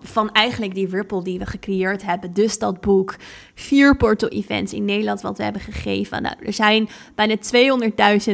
van 0.00 0.30
eigenlijk 0.32 0.74
die 0.74 0.88
ripple 0.88 1.22
die 1.22 1.38
we 1.38 1.46
gecreëerd 1.46 2.02
hebben. 2.02 2.32
Dus 2.32 2.58
dat 2.58 2.80
boek. 2.80 3.16
Vier 3.54 3.96
portal 3.96 4.28
events 4.28 4.72
in 4.72 4.84
Nederland 4.84 5.20
wat 5.20 5.36
we 5.36 5.42
hebben 5.42 5.62
gegeven. 5.62 6.22
Nou, 6.22 6.36
er 6.42 6.52
zijn 6.52 6.88
bijna 7.14 7.36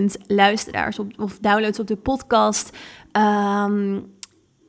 200.000 0.01 0.05
luisteraars 0.26 0.99
op, 0.99 1.12
of 1.18 1.39
downloads 1.39 1.81
op 1.81 1.87
de 1.87 1.97
podcast. 1.97 2.76
Um, 3.12 4.18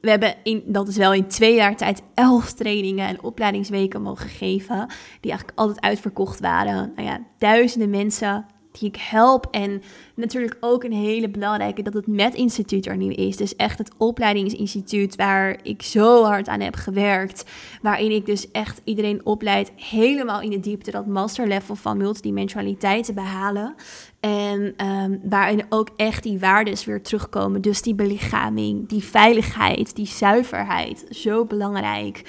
we 0.01 0.09
hebben 0.09 0.35
in, 0.43 0.63
dat 0.65 0.87
is 0.87 0.97
wel 0.97 1.13
in 1.13 1.27
twee 1.27 1.55
jaar 1.55 1.75
tijd 1.75 2.01
elf 2.13 2.53
trainingen 2.53 3.07
en 3.07 3.23
opleidingsweken 3.23 4.01
mogen 4.01 4.29
geven. 4.29 4.87
Die 5.19 5.31
eigenlijk 5.31 5.59
altijd 5.59 5.81
uitverkocht 5.81 6.39
waren. 6.39 6.91
Nou 6.95 7.07
ja, 7.07 7.21
duizenden 7.37 7.89
mensen 7.89 8.45
die 8.71 8.87
ik 8.89 8.95
help. 8.95 9.47
En 9.51 9.81
natuurlijk 10.15 10.57
ook 10.59 10.83
een 10.83 10.93
hele 10.93 11.29
belangrijke 11.29 11.81
dat 11.81 11.93
het 11.93 12.07
Met 12.07 12.33
Instituut 12.33 12.85
er 12.85 12.97
nu 12.97 13.13
is. 13.13 13.37
Dus 13.37 13.55
echt 13.55 13.77
het 13.77 13.91
opleidingsinstituut 13.97 15.15
waar 15.15 15.59
ik 15.63 15.81
zo 15.81 16.23
hard 16.23 16.47
aan 16.47 16.59
heb 16.59 16.75
gewerkt. 16.75 17.45
Waarin 17.81 18.11
ik 18.11 18.25
dus 18.25 18.51
echt 18.51 18.81
iedereen 18.83 19.25
opleid 19.25 19.71
helemaal 19.75 20.41
in 20.41 20.49
de 20.49 20.59
diepte 20.59 20.91
dat 20.91 21.05
masterlevel 21.05 21.75
van 21.75 21.97
multidimensionaliteit 21.97 23.05
te 23.05 23.13
behalen. 23.13 23.75
En 24.19 24.85
um, 24.85 25.19
waarin 25.23 25.65
ook 25.69 25.89
echt 25.95 26.23
die 26.23 26.39
waardes 26.39 26.85
weer 26.85 27.01
terugkomen. 27.01 27.61
Dus 27.61 27.81
die 27.81 27.95
belichaming, 27.95 28.87
die 28.87 29.03
veiligheid, 29.03 29.95
die 29.95 30.05
zuiverheid. 30.07 31.05
Zo 31.09 31.45
belangrijk. 31.45 32.21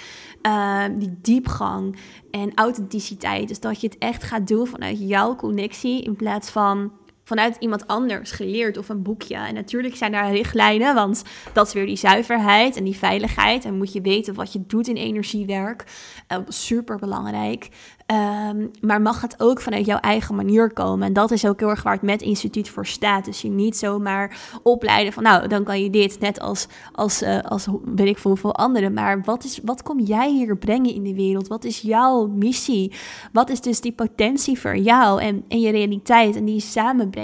Ehm, 0.42 0.98
die 0.98 1.18
diepgang 1.20 1.96
en 2.30 2.52
authenticiteit. 2.54 3.48
Dus 3.48 3.60
dat 3.60 3.80
je 3.80 3.86
het 3.86 3.98
echt 3.98 4.22
gaat 4.22 4.48
doen 4.48 4.66
vanuit 4.66 4.98
jouw 5.08 5.36
connectie 5.36 6.02
in 6.02 6.16
plaats 6.16 6.50
van 6.50 6.92
vanuit 7.32 7.56
iemand 7.58 7.86
anders 7.86 8.30
geleerd 8.30 8.78
of 8.78 8.88
een 8.88 9.02
boekje. 9.02 9.34
En 9.34 9.54
natuurlijk 9.54 9.96
zijn 9.96 10.12
daar 10.12 10.32
richtlijnen, 10.32 10.94
want 10.94 11.22
dat 11.52 11.66
is 11.66 11.72
weer 11.72 11.86
die 11.86 11.96
zuiverheid 11.96 12.76
en 12.76 12.84
die 12.84 12.96
veiligheid. 12.96 13.64
En 13.64 13.76
moet 13.76 13.92
je 13.92 14.00
weten 14.00 14.34
wat 14.34 14.52
je 14.52 14.66
doet 14.66 14.88
in 14.88 14.96
energiewerk. 14.96 15.84
Uh, 16.32 16.38
super 16.48 16.98
belangrijk. 16.98 17.68
Ehm, 18.06 18.66
maar 18.80 19.02
mag 19.02 19.20
het 19.20 19.40
ook 19.40 19.60
vanuit 19.60 19.86
jouw 19.86 19.98
eigen 19.98 20.34
manier 20.34 20.72
komen? 20.72 21.06
En 21.06 21.12
dat 21.12 21.30
is 21.30 21.46
ook 21.46 21.60
heel 21.60 21.68
erg 21.68 21.82
waar 21.82 21.92
het 21.92 22.02
met 22.02 22.22
instituut 22.22 22.68
voor 22.68 22.86
staat. 22.86 23.24
Dus 23.24 23.42
je 23.42 23.48
niet 23.48 23.76
zomaar 23.76 24.38
opleiden 24.62 25.12
van, 25.12 25.22
nou, 25.22 25.48
dan 25.48 25.64
kan 25.64 25.82
je 25.82 25.90
dit, 25.90 26.20
net 26.20 26.40
als, 26.40 26.66
als, 26.92 27.22
uh, 27.22 27.40
als 27.40 27.66
weet 27.84 28.06
ik 28.06 28.18
veel, 28.18 28.36
veel 28.36 28.54
anderen. 28.54 28.92
Maar 28.92 29.22
wat, 29.22 29.44
is, 29.44 29.60
wat 29.64 29.82
kom 29.82 30.00
jij 30.00 30.30
hier 30.30 30.56
brengen 30.56 30.94
in 30.94 31.02
de 31.02 31.14
wereld? 31.14 31.48
Wat 31.48 31.64
is 31.64 31.80
jouw 31.80 32.26
missie? 32.26 32.92
Wat 33.32 33.50
is 33.50 33.60
dus 33.60 33.80
die 33.80 33.92
potentie 33.92 34.58
voor 34.58 34.76
jou 34.76 35.20
en, 35.20 35.44
en 35.48 35.60
je 35.60 35.70
realiteit? 35.70 36.36
En 36.36 36.44
die 36.44 36.60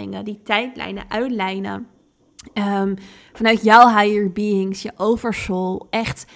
die 0.07 0.41
tijdlijnen 0.45 1.05
uitlijnen. 1.09 1.87
Um, 2.55 2.95
vanuit 3.33 3.63
jouw 3.63 3.89
higher 3.89 4.33
beings, 4.33 4.83
je 4.83 4.93
oversoul, 4.97 5.87
echt 5.91 6.27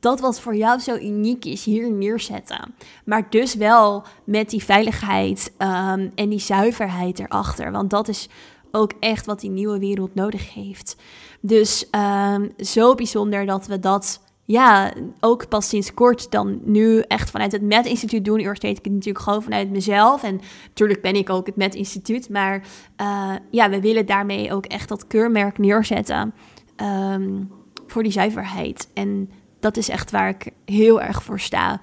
dat 0.00 0.20
wat 0.20 0.40
voor 0.40 0.56
jou 0.56 0.78
zo 0.80 0.96
uniek 0.96 1.44
is 1.44 1.64
hier 1.64 1.92
neerzetten. 1.92 2.74
Maar 3.04 3.30
dus 3.30 3.54
wel 3.54 4.04
met 4.24 4.50
die 4.50 4.64
veiligheid 4.64 5.52
um, 5.58 6.12
en 6.14 6.28
die 6.28 6.38
zuiverheid 6.38 7.18
erachter. 7.18 7.72
Want 7.72 7.90
dat 7.90 8.08
is 8.08 8.28
ook 8.70 8.92
echt 9.00 9.26
wat 9.26 9.40
die 9.40 9.50
nieuwe 9.50 9.78
wereld 9.78 10.14
nodig 10.14 10.54
heeft. 10.54 10.96
Dus 11.40 11.88
um, 11.90 12.50
zo 12.56 12.94
bijzonder 12.94 13.46
dat 13.46 13.66
we 13.66 13.78
dat 13.78 14.20
ja, 14.50 14.92
ook 15.20 15.48
pas 15.48 15.68
sinds 15.68 15.94
kort 15.94 16.30
dan 16.30 16.60
nu 16.64 17.00
echt 17.00 17.30
vanuit 17.30 17.52
het 17.52 17.62
Met 17.62 17.86
Instituut 17.86 18.24
doen. 18.24 18.38
Eerst 18.38 18.62
deed 18.62 18.78
ik 18.78 18.84
het 18.84 18.92
natuurlijk 18.92 19.24
gewoon 19.24 19.42
vanuit 19.42 19.70
mezelf. 19.70 20.22
En 20.22 20.40
natuurlijk 20.66 21.02
ben 21.02 21.14
ik 21.14 21.30
ook 21.30 21.46
het 21.46 21.56
Met 21.56 21.74
Instituut. 21.74 22.28
Maar 22.28 22.62
uh, 23.00 23.32
ja, 23.50 23.70
we 23.70 23.80
willen 23.80 24.06
daarmee 24.06 24.52
ook 24.52 24.66
echt 24.66 24.88
dat 24.88 25.06
keurmerk 25.06 25.58
neerzetten. 25.58 26.34
Um, 26.76 27.50
voor 27.86 28.02
die 28.02 28.12
zuiverheid. 28.12 28.88
En 28.94 29.30
dat 29.60 29.76
is 29.76 29.88
echt 29.88 30.10
waar 30.10 30.28
ik 30.28 30.50
heel 30.64 31.00
erg 31.02 31.22
voor 31.22 31.40
sta. 31.40 31.80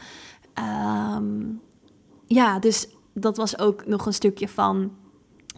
Um, 1.16 1.62
ja, 2.28 2.60
dus 2.60 2.88
dat 3.14 3.38
was 3.38 3.60
ook 3.60 3.86
nog 3.86 4.06
een 4.06 4.14
stukje 4.14 4.48
van 4.48 4.92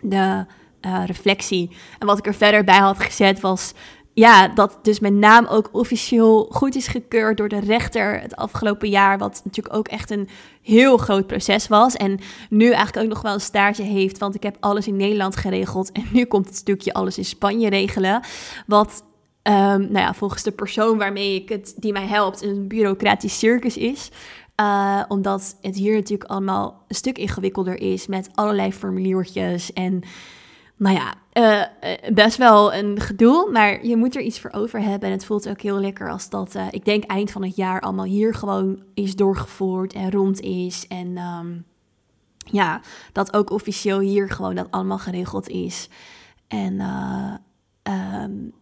de 0.01 0.45
uh, 0.82 1.03
reflectie. 1.05 1.76
En 1.99 2.08
wat 2.08 2.18
ik 2.18 2.26
er 2.26 2.36
verder 2.36 2.64
bij 2.64 2.80
had 2.80 2.99
gezet 2.99 3.39
was 3.39 3.74
ja, 4.18 4.47
dat 4.47 4.80
dus 4.82 4.99
mijn 4.99 5.20
naam 5.20 5.45
ook 5.45 5.70
officieel 5.72 6.47
goed 6.51 6.76
is 6.76 6.88
gekeurd 6.88 7.38
door 7.38 7.49
de 7.49 7.59
rechter 7.59 8.22
het 8.22 8.36
afgelopen 8.36 8.89
jaar. 8.89 9.18
Wat 9.18 9.41
natuurlijk 9.43 9.76
ook 9.76 9.88
echt 9.88 10.11
een 10.11 10.30
heel 10.61 10.97
groot 10.97 11.28
proces 11.28 11.68
was. 11.68 11.95
En 11.95 12.20
nu 12.49 12.72
eigenlijk 12.72 13.05
ook 13.05 13.13
nog 13.13 13.22
wel 13.22 13.34
een 13.34 13.41
staartje 13.41 13.84
heeft. 13.84 14.18
Want 14.18 14.36
ik 14.36 14.43
heb 14.43 14.57
alles 14.59 14.88
in 14.88 14.95
Nederland 14.95 15.36
geregeld. 15.36 15.91
En 15.91 16.05
nu 16.11 16.26
komt 16.26 16.45
het 16.45 16.55
stukje 16.55 16.93
alles 16.93 17.18
in 17.18 17.26
Spanje 17.26 17.70
regelen. 17.70 18.22
Wat 18.68 19.05
Um, 19.43 19.53
nou 19.91 19.99
ja, 19.99 20.13
volgens 20.13 20.43
de 20.43 20.51
persoon 20.51 20.97
waarmee 20.97 21.36
ik 21.36 21.49
het, 21.49 21.74
die 21.78 21.91
mij 21.91 22.07
helpt, 22.07 22.43
een 22.43 22.68
bureaucratisch 22.68 23.39
circus 23.39 23.78
is. 23.78 24.09
Uh, 24.61 25.03
omdat 25.07 25.57
het 25.61 25.76
hier 25.76 25.95
natuurlijk 25.95 26.30
allemaal 26.30 26.84
een 26.88 26.95
stuk 26.95 27.18
ingewikkelder 27.18 27.82
is 27.82 28.07
met 28.07 28.30
allerlei 28.34 28.74
formuliertjes 28.74 29.74
en 29.74 30.03
nou 30.78 30.95
ja, 30.95 31.13
uh, 31.34 31.63
best 32.13 32.38
wel 32.38 32.73
een 32.73 32.99
gedoe, 32.99 33.49
maar 33.51 33.86
je 33.86 33.97
moet 33.97 34.15
er 34.15 34.21
iets 34.21 34.39
voor 34.39 34.51
over 34.51 34.82
hebben. 34.82 35.09
En 35.09 35.15
het 35.15 35.25
voelt 35.25 35.49
ook 35.49 35.61
heel 35.61 35.80
lekker 35.80 36.11
als 36.11 36.30
dat, 36.30 36.55
uh, 36.55 36.67
ik 36.69 36.86
denk 36.86 37.03
eind 37.03 37.32
van 37.32 37.43
het 37.43 37.55
jaar 37.55 37.82
allemaal 37.82 38.05
hier 38.05 38.34
gewoon 38.34 38.84
is 38.93 39.15
doorgevoerd 39.15 39.93
en 39.93 40.11
rond 40.11 40.39
is. 40.39 40.88
En 40.88 41.17
um, 41.17 41.65
ja, 42.38 42.82
dat 43.11 43.34
ook 43.34 43.49
officieel 43.49 43.99
hier 43.99 44.30
gewoon 44.30 44.55
dat 44.55 44.71
allemaal 44.71 44.99
geregeld 44.99 45.47
is. 45.47 45.89
En 46.47 46.82
um, 47.84 48.53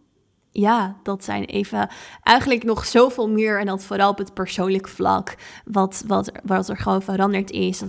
ja, 0.50 0.96
dat 1.02 1.24
zijn 1.24 1.44
even 1.44 1.88
eigenlijk 2.22 2.64
nog 2.64 2.84
zoveel 2.84 3.28
meer. 3.28 3.60
En 3.60 3.66
dat 3.66 3.84
vooral 3.84 4.10
op 4.10 4.18
het 4.18 4.34
persoonlijk 4.34 4.88
vlak. 4.88 5.36
Wat, 5.64 6.04
wat, 6.06 6.32
wat 6.44 6.68
er 6.68 6.76
gewoon 6.76 7.02
veranderd 7.02 7.50
is. 7.50 7.82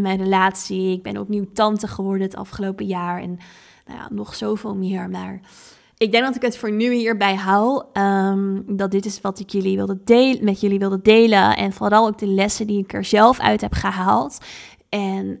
Mijn 0.00 0.18
relatie. 0.22 0.92
Ik 0.92 1.02
ben 1.02 1.16
opnieuw 1.16 1.46
tante 1.52 1.88
geworden 1.88 2.22
het 2.22 2.36
afgelopen 2.36 2.86
jaar. 2.86 3.20
En 3.20 3.38
nou 3.88 4.00
ja, 4.00 4.08
nog 4.10 4.34
zoveel 4.34 4.74
meer. 4.74 5.10
Maar 5.10 5.40
ik 5.96 6.12
denk 6.12 6.24
dat 6.24 6.36
ik 6.36 6.42
het 6.42 6.58
voor 6.58 6.72
nu 6.72 6.92
hierbij 6.92 7.34
hou. 7.34 7.84
Um, 7.92 8.64
dat 8.76 8.90
dit 8.90 9.04
is 9.04 9.20
wat 9.20 9.40
ik 9.40 9.50
jullie 9.50 9.76
wilde 9.76 9.98
delen, 10.04 10.44
met 10.44 10.60
jullie 10.60 10.78
wilde 10.78 11.02
delen. 11.02 11.56
En 11.56 11.72
vooral 11.72 12.06
ook 12.06 12.18
de 12.18 12.26
lessen 12.26 12.66
die 12.66 12.82
ik 12.82 12.92
er 12.92 13.04
zelf 13.04 13.40
uit 13.40 13.60
heb 13.60 13.72
gehaald. 13.72 14.38
En 14.88 15.38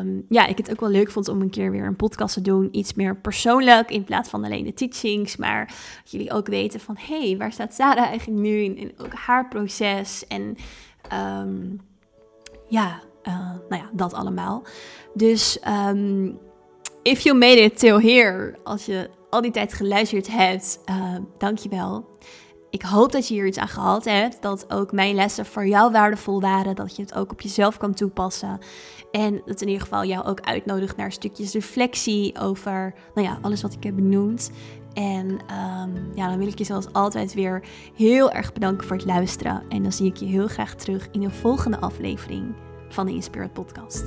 um, 0.00 0.24
ja, 0.28 0.46
ik 0.46 0.58
het 0.58 0.70
ook 0.70 0.80
wel 0.80 0.88
leuk 0.88 1.10
vond 1.10 1.28
om 1.28 1.40
een 1.40 1.50
keer 1.50 1.70
weer 1.70 1.86
een 1.86 1.96
podcast 1.96 2.34
te 2.34 2.40
doen. 2.40 2.68
Iets 2.70 2.94
meer 2.94 3.16
persoonlijk 3.16 3.90
in 3.90 4.04
plaats 4.04 4.28
van 4.28 4.44
alleen 4.44 4.64
de 4.64 4.74
teachings. 4.74 5.36
Maar 5.36 5.66
dat 6.02 6.12
jullie 6.12 6.32
ook 6.32 6.46
weten 6.46 6.80
van, 6.80 6.96
hé, 6.98 7.28
hey, 7.28 7.36
waar 7.36 7.52
staat 7.52 7.74
Sarah 7.74 8.06
eigenlijk 8.06 8.40
nu 8.40 8.58
in? 8.58 8.78
En 8.78 9.04
ook 9.04 9.14
haar 9.14 9.48
proces. 9.48 10.26
En 10.26 10.56
um, 11.40 11.80
ja, 12.68 13.00
uh, 13.24 13.50
nou 13.68 13.82
ja, 13.82 13.90
dat 13.92 14.12
allemaal. 14.12 14.62
Dus 15.14 15.58
if 17.08 17.22
you 17.22 17.38
made 17.38 17.62
it 17.62 17.78
till 17.78 18.00
here, 18.00 18.54
als 18.64 18.86
je 18.86 19.10
al 19.30 19.40
die 19.40 19.50
tijd 19.50 19.72
geluisterd 19.72 20.28
hebt, 20.28 20.80
uh, 20.90 21.14
dankjewel. 21.38 22.06
Ik 22.70 22.82
hoop 22.82 23.12
dat 23.12 23.28
je 23.28 23.34
hier 23.34 23.46
iets 23.46 23.58
aan 23.58 23.68
gehad 23.68 24.04
hebt. 24.04 24.42
Dat 24.42 24.72
ook 24.72 24.92
mijn 24.92 25.14
lessen 25.14 25.46
voor 25.46 25.66
jou 25.66 25.92
waardevol 25.92 26.40
waren. 26.40 26.74
Dat 26.74 26.96
je 26.96 27.02
het 27.02 27.14
ook 27.14 27.32
op 27.32 27.40
jezelf 27.40 27.76
kan 27.76 27.94
toepassen. 27.94 28.58
En 29.10 29.42
dat 29.44 29.60
in 29.60 29.66
ieder 29.66 29.82
geval 29.82 30.04
jou 30.04 30.26
ook 30.26 30.40
uitnodigt 30.40 30.96
naar 30.96 31.12
stukjes 31.12 31.52
reflectie 31.52 32.38
over 32.40 32.94
nou 33.14 33.26
ja, 33.26 33.38
alles 33.42 33.62
wat 33.62 33.72
ik 33.72 33.82
heb 33.82 33.94
benoemd. 33.94 34.50
En 34.92 35.26
um, 35.30 36.10
ja, 36.14 36.28
dan 36.28 36.38
wil 36.38 36.46
ik 36.46 36.58
je 36.58 36.64
zoals 36.64 36.92
altijd 36.92 37.34
weer 37.34 37.62
heel 37.94 38.32
erg 38.32 38.52
bedanken 38.52 38.86
voor 38.86 38.96
het 38.96 39.06
luisteren. 39.06 39.62
En 39.68 39.82
dan 39.82 39.92
zie 39.92 40.06
ik 40.06 40.16
je 40.16 40.26
heel 40.26 40.48
graag 40.48 40.74
terug 40.74 41.08
in 41.12 41.22
een 41.22 41.30
volgende 41.30 41.78
aflevering 41.78 42.54
van 42.88 43.06
de 43.06 43.12
Inspirit 43.12 43.52
Podcast. 43.52 44.04